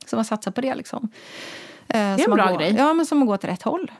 Så 0.05 0.15
man 0.15 0.25
satsar 0.25 0.51
på 0.51 0.61
det 0.61 0.75
liksom. 0.75 1.09
Det 1.87 1.97
är 1.97 2.29
en 2.29 2.35
bra 2.35 2.57
grej. 2.57 2.75
Ja, 2.77 2.93
men 2.93 3.05
som 3.05 3.21
att 3.21 3.27
gå 3.27 3.37
till 3.37 3.49
rätt 3.49 3.61
håll. 3.61 3.91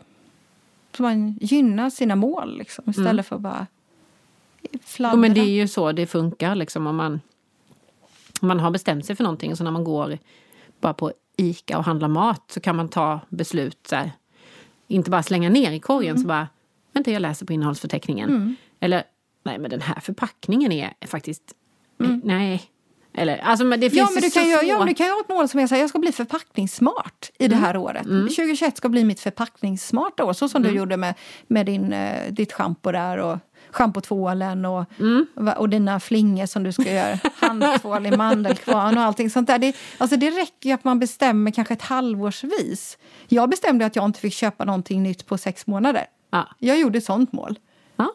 Så 0.97 1.03
man 1.03 1.37
gynnar 1.41 1.89
sina 1.89 2.15
mål 2.15 2.57
liksom, 2.57 2.89
istället 2.89 3.25
för 3.25 3.35
att 3.35 3.41
bara 3.41 3.67
fladdra. 4.83 5.15
Jo, 5.15 5.21
men 5.21 5.33
det 5.33 5.41
är 5.41 5.49
ju 5.61 5.67
så 5.67 5.91
det 5.91 6.07
funkar 6.07 6.55
liksom 6.55 6.87
om 6.87 6.95
man, 6.95 7.21
man 8.41 8.59
har 8.59 8.71
bestämt 8.71 9.05
sig 9.05 9.15
för 9.15 9.23
någonting. 9.23 9.55
Så 9.55 9.63
när 9.63 9.71
man 9.71 9.83
går 9.83 10.17
bara 10.81 10.93
på 10.93 11.11
Ica 11.37 11.77
och 11.77 11.83
handlar 11.83 12.07
mat 12.07 12.43
så 12.51 12.59
kan 12.59 12.75
man 12.75 12.89
ta 12.89 13.19
beslut 13.29 13.87
så 13.89 13.95
här, 13.95 14.11
Inte 14.87 15.09
bara 15.09 15.23
slänga 15.23 15.49
ner 15.49 15.71
i 15.71 15.79
korgen 15.79 16.09
Mm. 16.11 16.21
så 16.21 16.27
bara, 16.27 16.47
vänta 16.93 17.11
jag 17.11 17.21
läser 17.21 17.45
på 17.45 17.53
innehållsförteckningen. 17.53 18.55
Eller, 18.79 19.03
nej 19.43 19.59
men 19.59 19.69
den 19.71 19.81
här 19.81 19.99
förpackningen 19.99 20.71
är 20.71 20.93
faktiskt, 21.07 21.43
nej. 22.23 22.63
Eller, 23.17 23.37
alltså 23.37 23.65
men 23.65 23.79
det 23.79 23.89
finns 23.89 24.09
Mm. 24.09 24.13
Ja 24.15 24.21
men, 24.21 24.23
du 24.23 24.31
kan 24.31 24.43
ju, 24.65 24.69
ja, 24.69 24.77
men 24.77 24.87
du 24.87 24.93
kan 24.93 25.05
ju 25.05 25.11
ha 25.13 25.19
ett 25.21 25.29
mål 25.29 25.47
som 25.49 25.59
är 25.59 25.67
så 25.67 25.75
här, 25.75 25.81
jag 25.81 25.89
ska 25.89 25.99
bli 25.99 26.11
förpackningssmart 26.11 27.29
i 27.39 27.47
det 27.47 27.55
Mm. 27.55 27.63
här 27.65 27.77
året. 27.77 28.03
2021 28.03 28.77
ska 28.77 28.89
bli 28.89 29.03
mitt 29.03 29.19
förpackningssmarta 29.19 30.25
år. 30.25 30.33
Så 30.33 30.49
som 30.49 30.61
Mm. 30.61 30.71
du 30.73 30.79
gjorde 30.79 30.97
med, 30.97 31.13
med 31.47 31.65
din, 31.65 31.93
eh, 31.93 32.31
ditt 32.31 32.53
schampo 32.53 32.91
där 32.91 33.17
och 33.17 33.37
schampotvålen 33.75 34.65
och, 34.65 34.85
Mm. 34.99 35.25
och 35.57 35.69
dina 35.69 35.99
flingor 35.99 36.45
som 36.45 36.63
du 36.63 36.71
ska 36.71 36.91
göra. 36.91 37.19
Handtvål 37.39 38.05
i 38.05 38.17
mandelkvarn 38.17 38.97
och 38.97 39.03
allting 39.03 39.29
sånt 39.29 39.47
där. 39.47 39.59
Det, 39.59 39.75
alltså 39.97 40.17
det 40.17 40.29
räcker 40.31 40.69
ju 40.69 40.71
att 40.71 40.83
man 40.83 40.99
bestämmer 40.99 41.51
kanske 41.51 41.73
ett 41.73 41.81
halvårsvis. 41.81 42.97
Jag 43.27 43.49
bestämde 43.49 43.85
att 43.85 43.95
jag 43.95 44.05
inte 44.05 44.19
fick 44.19 44.33
köpa 44.33 44.65
någonting 44.65 45.03
nytt 45.03 45.25
på 45.25 45.37
sex 45.37 45.67
månader. 45.67 46.05
Ja. 46.31 46.47
Jag 46.59 46.79
gjorde 46.79 46.97
ett 46.97 47.05
sånt 47.05 47.33
mål. 47.33 47.59
Ja. 47.95 48.11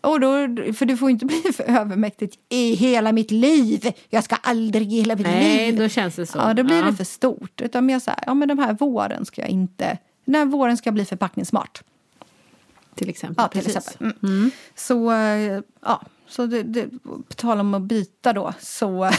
Och 0.00 0.20
då, 0.20 0.30
för 0.74 0.84
det 0.86 0.96
får 0.96 1.10
inte 1.10 1.26
bli 1.26 1.36
för 1.56 1.64
övermäktigt 1.64 2.34
i 2.48 2.74
hela 2.74 3.12
mitt 3.12 3.30
liv. 3.30 3.92
Jag 4.10 4.24
ska 4.24 4.36
aldrig 4.42 4.92
i 4.92 4.96
hela 4.96 5.16
mitt 5.16 5.26
Nej, 5.26 5.66
liv. 5.72 5.80
då 5.80 5.88
känns 5.88 6.16
det 6.16 6.26
så. 6.26 6.38
Ja, 6.38 6.54
då 6.54 6.62
blir 6.64 6.76
Ja. 6.76 6.84
det 6.84 6.92
för 6.96 7.04
stort. 7.04 7.60
Utan 7.60 8.00
så 8.00 8.10
här, 8.10 8.20
ja 8.26 8.34
men 8.34 8.48
den 8.48 8.58
här 8.58 8.72
våren 8.72 9.24
ska 9.24 9.40
jag 9.40 9.50
inte... 9.50 9.98
Den 10.24 10.34
här 10.34 10.44
våren 10.44 10.76
ska 10.76 10.86
jag 10.88 10.94
bli 10.94 11.04
förpackningssmart. 11.04 11.82
Till 12.94 13.08
exempel. 13.08 13.42
Ja, 13.44 13.48
till 13.48 13.60
precis. 13.60 13.76
exempel. 13.76 14.12
Mm. 14.22 14.50
Så, 14.74 15.12
eh, 15.12 15.60
ja. 15.82 16.02
Så 16.28 16.46
det, 16.46 16.62
det, 16.62 16.88
på 17.04 17.34
tal 17.36 17.60
om 17.60 17.74
att 17.74 17.82
byta 17.82 18.32
då, 18.32 18.52
så... 18.60 19.10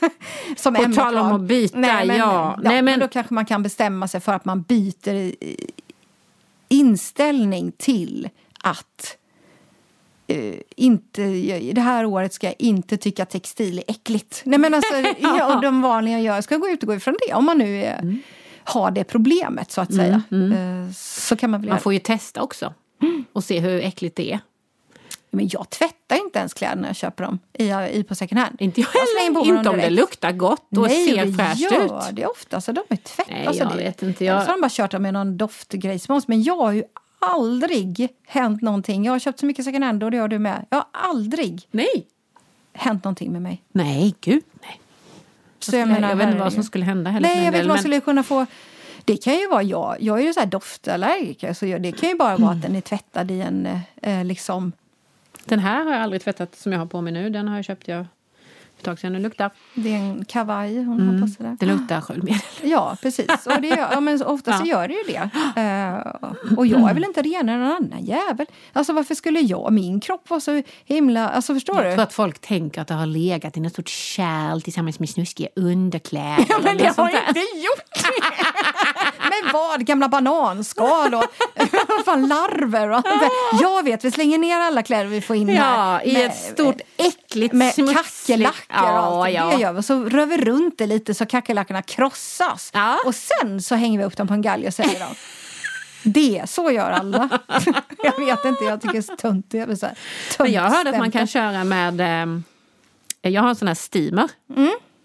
som 0.56 0.74
På 0.74 0.92
tal 0.94 1.18
om 1.18 1.32
att 1.32 1.40
byta, 1.40 1.78
Nej, 1.78 2.06
men, 2.06 2.16
ja. 2.16 2.24
ja. 2.24 2.60
Nej, 2.62 2.72
men... 2.74 2.84
men- 2.84 3.00
då 3.00 3.08
kanske 3.08 3.34
man 3.34 3.44
kan 3.46 3.62
bestämma 3.62 4.08
sig 4.08 4.20
för 4.20 4.32
att 4.32 4.44
man 4.44 4.62
byter 4.62 5.34
inställning 6.68 7.72
till 7.72 8.28
att 8.62 9.16
eh, 10.26 10.54
inte, 10.76 11.22
det 11.72 11.80
här 11.80 12.04
året 12.04 12.32
ska 12.32 12.46
jag 12.46 12.56
inte 12.58 12.96
tycka 12.96 13.24
textil 13.26 13.78
är 13.78 13.84
äckligt. 13.88 14.42
Nej, 14.44 14.58
men 14.58 14.74
alltså, 14.74 14.94
ja, 15.18 15.54
och 15.54 15.62
de 15.62 15.82
vanliga 15.82 16.14
jag 16.14 16.22
gör, 16.22 16.34
jag 16.34 16.44
ska 16.44 16.56
gå 16.56 16.68
ut 16.68 16.82
och 16.82 16.86
gå 16.86 16.94
ifrån 16.94 17.16
det. 17.28 17.34
Om 17.34 17.44
man 17.44 17.58
nu 17.58 17.82
är, 17.84 18.18
har 18.64 18.90
det 18.90 19.04
problemet, 19.04 19.70
så 19.70 19.80
att 19.80 19.94
säga. 19.94 20.22
Eh, 20.30 20.92
Så 20.94 21.36
kan 21.36 21.50
man 21.50 21.60
väl 21.60 21.70
Man 21.70 21.80
får 21.80 21.92
ju 21.92 21.98
testa 21.98 22.42
också. 22.42 22.74
Och 23.32 23.44
se 23.44 23.60
hur 23.60 23.80
äckligt 23.80 24.16
det 24.16 24.32
är. 24.32 24.40
Men 25.30 25.48
jag 25.52 25.70
tvättar 25.70 26.16
inte 26.16 26.38
ens 26.38 26.54
kläder 26.54 26.76
när 26.76 26.88
jag 26.88 26.96
köper 26.96 27.24
dem 27.24 27.38
i, 27.52 27.64
i 27.98 28.04
på 28.08 28.14
second 28.14 28.38
hand. 28.40 28.56
Inte 28.60 28.80
jag 28.80 28.88
heller. 28.88 29.46
Inte 29.48 29.68
om 29.70 29.76
det 29.76 29.82
direkt. 29.82 29.92
luktar 29.92 30.32
gott 30.32 30.76
och 30.76 30.82
Nej, 30.88 31.06
ser 31.08 31.26
det 31.26 31.32
fräscht 31.32 31.60
gör 31.60 31.84
ut. 31.84 32.16
det 32.16 32.26
ofta. 32.26 32.60
Så 32.60 32.72
de 32.72 32.80
är 32.88 32.96
tvätt. 32.96 33.26
Nej, 33.30 33.46
alltså, 33.46 33.62
jag 33.62 33.72
det, 33.72 33.76
vet 33.76 34.02
inte, 34.02 34.24
Eller 34.26 34.34
jag- 34.34 34.42
så 34.44 34.48
har 34.50 34.56
de 34.56 34.60
bara 34.60 34.70
kört 34.70 34.90
dem 34.90 35.02
med 35.02 35.12
någon 35.12 35.36
doftgrejsmås. 35.36 36.28
Men 36.28 36.42
jag 36.42 36.56
har 36.56 36.72
ju 36.72 36.84
aldrig 37.18 38.08
hänt 38.26 38.62
någonting. 38.62 39.04
Jag 39.04 39.12
har 39.12 39.18
köpt 39.18 39.38
så 39.40 39.46
mycket 39.46 39.64
second 39.64 39.84
hand 39.84 40.04
och 40.04 40.10
det 40.10 40.18
har 40.18 40.28
du 40.28 40.38
med. 40.38 40.66
Jag 40.70 40.78
har 40.78 40.86
aldrig 40.92 41.68
Nej. 41.70 42.06
hänt 42.72 43.04
någonting 43.04 43.32
med 43.32 43.42
mig. 43.42 43.62
Nej, 43.72 44.14
gud 44.20 44.42
nej. 44.62 44.80
Så 45.58 45.76
jag, 45.76 45.88
menar, 45.88 46.08
jag 46.08 46.16
vet 46.16 46.28
inte 46.28 46.38
vad 46.40 46.52
som 46.52 46.62
skulle 46.62 46.84
hända 46.84 47.10
heller. 47.10 47.28
Nej, 47.28 47.44
jag 47.44 47.52
vet 47.52 47.60
del, 47.60 47.68
vad 47.68 47.74
men- 47.76 47.82
skulle 47.82 48.00
kunna 48.00 48.22
få... 48.22 48.46
Det 49.04 49.16
kan 49.16 49.34
ju 49.34 49.48
vara 49.48 49.62
jag. 49.62 49.96
Jag 50.00 50.18
är 50.20 50.22
ju 50.24 50.32
så 50.32 50.40
här 50.40 50.46
doftallergiker. 50.46 51.52
Så 51.52 51.66
jag, 51.66 51.82
det 51.82 51.92
kan 51.92 52.08
ju 52.08 52.14
bara 52.16 52.36
vara 52.36 52.50
att 52.52 52.62
den 52.62 52.76
är 52.76 52.80
tvättad 52.80 53.30
i 53.30 53.40
en 53.40 53.68
eh, 54.02 54.24
liksom... 54.24 54.72
Den 55.44 55.58
här 55.58 55.84
har 55.84 55.92
jag 55.92 56.02
aldrig 56.02 56.22
tvättat 56.24 56.56
som 56.56 56.72
jag 56.72 56.78
har 56.78 56.86
på 56.86 57.00
mig 57.00 57.12
nu. 57.12 57.30
Den 57.30 57.48
har 57.48 57.56
jag 57.56 57.64
köpt 57.64 57.88
jag 57.88 58.06
ett 58.78 58.84
tag 58.84 58.98
sedan. 58.98 59.12
Den 59.12 59.22
luktar. 59.22 59.50
Det 59.74 59.94
är 59.94 59.98
en 59.98 60.24
kavaj 60.24 60.76
hon 60.84 61.00
Mm, 61.00 61.14
har 61.14 61.26
på 61.28 61.32
sig 61.34 61.46
där. 61.46 61.56
Det 61.60 61.66
luktar 61.66 62.00
sköljmedel. 62.00 62.40
Ja, 62.62 62.96
precis. 63.02 63.46
Och 63.46 63.60
det 63.62 63.68
ja, 63.68 64.00
men 64.00 64.22
ofta 64.22 64.58
så 64.58 64.64
gör 64.66 64.88
det 64.88 64.94
ju 64.94 65.02
det. 65.06 65.30
Eh, 65.60 66.56
och 66.56 66.66
jag 66.66 66.90
är 66.90 66.94
väl 66.94 67.04
inte 67.04 67.22
renare 67.22 67.54
än 67.56 67.60
någon 67.62 67.72
annan 67.76 68.04
jävel. 68.04 68.46
Alltså 68.72 68.92
varför 68.92 69.14
skulle 69.14 69.40
jag, 69.40 69.72
min 69.72 70.00
kropp 70.00 70.30
vara 70.30 70.40
så 70.40 70.62
himla... 70.84 71.28
Alltså 71.28 71.54
förstår 71.54 71.76
Jag 71.76 71.84
du? 71.86 71.92
tror 71.94 72.02
att 72.02 72.12
folk 72.12 72.38
tänker 72.38 72.80
att 72.80 72.88
det 72.88 72.94
har 72.94 73.06
legat 73.06 73.56
i 73.56 73.60
något 73.60 73.72
stort 73.72 73.88
kärl 73.88 74.60
tillsammans 74.60 74.98
med 75.00 75.08
snuskiga 75.08 75.48
underkläder. 75.56 76.46
Ja, 76.48 76.58
men 76.64 76.76
det 76.76 76.96
har 76.96 77.08
inte 77.08 77.40
gjort 77.40 77.94
det! 77.94 78.00
Men 79.44 79.52
vad? 79.52 79.86
Gamla 79.86 80.08
bananskal 80.08 81.14
och 81.14 81.24
fan, 82.04 82.28
larver 82.28 82.88
och. 82.90 83.02
Jag 83.60 83.84
vet, 83.84 84.04
vi 84.04 84.10
slänger 84.10 84.38
ner 84.38 84.60
alla 84.60 84.82
kläder 84.82 85.04
vi 85.06 85.20
får 85.20 85.36
in 85.36 85.48
Ja, 85.48 85.62
här. 85.62 86.06
i 86.06 86.12
med- 86.12 86.26
ett 86.26 86.36
stort 86.36 86.80
äckligt 86.96 87.54
med 87.54 87.74
kackerlackor 87.74 88.56
och 88.68 88.68
Ja, 88.68 89.24
allt. 89.26 89.34
ja. 89.34 89.44
Det 89.56 89.62
gör 89.62 89.72
vi. 89.72 89.82
Så 89.82 90.04
rör 90.04 90.26
vi 90.26 90.36
runt 90.38 90.78
det 90.78 90.86
lite 90.86 91.14
så 91.14 91.26
kackerlackorna 91.26 91.82
krossas. 91.82 92.70
Ja. 92.74 92.98
Och 93.06 93.14
sen 93.14 93.62
så 93.62 93.74
hänger 93.74 93.98
vi 93.98 94.04
upp 94.04 94.16
dem 94.16 94.28
på 94.28 94.34
en 94.34 94.42
galge 94.42 94.66
och 94.68 94.74
säljer 94.74 95.00
dem. 95.00 95.14
Det, 96.02 96.42
så 96.46 96.70
gör 96.70 96.90
alla. 96.90 97.28
jag 98.04 98.18
vet 98.18 98.44
inte, 98.44 98.64
jag 98.64 98.80
tycker 98.80 98.92
det 98.92 98.98
är 98.98 99.02
så 99.02 99.16
tunt. 99.16 99.46
Så 99.80 99.86
här, 99.86 99.94
Men 100.38 100.52
jag 100.52 100.62
hörde 100.62 100.90
att 100.90 100.98
man 100.98 101.10
kan 101.10 101.26
köra 101.26 101.64
med... 101.64 102.00
Eh, 102.00 102.40
jag 103.32 103.42
har 103.42 103.48
en 103.48 103.56
sån 103.56 103.68
här 103.68 103.74
steamer. 103.74 104.28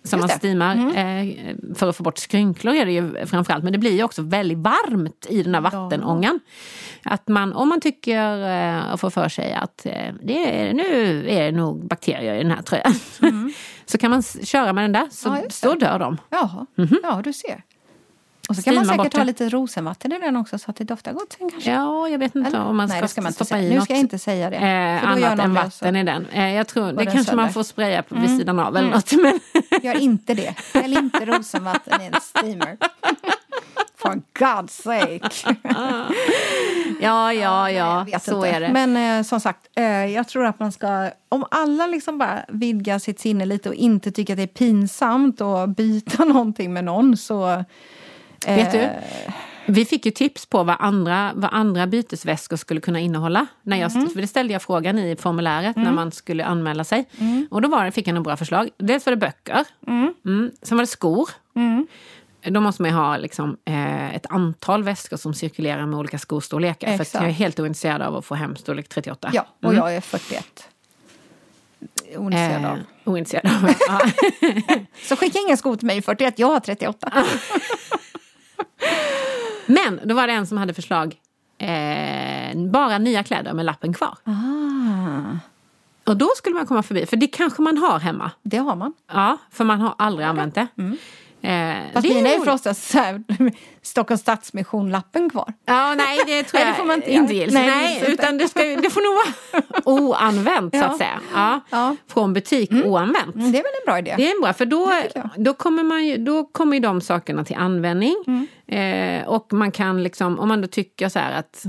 Som 0.05 0.19
man 0.19 0.29
steamar 0.29 0.75
eh, 0.75 1.55
för 1.75 1.89
att 1.89 1.95
få 1.95 2.03
bort 2.03 2.17
skrynklor 2.17 2.73
är 2.75 2.85
det 2.85 2.91
ju 2.91 3.25
framförallt. 3.25 3.63
Men 3.63 3.73
det 3.73 3.79
blir 3.79 3.91
ju 3.91 4.03
också 4.03 4.21
väldigt 4.21 4.57
varmt 4.57 5.25
i 5.29 5.43
den 5.43 5.55
här 5.55 5.61
vattenångan. 5.61 6.39
Att 7.03 7.27
man, 7.27 7.53
om 7.53 7.69
man 7.69 7.81
tycker 7.81 8.49
eh, 8.77 8.93
och 8.93 8.99
får 8.99 9.09
för 9.09 9.29
sig 9.29 9.53
att 9.53 9.85
eh, 9.85 10.13
det 10.23 10.61
är, 10.61 10.73
nu 10.73 11.25
är 11.29 11.43
det 11.43 11.51
nog 11.51 11.87
bakterier 11.87 12.35
i 12.35 12.43
den 12.43 12.51
här 12.51 12.61
tröjan. 12.61 12.93
så 13.85 13.97
kan 13.97 14.11
man 14.11 14.23
köra 14.23 14.73
med 14.73 14.83
den 14.83 14.91
där 14.91 15.07
så, 15.11 15.29
Ja, 15.29 15.41
så 15.49 15.73
dör 15.73 15.99
de. 15.99 16.17
Jaha, 16.29 16.65
ja 17.03 17.21
du 17.23 17.33
ser. 17.33 17.63
Och 18.49 18.55
så 18.55 18.61
kan 18.61 18.75
man 18.75 18.85
säkert 18.85 19.15
ha 19.17 19.23
lite 19.23 19.49
rosenvatten 19.49 20.11
i 20.11 20.19
den 20.19 20.35
också 20.35 20.57
så 20.57 20.71
att 20.71 20.75
det 20.77 20.83
doftar 20.83 21.13
gott 21.13 21.35
sen 21.39 21.49
kanske. 21.49 21.71
Ja, 21.71 22.07
jag 22.09 22.19
vet 22.19 22.35
inte 22.35 22.47
Eller? 22.49 22.61
om 22.65 22.77
man 22.77 22.87
Nej, 22.87 22.97
ska, 22.97 23.01
det 23.01 23.07
ska 23.07 23.21
man 23.21 23.33
stoppa 23.33 23.59
i 23.59 23.69
Nu 23.69 23.75
något 23.75 23.83
ska 23.83 23.93
jag 23.93 23.99
inte 23.99 24.19
säga 24.19 24.49
det. 24.49 24.55
eh, 24.55 25.09
annat 25.09 25.39
än 25.39 25.53
vatten 25.53 25.95
i 25.95 26.03
den. 26.03 26.25
Eh, 26.25 26.53
jag 26.53 26.67
tror, 26.67 26.91
det 26.91 27.05
kanske 27.05 27.17
man 27.17 27.25
sönder. 27.25 27.49
får 27.53 27.63
spraya 27.63 28.03
på 28.03 28.15
vid 28.15 28.37
sidan 28.37 28.59
av 28.59 28.77
eller 28.77 28.89
något. 28.89 29.11
Men 29.11 29.39
Gör 29.81 30.01
inte 30.01 30.33
det. 30.33 30.53
Häll 30.73 30.97
inte 30.97 31.25
rosenvatten 31.25 32.01
i 32.01 32.05
en 32.05 32.21
steamer. 32.21 32.77
For 33.97 34.21
God's 34.39 34.67
sake. 34.81 35.57
ja, 37.01 37.33
ja, 37.33 37.71
ja, 37.71 38.03
vet 38.03 38.23
så 38.23 38.35
inte. 38.35 38.49
är 38.49 38.59
det. 38.61 38.69
Men 38.73 39.17
eh, 39.19 39.23
som 39.23 39.39
sagt, 39.39 39.67
eh, 39.75 39.83
jag 40.05 40.27
tror 40.27 40.45
att 40.45 40.59
man 40.59 40.71
ska... 40.71 41.09
Om 41.29 41.45
alla 41.51 41.87
liksom 41.87 42.17
bara 42.17 42.45
vidgar 42.47 42.99
sitt 42.99 43.19
sinne 43.19 43.45
lite 43.45 43.69
och 43.69 43.75
inte 43.75 44.11
tycker 44.11 44.33
att 44.33 44.37
det 44.37 44.43
är 44.43 44.47
pinsamt 44.47 45.41
att 45.41 45.69
byta 45.69 46.25
någonting 46.25 46.73
med 46.73 46.83
någon 46.83 47.17
så... 47.17 47.63
eh, 48.45 48.55
Vet 48.55 48.71
du? 48.71 48.89
Vi 49.67 49.85
fick 49.85 50.05
ju 50.05 50.11
tips 50.11 50.45
på 50.45 50.63
vad 50.63 50.75
andra, 50.79 51.31
vad 51.35 51.49
andra 51.53 51.87
bytesväskor 51.87 52.57
skulle 52.57 52.81
kunna 52.81 52.99
innehålla. 52.99 53.45
När 53.63 53.77
jag, 53.77 53.91
Mm. 53.95 54.09
för 54.09 54.21
det 54.21 54.27
ställde 54.27 54.53
jag 54.53 54.61
frågan 54.61 54.99
i 54.99 55.15
formuläret 55.15 55.75
när 55.75 55.91
man 55.91 56.11
skulle 56.11 56.45
anmäla 56.45 56.83
sig. 56.83 57.05
Och 57.51 57.61
då 57.61 57.69
var 57.69 57.91
fick 57.91 58.07
jag 58.07 58.13
några 58.13 58.23
bra 58.23 58.37
förslag. 58.37 58.69
Dels 58.77 59.05
var 59.05 59.11
det 59.11 59.17
böcker. 59.17 59.63
Mm. 59.87 60.51
Sen 60.61 60.77
var 60.77 60.83
det 60.83 60.87
skor. 60.87 61.29
Mm. 61.55 61.87
Då 62.41 62.61
måste 62.61 62.81
man 62.81 62.91
ju 62.91 62.97
ha 62.97 63.17
liksom, 63.17 63.57
eh, 63.65 64.15
ett 64.15 64.25
antal 64.29 64.83
väskor 64.83 65.17
som 65.17 65.33
cirkulerar 65.33 65.85
med 65.85 65.99
olika 65.99 66.17
skostorlekar. 66.19 66.87
För 66.87 67.01
Exakt. 67.01 67.13
jag 67.23 67.29
är 67.29 67.33
helt 67.33 67.59
ointresserad 67.59 68.01
av 68.01 68.15
att 68.15 68.25
få 68.25 68.35
hem 68.35 68.55
storlek 68.55 68.89
38. 68.89 69.29
Ja, 69.33 69.45
och 69.59 69.63
Mm. 69.73 69.75
jag 69.77 69.95
är 69.95 70.01
41. 70.01 70.67
Ointresserad 72.17 72.65
av. 72.65 72.77
Eh, 72.77 72.83
ointresserad 73.03 73.51
av. 73.89 74.01
Så 75.03 75.15
skicka 75.15 75.39
inga 75.47 75.57
skor 75.57 75.75
till 75.75 75.87
mig 75.87 76.01
41, 76.01 76.39
jag 76.39 76.47
har 76.47 76.59
38. 76.59 77.11
Men 79.65 79.99
då 80.03 80.15
var 80.15 80.27
det 80.27 80.33
en 80.33 80.47
som 80.47 80.57
hade 80.57 80.73
förslag. 80.73 81.15
Eh, 81.57 82.57
bara 82.71 82.97
nya 82.97 83.23
kläder 83.23 83.53
med 83.53 83.65
lappen 83.65 83.93
kvar. 83.93 84.17
Ah, 84.23 85.37
Och 86.11 86.17
då 86.17 86.29
skulle 86.37 86.55
man 86.55 86.65
komma 86.67 86.83
förbi, 86.83 87.05
för 87.05 87.17
det 87.17 87.27
kanske 87.27 87.61
man 87.61 87.77
har 87.77 87.99
hemma. 87.99 88.31
det 88.43 88.57
har 88.57 88.75
man. 88.75 88.93
Ja, 89.13 89.37
för 89.51 89.63
man 89.63 89.81
har 89.81 89.95
aldrig 89.97 90.27
använt 90.27 90.55
det. 90.55 90.67
Eh, 91.45 91.75
Fast 91.93 92.07
mina 92.07 92.19
är 92.19 92.23
ju 92.23 92.37
roligt. 92.37 92.43
för 92.45 92.51
oftast 92.53 92.89
så 92.91 92.97
här, 92.99 93.23
Stockholms 93.81 94.21
Stadsmission-lappen 94.21 95.29
kvar. 95.29 95.53
Ja, 95.65 95.93
nej, 95.95 96.19
det 96.25 96.43
tror 96.43 96.59
Nej, 96.59 96.67
jag 96.67 96.73
det 96.73 96.77
får 96.77 96.85
man 96.85 96.95
inte 96.95 97.11
inte 97.13 97.33
gills. 97.33 97.53
Nej, 97.53 97.67
Nej, 97.67 97.99
det 98.05 98.11
utan 98.11 98.37
det, 98.37 98.47
ska, 98.47 98.59
det 98.63 98.89
får 98.89 99.01
nog 99.01 99.15
vara 99.15 99.63
oanvänt 100.01 100.75
så 100.77 100.83
att 100.83 100.97
säga. 100.97 101.19
Ja. 101.33 101.59
Ja. 101.69 101.95
Från 102.07 102.33
butik 102.33 102.71
oanvänt. 102.71 103.35
Mm, 103.35 103.51
Det 103.51 103.57
är 103.59 103.63
väl 103.63 103.71
en 103.81 103.85
bra 103.85 103.99
idé? 103.99 104.13
Det 104.17 104.31
är 104.31 104.41
bra, 104.41 104.53
för 104.53 104.65
då, 104.65 104.91
då, 105.37 105.53
kommer 105.53 105.83
man 105.83 106.05
ju, 106.05 106.17
då 106.17 106.43
kommer 106.45 106.73
ju 106.73 106.79
de 106.79 107.01
sakerna 107.01 107.43
till 107.45 107.55
användning. 107.55 108.15
Mm. 108.27 108.47
Eh, 109.21 109.27
och 109.27 109.53
man 109.53 109.71
kan 109.71 110.03
liksom, 110.03 110.39
om 110.39 110.47
man 110.47 110.61
då 110.61 110.67
tycker 110.67 111.09
så 111.09 111.19
här 111.19 111.39
att 111.39 111.63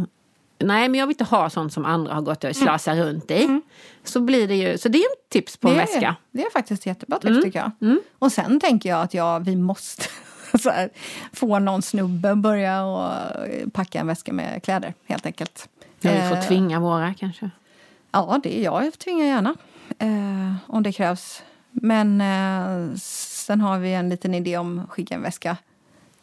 Nej, 0.59 0.89
men 0.89 1.01
jag 1.01 1.07
vill 1.07 1.15
inte 1.15 1.25
ha 1.25 1.51
sånt 1.51 1.73
som 1.73 1.85
andra 1.85 2.15
har 2.15 2.23
gått 2.23 2.45
och 2.45 2.57
slösat 2.57 2.97
runt 2.97 3.31
i. 3.31 3.61
Så, 4.05 4.21
blir 4.21 4.49
det 4.49 4.55
ju, 4.55 4.79
så 4.79 4.89
det 4.89 4.99
är 4.99 5.03
ett 5.03 5.29
tips 5.31 5.57
på 5.57 5.69
en 5.69 5.75
Mm. 5.75 5.87
det, 5.87 5.93
väska. 5.93 6.09
är, 6.09 6.15
det 6.31 6.43
är 6.43 6.51
faktiskt 6.51 6.83
ett 6.83 6.87
jättebra 6.87 7.19
Mm. 7.23 7.35
tips 7.35 7.45
tycker 7.45 7.59
jag. 7.81 7.97
Och 8.19 8.33
sen 8.33 8.61
tänker 8.61 8.89
jag 8.89 9.03
att 9.03 9.15
ja, 9.15 9.39
vi 9.39 9.57
måste 9.57 10.03
här, 10.65 10.91
få 11.33 11.59
någon 11.59 11.83
snubbe 11.83 12.31
att 12.33 12.39
börja 12.39 12.85
och 12.85 13.13
packa 13.73 14.01
en 14.01 14.07
väska 14.07 14.33
med 14.33 14.63
kläder 14.63 14.95
helt 15.05 15.27
enkelt. 15.27 15.69
Ja, 16.01 16.11
vi 16.13 16.29
får 16.29 16.37
Eh, 16.37 16.43
tvinga 16.43 16.81
våra 16.81 17.15
kanske. 17.15 17.51
Ja, 18.13 18.41
det 18.43 18.59
är 18.61 18.65
jag. 18.65 18.87
Jag 18.87 18.99
tvingar 18.99 19.27
gärna. 19.27 19.55
Eh, 19.99 20.55
om 20.67 20.83
det 20.83 20.93
krävs. 20.93 21.43
Men 21.71 22.21
eh, 22.21 22.95
sen 23.01 23.61
har 23.61 23.79
vi 23.79 23.93
en 23.95 24.09
liten 24.09 24.35
idé 24.35 24.57
om 24.59 24.79
att 24.79 24.91
skicka 24.91 25.15
en 25.15 25.23
väska 25.23 25.57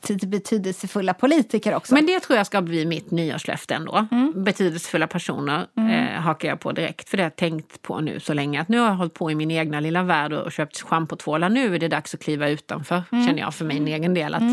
till 0.04 0.28
betydelsefulla 0.28 1.14
politiker 1.14 1.76
också. 1.76 1.94
Men 1.94 2.06
det 2.06 2.20
tror 2.20 2.38
jag 2.38 2.46
ska 2.46 2.62
bli 2.62 2.86
mitt 2.86 3.12
nyårslöfte 3.12 3.74
ändå. 3.76 4.08
Mm. 4.12 4.44
Betydelsefulla 4.44 5.08
personer 5.08 5.68
eh, 5.78 6.22
hakar 6.22 6.50
jag 6.50 6.60
på 6.60 6.72
direkt. 6.72 7.10
För 7.10 7.18
det 7.18 7.24
har 7.24 7.26
jag 7.30 7.36
tänkt 7.36 7.82
på 7.82 8.00
nu 8.00 8.20
så 8.20 8.34
länge. 8.34 8.62
Att 8.62 8.68
nu 8.70 8.80
har 8.80 8.88
jag 8.88 8.96
hållit 8.96 9.14
på 9.14 9.32
i 9.32 9.36
min 9.36 9.52
egna 9.52 9.80
lilla 9.80 10.04
värld 10.04 10.34
och 10.34 10.52
köpt 10.52 10.82
schampotvålar. 10.82 11.50
Nu 11.50 11.76
är 11.76 11.80
det 11.80 11.88
dags 11.88 12.14
att 12.14 12.24
kliva 12.24 12.50
utanför, 12.50 13.04
Mm. 13.12 13.28
känner 13.28 13.40
jag 13.40 13.54
för 13.56 13.66
min 13.66 13.88
egen 13.88 14.14
del. 14.14 14.34
Att 14.34 14.44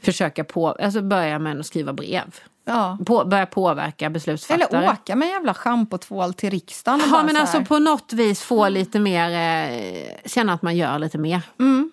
försöka 0.00 0.44
på, 0.44 0.68
alltså 0.68 1.02
börja 1.02 1.38
med 1.38 1.60
att 1.60 1.66
skriva 1.66 1.92
brev. 1.92 2.34
Ja. 2.66 2.98
På, 3.06 3.24
börja 3.24 3.46
påverka 3.46 4.10
beslutsfattare. 4.10 4.78
Eller 4.78 4.92
åka 4.92 5.16
med 5.16 5.28
jävla 5.28 5.54
schampotvål 5.54 6.34
till 6.34 6.50
riksdagen. 6.50 7.00
Ja, 7.10 7.22
men 7.22 7.34
så 7.34 7.40
alltså 7.40 7.64
på 7.64 7.78
något 7.78 8.12
vis 8.12 8.42
få 8.42 8.68
lite 8.68 8.98
mer, 8.98 9.30
eh, 9.30 10.08
känna 10.24 10.52
att 10.52 10.62
man 10.62 10.76
gör 10.76 10.98
lite 10.98 11.18
mer. 11.18 11.40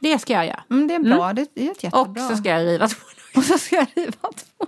Det 0.02 0.20
ska 0.20 0.34
jag 0.34 0.46
göra. 0.46 0.64
mm, 0.70 0.88
det 0.88 0.96
är 0.96 1.00
bra. 1.00 1.34
Det 1.34 1.42
är 1.42 1.72
ett 1.72 1.78
Och 1.78 1.84
jättebra. 1.84 2.30
så 2.30 2.36
ska 2.38 2.50
jag 2.50 2.66
riva 2.68 2.88
två. 2.88 3.06
Och 3.36 3.44
så 3.44 3.58
ska 3.58 3.76
jag 3.76 3.88
riva 3.96 4.12
två. 4.22 4.66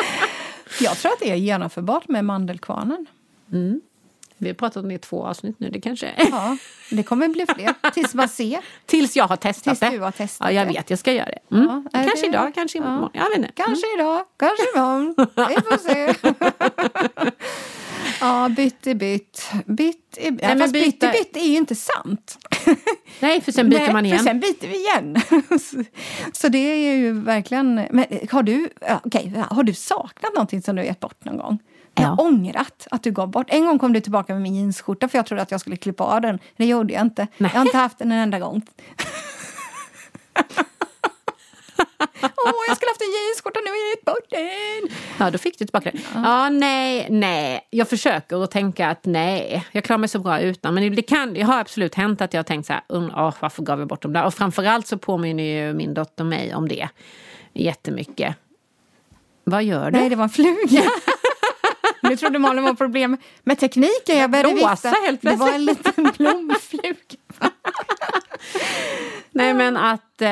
jag 0.80 0.98
tror 0.98 1.12
att 1.12 1.20
det 1.20 1.30
är 1.30 1.36
genomförbart 1.36 2.08
med 2.08 2.24
mandelkvarnen. 2.24 3.06
Vi 4.40 4.48
har 4.48 4.54
pratat 4.54 4.82
om 4.82 4.88
det 4.88 4.94
i 4.94 4.98
två 4.98 5.26
avsnitt 5.26 5.60
nu. 5.60 5.70
Det 5.70 5.80
kanske. 5.80 6.14
Ja, 6.30 6.56
det 6.90 7.02
kommer 7.02 7.28
bli 7.28 7.46
fler. 7.54 7.90
Tills 7.94 8.14
man 8.14 8.28
ser. 8.28 8.58
Tills 8.86 9.16
jag 9.16 9.24
har 9.28 9.36
testat 9.36 9.64
Tills 9.64 9.78
det. 9.80 9.90
du 9.90 9.98
har 10.00 10.10
testat 10.10 10.48
ja, 10.48 10.60
jag 10.60 10.66
vet, 10.66 10.90
jag 10.90 10.98
ska 10.98 11.12
göra 11.12 11.26
det. 11.50 11.56
Mm. 11.56 11.66
Ja, 11.92 11.98
kanske 12.04 12.20
det- 12.20 12.26
idag, 12.26 12.54
kanske 12.54 12.78
ja. 12.78 12.84
imorgon. 12.84 13.10
Jag 13.14 13.28
vet 13.28 13.38
inte. 13.38 13.50
Kanske 13.54 13.86
idag, 13.98 14.24
kanske 14.38 14.64
imorgon. 14.76 15.14
Vi 15.48 15.54
får 15.54 15.78
se. 15.78 16.14
ja, 18.20 18.48
bytt 18.48 18.86
är 18.86 18.94
bytt. 18.94 19.50
Bytt 19.66 20.18
är 20.18 20.30
bytt. 20.30 20.40
Nej, 20.42 20.48
men 20.48 20.60
fast 20.60 20.72
bytt 20.72 20.84
byta- 21.00 21.08
är 21.08 21.12
bytt 21.12 21.36
är 21.36 21.40
ju 21.46 21.56
inte 21.56 21.74
sant. 21.74 22.38
Nej, 23.20 23.40
för 23.40 23.52
sen 23.52 23.70
byter 23.70 23.78
Nej, 23.80 23.92
man 23.92 24.06
igen. 24.06 24.18
För 24.18 24.24
sen 24.24 24.40
byter 24.40 24.68
vi 24.68 24.76
igen. 24.76 25.16
så, 26.32 26.48
det 26.48 26.58
är 26.58 26.96
ju 26.96 27.12
verkligen... 27.12 27.74
Men 27.90 28.04
har 28.30 28.42
du, 28.42 28.68
ja, 28.80 29.00
okej, 29.04 29.32
har 29.50 29.62
du 29.62 29.74
saknat 29.74 30.34
någonting 30.34 30.62
som 30.62 30.76
du 30.76 30.84
gett 30.84 31.00
bort 31.00 31.24
någon 31.24 31.36
gång? 31.36 31.58
Ja. 31.94 32.02
Jag 32.02 32.08
har 32.08 32.24
ångrat 32.24 32.86
att 32.90 33.02
du 33.02 33.10
gav 33.10 33.28
bort. 33.28 33.46
En 33.50 33.66
gång 33.66 33.78
kom 33.78 33.92
du 33.92 34.00
tillbaka 34.00 34.32
med 34.32 34.42
min 34.42 34.54
jeansskjorta 34.54 35.08
för 35.08 35.18
jag 35.18 35.26
trodde 35.26 35.42
att 35.42 35.50
jag 35.50 35.60
skulle 35.60 35.76
klippa 35.76 36.04
av 36.04 36.20
den. 36.20 36.38
Det 36.56 36.66
gjorde 36.66 36.92
jag 36.92 37.02
inte. 37.02 37.26
Nej. 37.36 37.50
Jag 37.54 37.60
har 37.60 37.66
inte 37.66 37.78
haft 37.78 37.98
den 37.98 38.12
en 38.12 38.18
enda 38.18 38.38
gång. 38.38 38.62
Åh, 42.22 42.52
jag 42.68 42.76
skulle 42.76 42.90
haft 42.90 43.00
en 43.00 43.12
jeansskjorta, 43.12 43.60
nu 43.64 43.70
gett 43.90 44.04
bort 44.04 44.30
den. 44.30 44.96
Ja, 45.18 45.30
då 45.30 45.38
fick 45.38 45.58
du 45.58 45.64
tillbaka 45.64 45.90
det. 45.90 45.98
Ja, 46.14 46.48
nej, 46.48 47.06
nej. 47.10 47.66
Jag 47.70 47.88
försöker 47.88 48.44
att 48.44 48.50
tänka 48.50 48.88
att 48.88 49.04
nej, 49.04 49.64
jag 49.72 49.84
klarar 49.84 49.98
mig 49.98 50.08
så 50.08 50.18
bra 50.18 50.40
utan. 50.40 50.74
Men 50.74 50.94
det, 50.96 51.02
kan, 51.02 51.34
det 51.34 51.42
har 51.42 51.58
absolut 51.60 51.94
hänt 51.94 52.20
att 52.20 52.34
jag 52.34 52.38
har 52.38 52.44
tänkt 52.44 52.66
så 52.66 52.72
här, 52.72 52.82
"Undrar, 52.88 53.26
åh, 53.26 53.34
varför 53.40 53.62
gav 53.62 53.78
jag 53.78 53.88
bort 53.88 54.02
dem 54.02 54.12
där? 54.12 54.24
Och 54.24 54.34
framförallt 54.34 54.86
så 54.86 54.98
påminner 54.98 55.42
ju 55.42 55.74
min 55.74 55.94
dotter 55.94 56.24
mig 56.24 56.54
om 56.54 56.68
det 56.68 56.88
jättemycket. 57.52 58.36
Vad 59.44 59.64
gör 59.64 59.90
du? 59.90 59.98
Nej, 59.98 60.08
det 60.08 60.16
var 60.16 60.24
en 60.24 60.30
fluga. 60.30 60.82
Nu 62.10 62.16
trodde 62.16 62.38
Malin 62.38 62.64
var 62.64 62.74
problem 62.74 63.16
med 63.44 63.58
tekniken. 63.58 64.18
Jag 64.18 64.30
började 64.30 64.54
vifta. 64.54 64.94
Det 65.20 65.36
var 65.36 65.52
en 65.52 65.64
liten 65.64 66.12
blomfluga. 66.18 66.94
Nej 69.32 69.54
men 69.54 69.76
att 69.76 70.22
eh, 70.22 70.28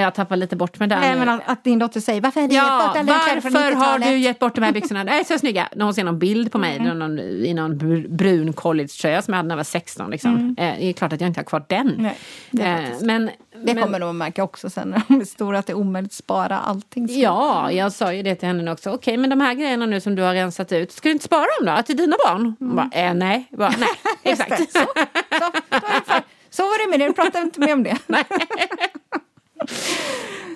jag 0.00 0.14
tappar 0.14 0.36
lite 0.36 0.56
bort 0.56 0.78
mig 0.78 0.88
där 0.88 1.00
Nej, 1.00 1.16
men 1.16 1.28
att, 1.28 1.40
att 1.46 1.64
din 1.64 1.78
dotter 1.78 2.00
säger 2.00 2.20
varför 2.20 2.40
har 2.40 2.48
du 2.48 2.54
gett 2.54 2.64
Ja, 2.64 2.86
bort 2.86 2.96
alla 2.96 3.12
varför 3.12 3.58
har 3.60 3.70
90-talet?" 3.70 4.08
du 4.08 4.18
gett 4.18 4.38
bort 4.38 4.54
de 4.54 4.60
här 4.64 4.72
byxorna? 4.72 5.04
De 5.04 5.10
är 5.10 5.24
så 5.24 5.38
snygga. 5.38 5.68
När 5.76 5.84
hon 5.84 5.94
ser 5.94 6.04
någon 6.04 6.18
bild 6.18 6.52
på 6.52 6.58
mig 6.58 6.76
Mm. 6.76 6.98
någon, 6.98 7.18
i 7.18 7.54
någon 7.54 7.78
br- 7.78 8.16
brun 8.16 8.52
collegetröja 8.52 9.22
som 9.22 9.32
jag 9.34 9.36
hade 9.36 9.46
när 9.48 9.52
jag 9.52 9.56
var 9.56 9.64
16. 9.64 10.10
Liksom. 10.10 10.54
Eh, 10.58 10.74
det 10.78 10.84
är 10.84 10.92
klart 10.92 11.12
att 11.12 11.20
jag 11.20 11.28
inte 11.28 11.40
har 11.40 11.44
kvar 11.44 11.64
den. 11.68 11.88
Mm. 11.88 12.02
Nej, 12.02 12.16
det 12.50 12.62
eh, 12.64 12.80
men, 13.00 13.26
Det 13.64 13.74
men, 13.74 13.82
kommer 13.82 14.00
de 14.00 14.08
att 14.10 14.14
märka 14.16 14.42
också 14.44 14.70
sen 14.70 14.88
när 14.88 15.02
de 15.08 15.20
är 15.20 15.24
stora 15.24 15.58
att 15.58 15.66
det 15.66 15.72
är 15.72 15.76
omöjligt 15.78 16.10
att 16.12 16.16
spara 16.16 16.58
allting. 16.58 17.08
Så- 17.08 17.14
Ja, 17.20 17.70
jag 17.72 17.92
sa 17.92 18.12
ju 18.12 18.22
det 18.22 18.34
till 18.34 18.48
henne 18.48 18.72
också. 18.72 18.90
Okej, 18.90 19.16
men 19.16 19.30
de 19.30 19.40
här 19.40 19.54
grejerna 19.54 19.86
nu 19.86 20.00
som 20.00 20.14
du 20.14 20.22
har 20.22 20.34
rensat 20.34 20.72
ut, 20.72 20.92
ska 20.92 21.08
du 21.08 21.12
inte 21.12 21.24
spara 21.24 21.46
dem 21.60 21.76
då? 21.76 21.82
Till 21.82 21.96
dina 21.96 22.16
barn? 22.26 22.56
Hon 22.58 22.76
bara, 22.76 22.90
eh, 22.92 23.14
nej. 23.14 23.48
Bara, 23.50 23.72
nej, 23.78 23.88
exakt. 24.22 24.72
Så, 24.72 24.78
så, 24.78 24.84
då 25.30 25.44
är 25.86 26.00
det 26.00 26.06
för- 26.06 26.22
så 26.50 26.62
var 26.62 26.81
det 26.81 26.81
med 26.92 27.00
det, 27.00 27.06
du 27.06 27.12
pratar 27.12 27.42
inte 27.42 27.60
mer 27.60 27.72
om 27.72 27.82
det. 27.82 27.98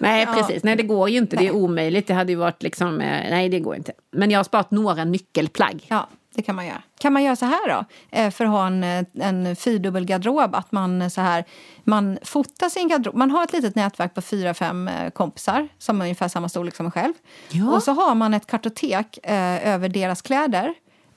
Nej, 0.01 0.27
precis. 0.27 0.65
Nej, 0.65 0.77
det 0.77 0.83
går 0.83 1.09
ju 1.09 1.19
inte. 1.19 1.37
Det 1.37 1.47
är 1.47 1.55
omöjligt. 1.55 2.07
Det 2.07 2.15
hade 2.15 2.33
ju 2.33 2.39
varit 2.39 2.63
liksom, 2.63 3.01
eh, 3.01 3.31
nej 3.31 3.49
det 3.49 3.61
går 3.61 3.77
inte. 3.77 3.93
Men 4.13 4.31
jag 4.31 4.39
har 4.39 4.45
sparat 4.45 4.71
några 4.71 5.05
nyckelplagg. 5.05 5.87
Ja, 5.89 6.09
det 6.35 6.43
kan 6.43 6.55
man 6.55 6.67
göra. 6.67 6.83
Kan 7.01 7.13
man 7.13 7.23
göra 7.25 7.37
så 7.37 7.45
här 7.45 7.69
då? 7.69 7.85
Eh, 8.11 8.31
För 8.31 8.45
att 8.45 8.51
ha 8.51 8.67
en, 8.67 8.85
eh, 8.85 9.05
en 9.21 9.57
fyrdubbel 9.57 10.05
garderob. 10.05 10.55
Att 10.55 10.73
man 10.73 11.11
så 11.11 11.21
här, 11.21 11.45
man 11.85 12.19
fotar 12.23 12.69
sin 12.69 12.89
garderob. 12.89 13.17
Man 13.17 13.31
har 13.31 13.45
ett 13.45 13.53
litet 13.53 13.75
nätverk 13.75 14.15
på 14.15 14.23
fyra, 14.23 14.55
fem 14.55 14.91
kompisar 15.15 15.69
som 15.79 16.01
är 16.01 16.05
ungefär 16.05 16.29
samma 16.29 16.49
storlek 16.49 16.77
som 16.77 16.87
en 16.87 16.93
själv. 16.93 17.15
Ja. 17.51 17.71
Och 17.71 17.83
så 17.83 17.93
har 17.93 18.15
man 18.15 18.35
ett 18.35 18.47
kartotek 18.47 19.19
eh, 19.23 19.69
över 19.69 19.89
deras 19.89 20.23
kläder. 20.23 20.75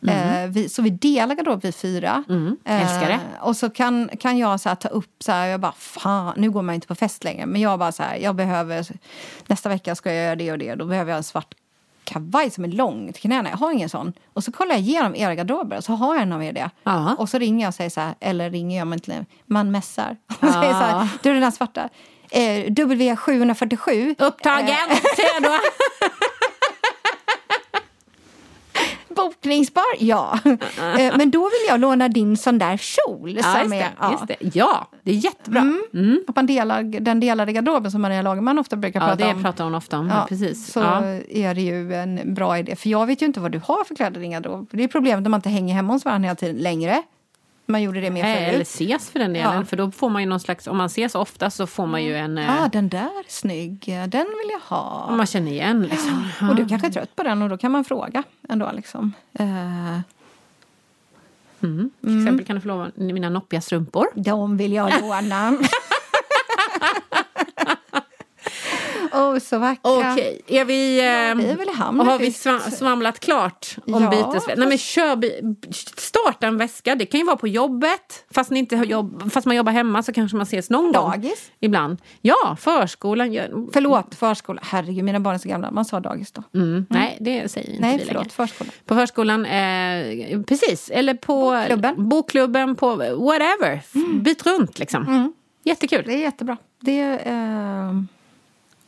Eh, 0.07 0.49
vi, 0.49 0.69
så 0.69 0.81
vi 0.81 0.89
delar 0.89 1.35
garderob 1.35 1.61
vi 1.61 1.71
fyra. 1.71 2.23
Mm. 2.29 2.57
Älskar 2.65 3.07
det. 3.07 3.13
Eh, 3.13 3.43
och 3.43 3.55
så 3.57 3.69
kan, 3.69 4.09
kan 4.19 4.37
jag 4.37 4.59
så 4.59 4.69
här, 4.69 4.75
ta 4.75 4.87
upp 4.87 5.23
så 5.23 5.31
här, 5.31 5.47
jag 5.47 5.59
bara 5.59 5.71
fan, 5.71 6.33
nu 6.37 6.51
går 6.51 6.61
man 6.61 6.75
inte 6.75 6.87
på 6.87 6.95
fest 6.95 7.23
längre. 7.23 7.45
Men 7.45 7.61
jag 7.61 7.79
bara 7.79 7.91
så 7.91 8.03
här, 8.03 8.15
jag 8.15 8.35
behöver, 8.35 8.87
nästa 9.47 9.69
vecka 9.69 9.95
ska 9.95 10.13
jag 10.13 10.23
göra 10.23 10.35
det 10.35 10.51
och 10.51 10.57
det. 10.57 10.75
Då 10.75 10.85
behöver 10.85 11.11
jag 11.11 11.17
en 11.17 11.23
svart 11.23 11.53
kavaj 12.03 12.49
som 12.49 12.63
är 12.63 12.67
lång 12.67 13.13
till 13.13 13.21
knäna. 13.21 13.49
Jag 13.49 13.57
har 13.57 13.71
ingen 13.71 13.89
sån. 13.89 14.13
Och 14.33 14.43
så 14.43 14.51
kollar 14.51 14.71
jag 14.71 14.81
igenom 14.81 15.15
era 15.15 15.35
garderober 15.35 15.77
och 15.77 15.83
så 15.83 15.93
har 15.93 16.15
jag 16.15 16.21
en 16.21 16.33
av 16.33 16.43
er 16.43 16.53
det. 16.53 16.69
Ja. 16.83 17.15
Och 17.15 17.29
så 17.29 17.37
ringer 17.37 17.65
jag 17.65 17.67
och 17.67 17.75
säger 17.75 17.89
så 17.89 18.01
här, 18.01 18.15
eller 18.19 18.49
ringer 18.49 18.77
jag, 18.77 18.87
men 18.87 18.97
inte, 18.97 19.25
man 19.45 19.71
mässar. 19.71 20.17
Och 20.27 20.49
säger 20.49 20.73
så 20.73 20.79
här, 20.79 21.07
du 21.23 21.31
den 21.33 21.41
där 21.41 21.51
svarta. 21.51 21.89
Eh, 22.31 22.65
W747. 22.65 24.15
Upptagen! 24.19 24.69
Eh, 24.89 24.95
Ser 24.95 25.41
du? 25.41 25.49
bokningsbar, 29.15 29.83
ja. 29.99 30.39
Eh, 30.45 31.17
men 31.17 31.31
då 31.31 31.39
vill 31.39 31.67
jag 31.67 31.79
låna 31.79 32.07
din 32.07 32.37
sån 32.37 32.57
där 32.57 32.77
kjol. 32.77 33.35
Ja, 33.35 33.43
som 33.43 33.73
är, 33.73 33.77
det, 33.79 33.87
ja. 33.99 34.25
det. 34.27 34.35
Ja, 34.53 34.87
det 35.03 35.11
är 35.11 35.15
jättebra. 35.15 35.61
Mm. 35.93 36.23
Att 36.27 36.35
man 36.35 36.45
delar 36.45 36.83
den 36.83 37.19
delade 37.19 37.51
garderoben 37.53 37.91
som 37.91 38.01
Maria 38.01 38.21
Lagerman 38.21 38.59
ofta 38.59 38.75
brukar 38.75 38.99
Ja, 39.01 39.07
prata 39.07 39.25
det 39.27 39.33
om. 39.33 39.43
pratar 39.43 39.63
hon 39.63 39.75
ofta 39.75 39.97
om. 39.99 40.07
Ja, 40.07 40.25
precis. 40.29 40.71
Så 40.71 40.79
Ja. 40.79 41.03
är 41.29 41.53
det 41.55 41.61
ju 41.61 41.93
en 41.93 42.33
bra 42.33 42.57
idé. 42.59 42.75
För 42.75 42.89
jag 42.89 43.05
vet 43.05 43.21
ju 43.21 43.25
inte 43.25 43.39
vad 43.39 43.51
du 43.51 43.61
har 43.65 43.83
för 43.83 43.95
kläder 43.95 44.19
i 44.19 44.21
din 44.23 44.31
garderob. 44.31 44.69
Det 44.71 44.83
är 44.83 44.87
problemet 44.87 45.23
när 45.23 45.29
man 45.29 45.37
inte 45.37 45.49
hänger 45.49 45.73
hemma 45.75 45.93
hos 45.93 46.05
varandra 46.05 46.27
hela 46.27 46.35
tiden 46.35 46.57
längre. 46.57 47.03
Man 47.69 47.81
gjorde 47.81 48.01
det 48.01 48.09
mer 48.09 48.23
förut. 48.23 48.53
Eller 48.53 48.61
ses 48.61 49.09
för 49.09 49.19
den 49.19 49.33
delen. 49.33 49.55
Ja. 49.55 49.65
För 49.65 49.77
då 49.77 49.91
får 49.91 50.09
man 50.09 50.21
ju 50.21 50.27
någon 50.27 50.39
slags, 50.39 50.67
om 50.67 50.77
man 50.77 50.85
ses 50.85 51.15
ofta 51.15 51.49
så 51.49 51.67
får 51.67 51.85
man 51.87 52.03
ju 52.03 52.15
en... 52.17 52.37
eh, 52.37 52.45
Ja, 52.45 52.65
ah, 52.65 52.67
den 52.67 52.89
där 52.89 52.99
är 52.99 53.23
snygg. 53.31 53.85
Den 54.07 54.25
vill 54.25 54.49
jag 54.51 54.59
ha. 54.75 55.05
om 55.09 55.17
man 55.17 55.25
känner 55.25 55.51
igen 55.51 55.81
liksom. 55.83 56.27
Och 56.49 56.55
du 56.55 56.67
kanske 56.67 56.87
är 56.87 56.91
trött 56.91 57.15
på 57.15 57.23
den 57.23 57.41
och 57.41 57.49
då 57.49 57.57
kan 57.57 57.71
man 57.71 57.83
fråga 57.85 58.23
ändå. 58.49 58.71
Liksom. 58.73 59.13
Eh, 59.33 59.99
Mm. 61.61 61.91
Till 62.01 62.19
exempel 62.21 62.45
kan 62.45 62.55
du 62.55 62.61
få 62.61 62.67
låna 62.67 62.91
mina 62.95 63.29
noppiga 63.29 63.61
strumpor. 63.61 64.05
de 64.15 64.57
vill 64.57 64.73
jag 64.73 65.01
låna. 65.01 65.57
Oh, 69.13 69.39
så 69.39 69.57
vackra. 69.59 69.91
Okej, 70.11 70.41
är 70.47 70.65
vi... 70.65 70.97
Eh, 70.99 71.35
vi 71.35 71.51
är 71.51 71.57
väl 71.57 71.69
i 71.69 71.73
hamn 71.73 71.99
har 71.99 72.19
vi 72.19 72.31
svamlat 72.77 73.19
klart 73.19 73.75
om 73.87 74.03
Ja, 74.03 74.09
bytesväska? 74.09 74.53
Nej 74.57 74.67
men 74.67 74.77
kör, 74.77 75.19
starta 75.99 76.47
en 76.47 76.57
väska. 76.57 76.95
Det 76.95 77.05
kan 77.05 77.19
ju 77.19 77.25
vara 77.25 77.37
på 77.37 77.47
jobbet. 77.47 78.25
Fast, 78.31 78.51
ni 78.51 78.59
inte 78.59 78.75
jobb, 78.75 79.31
fast 79.31 79.45
man 79.47 79.55
jobbar 79.55 79.71
hemma 79.71 80.03
så 80.03 80.13
kanske 80.13 80.37
man 80.37 80.43
ses 80.43 80.69
någon 80.69 80.83
gång. 80.91 81.11
Dagis? 81.11 81.51
Ibland. 81.59 81.97
Ja, 82.21 82.57
förskolan. 82.59 83.33
Gör, 83.33 83.67
Förlåt, 83.73 84.15
förskola. 84.15 84.61
Herregud, 84.65 85.03
mina 85.03 85.19
barn 85.19 85.35
är 85.35 85.39
så 85.39 85.49
gamla. 85.49 85.71
Man 85.71 85.85
sa 85.85 85.99
dagis 85.99 86.31
då. 86.31 86.43
mm, 86.53 86.85
Nej, 86.89 87.17
det 87.19 87.51
säger 87.51 87.69
inte 87.69 87.81
Nej, 87.81 87.97
vi 87.97 88.05
förlåt. 88.05 88.23
längre. 88.23 88.29
Förskola. 88.33 88.69
På 88.85 88.95
förskolan, 88.95 89.45
eh, 89.45 90.41
precis. 90.47 90.89
Eller 90.93 91.13
på 91.13 91.51
Bokklubben. 91.51 92.09
bokklubben 92.09 92.75
på 92.75 92.95
whatever. 92.95 93.81
Byt 94.21 94.45
runt 94.45 94.79
liksom. 94.79 95.33
Jättekul. 95.63 96.03
Det 96.07 96.13
är 96.13 96.17
jättebra. 96.17 96.57
Det, 96.81 97.01
eh, 97.01 97.91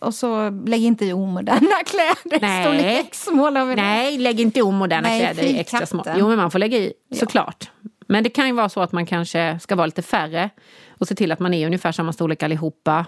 och 0.02 0.14
så 0.14 0.50
lägg 0.66 0.84
inte 0.84 1.06
i 1.06 1.14
omoderna 1.14 1.60
kläder. 1.86 2.40
Nej. 2.42 2.64
Storlek 2.66 3.06
X 3.08 3.30
målar 3.32 3.66
vi 3.66 3.76
det. 3.76 3.82
Nej, 3.82 4.18
lägg 4.18 4.40
inte 4.40 4.60
i 4.60 4.62
omoderna 4.62 5.02
Nej, 5.02 5.20
kläder 5.20 5.44
i 5.44 5.60
extra 5.60 5.86
små. 5.86 6.04
Jo, 6.18 6.28
men 6.28 6.38
man 6.38 6.52
får 6.52 6.60
lägga 6.60 6.78
i 6.78 6.94
såklart. 7.16 7.70
Men 8.08 8.24
det 8.24 8.30
kan 8.30 8.48
ju 8.48 8.54
vara 8.54 8.70
så 8.70 8.82
att 8.82 8.92
man 8.92 9.06
kanske 9.06 9.60
ska 9.62 9.76
vara 9.76 9.86
lite 9.86 10.02
färre 10.02 10.50
och 10.90 11.08
se 11.08 11.16
till 11.16 11.32
att 11.32 11.40
man 11.40 11.54
är 11.54 11.66
ungefär 11.66 11.92
samma 11.92 12.14
storlek 12.14 12.44
allihopa. 12.44 13.06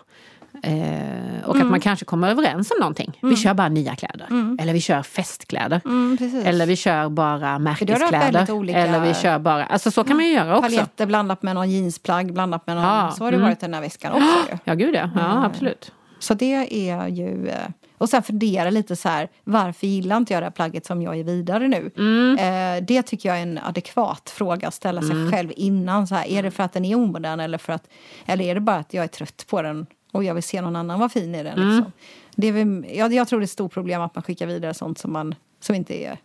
Eh, 0.63 1.45
och 1.45 1.55
Mm. 1.55 1.67
att 1.67 1.71
man 1.71 1.79
kanske 1.79 2.05
kommer 2.05 2.29
överens 2.29 2.71
om 2.71 2.77
någonting. 2.79 3.19
Vi 3.21 3.35
kör 3.35 3.53
bara 3.53 3.69
nya 3.69 3.95
kläder. 3.95 4.27
Eller 4.61 4.73
vi 4.73 4.81
kör 4.81 5.01
festkläder. 5.03 5.81
Mm. 5.85 6.17
Eller 6.45 6.65
vi 6.65 6.75
kör 6.75 7.09
bara 7.09 7.59
märkeskläder. 7.59 8.75
Eller 8.75 8.99
vi 8.99 9.13
kör 9.13 9.39
bara... 9.39 9.65
Alltså 9.65 9.91
så 9.91 10.03
kan 10.03 10.15
man 10.15 10.25
ju 10.25 10.31
göra 10.33 10.57
också. 10.57 10.61
Paljetter 10.69 11.05
blandat 11.05 11.43
med 11.43 11.55
någon 11.55 11.69
jeansplagg, 11.71 12.33
blandat 12.33 12.67
med 12.67 12.75
någon... 12.75 12.85
Ja, 12.85 13.11
Så 13.17 13.23
har 13.23 13.31
det 13.31 13.37
mm. 13.37 13.47
varit 13.49 13.59
den 13.59 13.73
här 13.73 13.81
veckan 13.81 14.11
också. 14.13 14.57
Ja, 14.63 14.73
gud 14.73 14.95
ja. 14.95 15.09
Ja, 15.15 15.45
absolut. 15.45 15.91
Så 16.23 16.33
det 16.33 16.89
är 16.89 17.07
ju... 17.07 17.47
eh, 17.49 17.67
Och 17.97 18.09
sen 18.09 18.23
fundera 18.23 18.69
lite 18.69 18.95
så 18.95 19.09
här, 19.09 19.29
varför 19.43 19.87
gillar 19.87 20.17
inte 20.17 20.33
jag 20.33 20.41
det 20.41 20.45
här 20.45 20.51
plagget 20.51 20.85
som 20.85 21.01
jag 21.01 21.17
ger 21.17 21.23
vidare 21.23 21.67
nu? 21.67 21.91
Mm. 21.97 22.37
Eh, 22.37 22.85
det 22.87 23.01
tycker 23.01 23.29
jag 23.29 23.37
är 23.37 23.41
en 23.43 23.57
adekvat 23.57 24.29
fråga 24.29 24.67
att 24.67 24.73
ställa 24.73 25.01
sig 25.01 25.31
själv 25.31 25.51
innan. 25.55 26.07
Så 26.07 26.15
här, 26.15 26.27
är 26.27 26.43
det 26.43 26.51
för 26.51 26.63
att 26.63 26.73
den 26.73 26.85
är 26.85 26.95
omodern 26.95 27.39
eller, 27.39 27.57
för 27.57 27.73
att, 27.73 27.87
eller 28.25 28.45
är 28.45 28.55
det 28.55 28.61
bara 28.61 28.77
att 28.77 28.93
jag 28.93 29.03
är 29.03 29.07
trött 29.07 29.45
på 29.49 29.61
den 29.61 29.85
och 30.11 30.23
jag 30.23 30.33
vill 30.33 30.43
se 30.43 30.61
någon 30.61 30.75
annan 30.75 30.99
vara 30.99 31.09
fin 31.09 31.35
i 31.35 31.43
den? 31.43 31.57
Mm. 31.57 31.67
Liksom? 31.75 31.91
Det 32.35 32.47
är 32.47 32.51
väl, 32.51 32.85
jag, 32.95 33.13
jag 33.13 33.27
tror 33.27 33.39
det 33.39 33.43
är 33.43 33.45
ett 33.45 33.49
stort 33.51 33.73
problem 33.73 34.01
att 34.01 34.15
man 34.15 34.23
skickar 34.23 34.47
vidare 34.47 34.73
sånt 34.73 34.97
som, 34.97 35.13
man, 35.13 35.35
som 35.59 35.75
inte 35.75 36.03
är, 36.03 36.17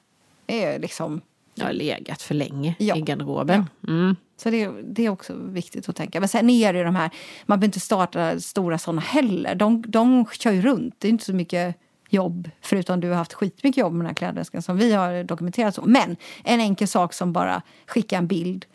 är 0.46 0.78
liksom... 0.78 1.20
Jag 1.54 1.64
har 1.66 1.72
legat 1.72 2.22
för 2.22 2.34
länge 2.34 2.74
Ja. 2.78 2.96
i 2.96 3.00
garderoben. 3.00 3.66
Mm. 3.88 4.16
Så 4.40 4.50
det, 4.50 4.68
det 4.82 5.06
är 5.06 5.10
också 5.10 5.34
viktigt 5.34 5.88
att 5.88 5.96
tänka. 5.96 6.20
Men 6.20 6.28
sen 6.28 6.50
är 6.50 6.72
det 6.72 6.84
de 6.84 6.96
här, 6.96 7.10
man 7.46 7.58
behöver 7.58 7.68
inte 7.68 7.80
starta 7.80 8.40
stora 8.40 8.78
såna 8.78 9.00
heller. 9.00 9.54
De, 9.54 9.84
de 9.88 10.26
kör 10.32 10.52
ju 10.52 10.62
runt. 10.62 10.94
Det 10.98 11.08
är 11.08 11.10
inte 11.10 11.24
så 11.24 11.34
mycket 11.34 11.76
jobb, 12.08 12.50
förutom 12.60 13.00
du 13.00 13.08
har 13.08 13.16
haft 13.16 13.32
skitmycket 13.32 13.80
jobb 13.80 13.92
med 13.92 14.00
den 14.00 14.06
här 14.06 14.14
klädväskan 14.14 14.62
som 14.62 14.76
vi 14.76 14.92
har 14.92 15.24
dokumenterat 15.24 15.74
så. 15.74 15.82
Men 15.86 16.16
en 16.44 16.60
enkel 16.60 16.88
sak 16.88 17.14
som 17.14 17.32
bara 17.32 17.62
skicka 17.86 18.16
en 18.18 18.26
bild 18.26 18.66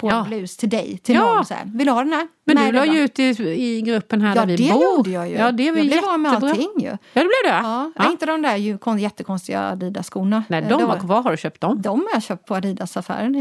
på 0.00 0.08
Ja. 0.08 0.18
en 0.18 0.24
blus 0.28 0.56
till 0.56 0.68
dig, 0.68 0.98
till 0.98 1.14
Ja. 1.14 1.34
någon. 1.34 1.44
Så 1.44 1.54
här. 1.54 1.64
Vill 1.74 1.86
du 1.86 1.92
ha 1.92 2.04
den 2.04 2.12
här? 2.12 2.28
Men 2.44 2.56
Nej, 2.56 2.66
du 2.66 2.78
det 2.78 2.86
la 2.86 2.92
ju 2.94 3.00
ut 3.00 3.18
i, 3.18 3.22
i 3.62 3.80
gruppen 3.82 4.20
här 4.20 4.28
Ja, 4.36 4.40
där 4.40 4.46
det 4.46 4.56
vi 4.62 4.70
bor. 4.72 4.82
gjorde 4.82 5.10
jag 5.10 5.28
ju. 5.28 5.34
Ja, 5.34 5.52
det 5.52 5.70
var 5.70 5.78
jag 5.78 5.86
blev 5.86 6.04
av 6.04 6.20
med 6.20 6.32
allting 6.32 6.68
ju. 6.78 6.86
Ja, 6.86 6.96
det 7.12 7.20
blev 7.20 7.30
det. 7.44 7.48
Ja, 7.62 7.92
Ja. 7.96 8.10
Inte 8.10 8.26
de 8.26 8.42
där 8.42 8.56
ju, 8.56 8.78
kon- 8.78 8.98
jättekonstiga 8.98 9.60
Adidas-skorna. 9.60 10.44
Nej, 10.48 10.62
Eh, 10.62 10.68
de 10.68 10.78
det 10.78 10.84
var 10.86 10.98
kvar. 10.98 11.22
Har 11.22 11.30
du 11.30 11.36
köpt 11.36 11.60
dem? 11.60 11.82
De 11.82 12.00
har 12.00 12.08
jag 12.12 12.22
köpt 12.22 12.46
på 12.46 12.54
Adidas-affären. 12.54 13.32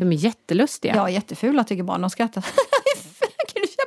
De 0.00 0.12
är 0.12 0.16
jättelustiga. 0.16 0.92
Ja, 0.96 1.10
jättefula 1.10 1.64
tycker 1.64 1.82
barn. 1.82 2.00
De 2.00 2.10
skrattar. 2.10 2.44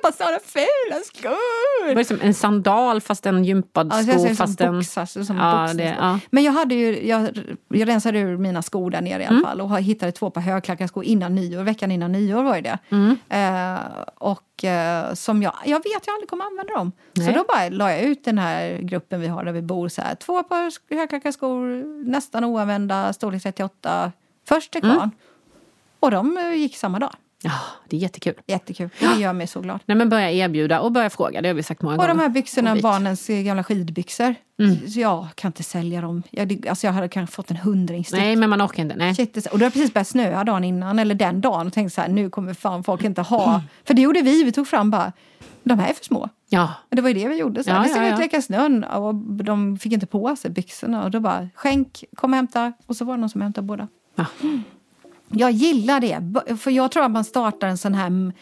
du 0.03 0.07
köpa 0.07 0.11
sådana 0.17 0.39
fula 0.39 1.01
skor? 1.05 1.87
Det 1.87 1.95
var 1.95 2.03
som 2.03 2.19
en 2.21 2.33
sandal 2.33 3.01
fast 3.01 3.25
en 3.25 3.43
gympad 3.45 3.87
Ja, 3.93 4.03
sko. 4.03 4.27
jag 4.27 4.37
fast 4.37 4.61
en... 4.61 4.75
boxar, 4.77 5.05
så 5.05 5.25
som 5.25 5.37
Ja, 5.37 5.69
det- 5.73 5.95
ja. 5.99 6.19
Men 6.29 6.43
jag, 6.43 6.51
hade 6.51 6.75
ju, 6.75 7.07
jag, 7.07 7.29
jag 7.67 7.87
rensade 7.87 8.19
ur 8.19 8.37
mina 8.37 8.61
skor 8.61 8.91
där 8.91 9.01
nere 9.01 9.23
i 9.23 9.25
alla 9.25 9.37
Mm. 9.37 9.43
fall 9.43 9.61
och 9.61 9.79
hittade 9.81 10.11
två 10.11 10.29
par 10.29 10.41
högklackade 10.41 10.87
skor 10.87 11.03
innan 11.03 11.35
nyår. 11.35 11.63
Veckan 11.63 11.91
innan 11.91 12.11
nyår 12.11 12.43
var 12.43 12.55
ju 12.55 12.61
det. 12.61 12.77
Mm. 12.89 13.17
Eh, 13.29 13.81
och 14.17 14.63
eh, 14.63 15.13
som 15.13 15.43
jag, 15.43 15.53
jag 15.65 15.77
vet 15.83 16.07
jag 16.07 16.13
aldrig 16.13 16.29
kommer 16.29 16.45
använda 16.45 16.73
dem. 16.73 16.91
Så 17.15 17.21
Nej. 17.21 17.33
då 17.33 17.43
bara 17.47 17.69
la 17.69 17.91
jag 17.91 18.01
ut 18.01 18.23
den 18.25 18.37
här 18.37 18.77
gruppen 18.81 19.21
vi 19.21 19.27
har 19.27 19.43
där 19.43 19.51
vi 19.51 19.61
bor. 19.61 19.87
Så 19.89 20.01
här, 20.01 20.15
två 20.15 20.43
par 20.43 20.95
högklackade 20.95 21.33
skor, 21.33 21.83
nästan 22.09 22.43
oanvända, 22.43 23.13
storlek 23.13 23.43
38. 23.43 24.11
Först 24.47 24.71
till 24.71 24.81
kvarn. 24.81 24.95
Mm. 24.97 25.09
Och 25.99 26.11
de 26.11 26.37
eh, 26.37 26.53
gick 26.53 26.77
samma 26.77 26.99
dag. 26.99 27.13
Ja, 27.43 27.51
det 27.89 27.95
är 27.95 27.99
jättekul. 27.99 28.33
Jättekul. 28.47 28.89
Det 28.99 29.21
gör 29.21 29.33
mig 29.33 29.47
så 29.47 29.61
glad. 29.61 29.79
Nej, 29.85 29.97
men 29.97 30.09
börja 30.09 30.31
erbjuda 30.31 30.79
och 30.79 30.91
börja 30.91 31.09
fråga. 31.09 31.41
Det 31.41 31.47
har 31.49 31.53
vi 31.55 31.63
sagt 31.63 31.81
många 31.81 31.95
Och 31.95 32.01
gånger. 32.01 32.13
de 32.13 32.19
här 32.21 32.29
byxorna, 32.29 32.71
Och 32.73 32.81
barnens 32.81 33.29
eh, 33.29 33.41
gamla 33.43 33.63
skidbyxor. 33.63 34.35
Mm. 34.59 34.77
Jag 34.85 35.27
kan 35.35 35.49
inte 35.49 35.63
sälja 35.63 36.01
dem. 36.01 36.23
Jag, 36.29 36.47
det- 36.47 36.69
alltså 36.69 36.87
jag 36.87 36.93
hade 36.93 37.09
kanske 37.09 37.35
fått 37.35 37.51
en 37.51 37.57
hundring 37.57 38.05
styck. 38.05 38.19
Nej, 38.19 38.35
men 38.35 38.49
man 38.49 38.61
orkar 38.61 38.83
inte. 38.83 38.95
Nej. 38.95 39.15
Shit, 39.15 39.45
och 39.45 39.59
det 39.59 39.65
har 39.65 39.69
precis 39.71 39.93
börjat 39.93 40.07
snöa 40.07 40.43
dagen 40.43 40.63
innan, 40.63 40.99
eller 40.99 41.15
den 41.15 41.41
dagen. 41.41 41.67
Och 41.67 41.73
tänkte 41.73 41.95
så 41.95 42.01
här, 42.01 42.07
nu 42.09 42.29
kommer 42.29 42.53
fan 42.53 42.83
folk 42.83 43.03
inte 43.03 43.21
ha. 43.21 43.61
För 43.85 43.93
det 43.93 44.01
gjorde 44.01 44.21
vi, 44.21 44.43
vi 44.43 44.51
tog 44.51 44.67
fram 44.67 44.91
bara, 44.91 45.11
de 45.63 45.79
här 45.79 45.89
är 45.89 45.93
för 45.93 46.05
små. 46.05 46.29
Ja. 46.49 46.73
Och 46.89 46.95
det 46.95 47.01
var 47.01 47.09
ju 47.09 47.15
det 47.15 47.27
vi 47.27 47.35
gjorde. 47.35 47.63
Så 47.63 47.69
här, 47.69 47.77
Ja, 47.77 47.83
vi 47.83 47.89
ska 47.89 47.99
ja, 48.01 48.07
ja. 48.07 48.13
och 48.13 48.19
leka 48.19 48.41
snön. 48.41 48.83
Och 48.83 49.15
de 49.15 49.77
fick 49.79 49.93
inte 49.93 50.05
på 50.05 50.35
sig 50.35 50.51
byxorna. 50.51 51.03
Och 51.03 51.11
då 51.11 51.19
bara, 51.19 51.49
skänk, 51.55 52.03
kom 52.15 52.31
och 52.31 52.35
hämta. 52.35 52.73
Och 52.85 52.95
så 52.95 53.05
var 53.05 53.13
det 53.13 53.19
någon 53.21 53.29
som 53.29 53.41
hämtade 53.41 53.67
båda. 53.67 53.87
Ja. 54.15 54.25
Jag 55.33 55.51
gillar 55.51 55.99
det. 55.99 56.57
För 56.57 56.71
jag 56.71 56.91
tror 56.91 57.03
att 57.03 57.11
man 57.11 57.23
startar 57.23 57.67
en 57.67 57.77
sån 57.77 57.93
här... 57.93 58.33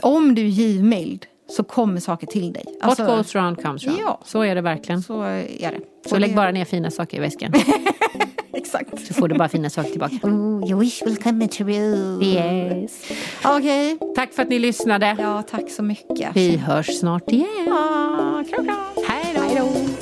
Om 0.00 0.34
du 0.34 0.42
är 0.42 0.46
givmild 0.46 1.26
så 1.50 1.62
kommer 1.64 2.00
saker 2.00 2.26
till 2.26 2.52
dig. 2.52 2.64
What 2.84 2.98
goes 2.98 3.34
round 3.34 3.62
comes 3.62 3.84
round. 3.86 3.98
Ja. 4.00 4.20
Så 4.24 4.42
är 4.44 4.54
det 4.54 4.60
verkligen. 4.60 5.02
Så 5.02 5.22
är 5.22 5.42
det. 5.70 5.80
Så 6.08 6.14
Och 6.14 6.20
lägg 6.20 6.30
det- 6.30 6.36
bara 6.36 6.50
ner 6.50 6.64
fina 6.64 6.90
saker 6.90 7.16
i 7.16 7.20
väskan. 7.20 7.52
Exakt. 8.52 9.06
Så 9.06 9.14
får 9.14 9.28
du 9.28 9.34
bara 9.38 9.48
fina 9.48 9.70
saker 9.70 9.90
tillbaka. 9.90 10.14
Oh, 10.22 10.70
your 10.70 10.80
wish 10.80 11.02
will 11.06 11.16
come 11.16 11.48
true. 11.48 12.24
Yes. 12.24 13.04
Okej. 13.44 13.98
Tack 14.16 14.32
för 14.34 14.42
att 14.42 14.48
ni 14.48 14.58
lyssnade. 14.58 15.16
Ja, 15.18 15.42
tack 15.50 15.70
så 15.70 15.82
mycket. 15.82 16.30
Vi 16.36 16.56
hörs 16.56 16.98
snart 16.98 17.30
igen. 17.32 17.72
Ah, 17.72 18.44
kram, 18.50 18.64
kram. 18.66 19.97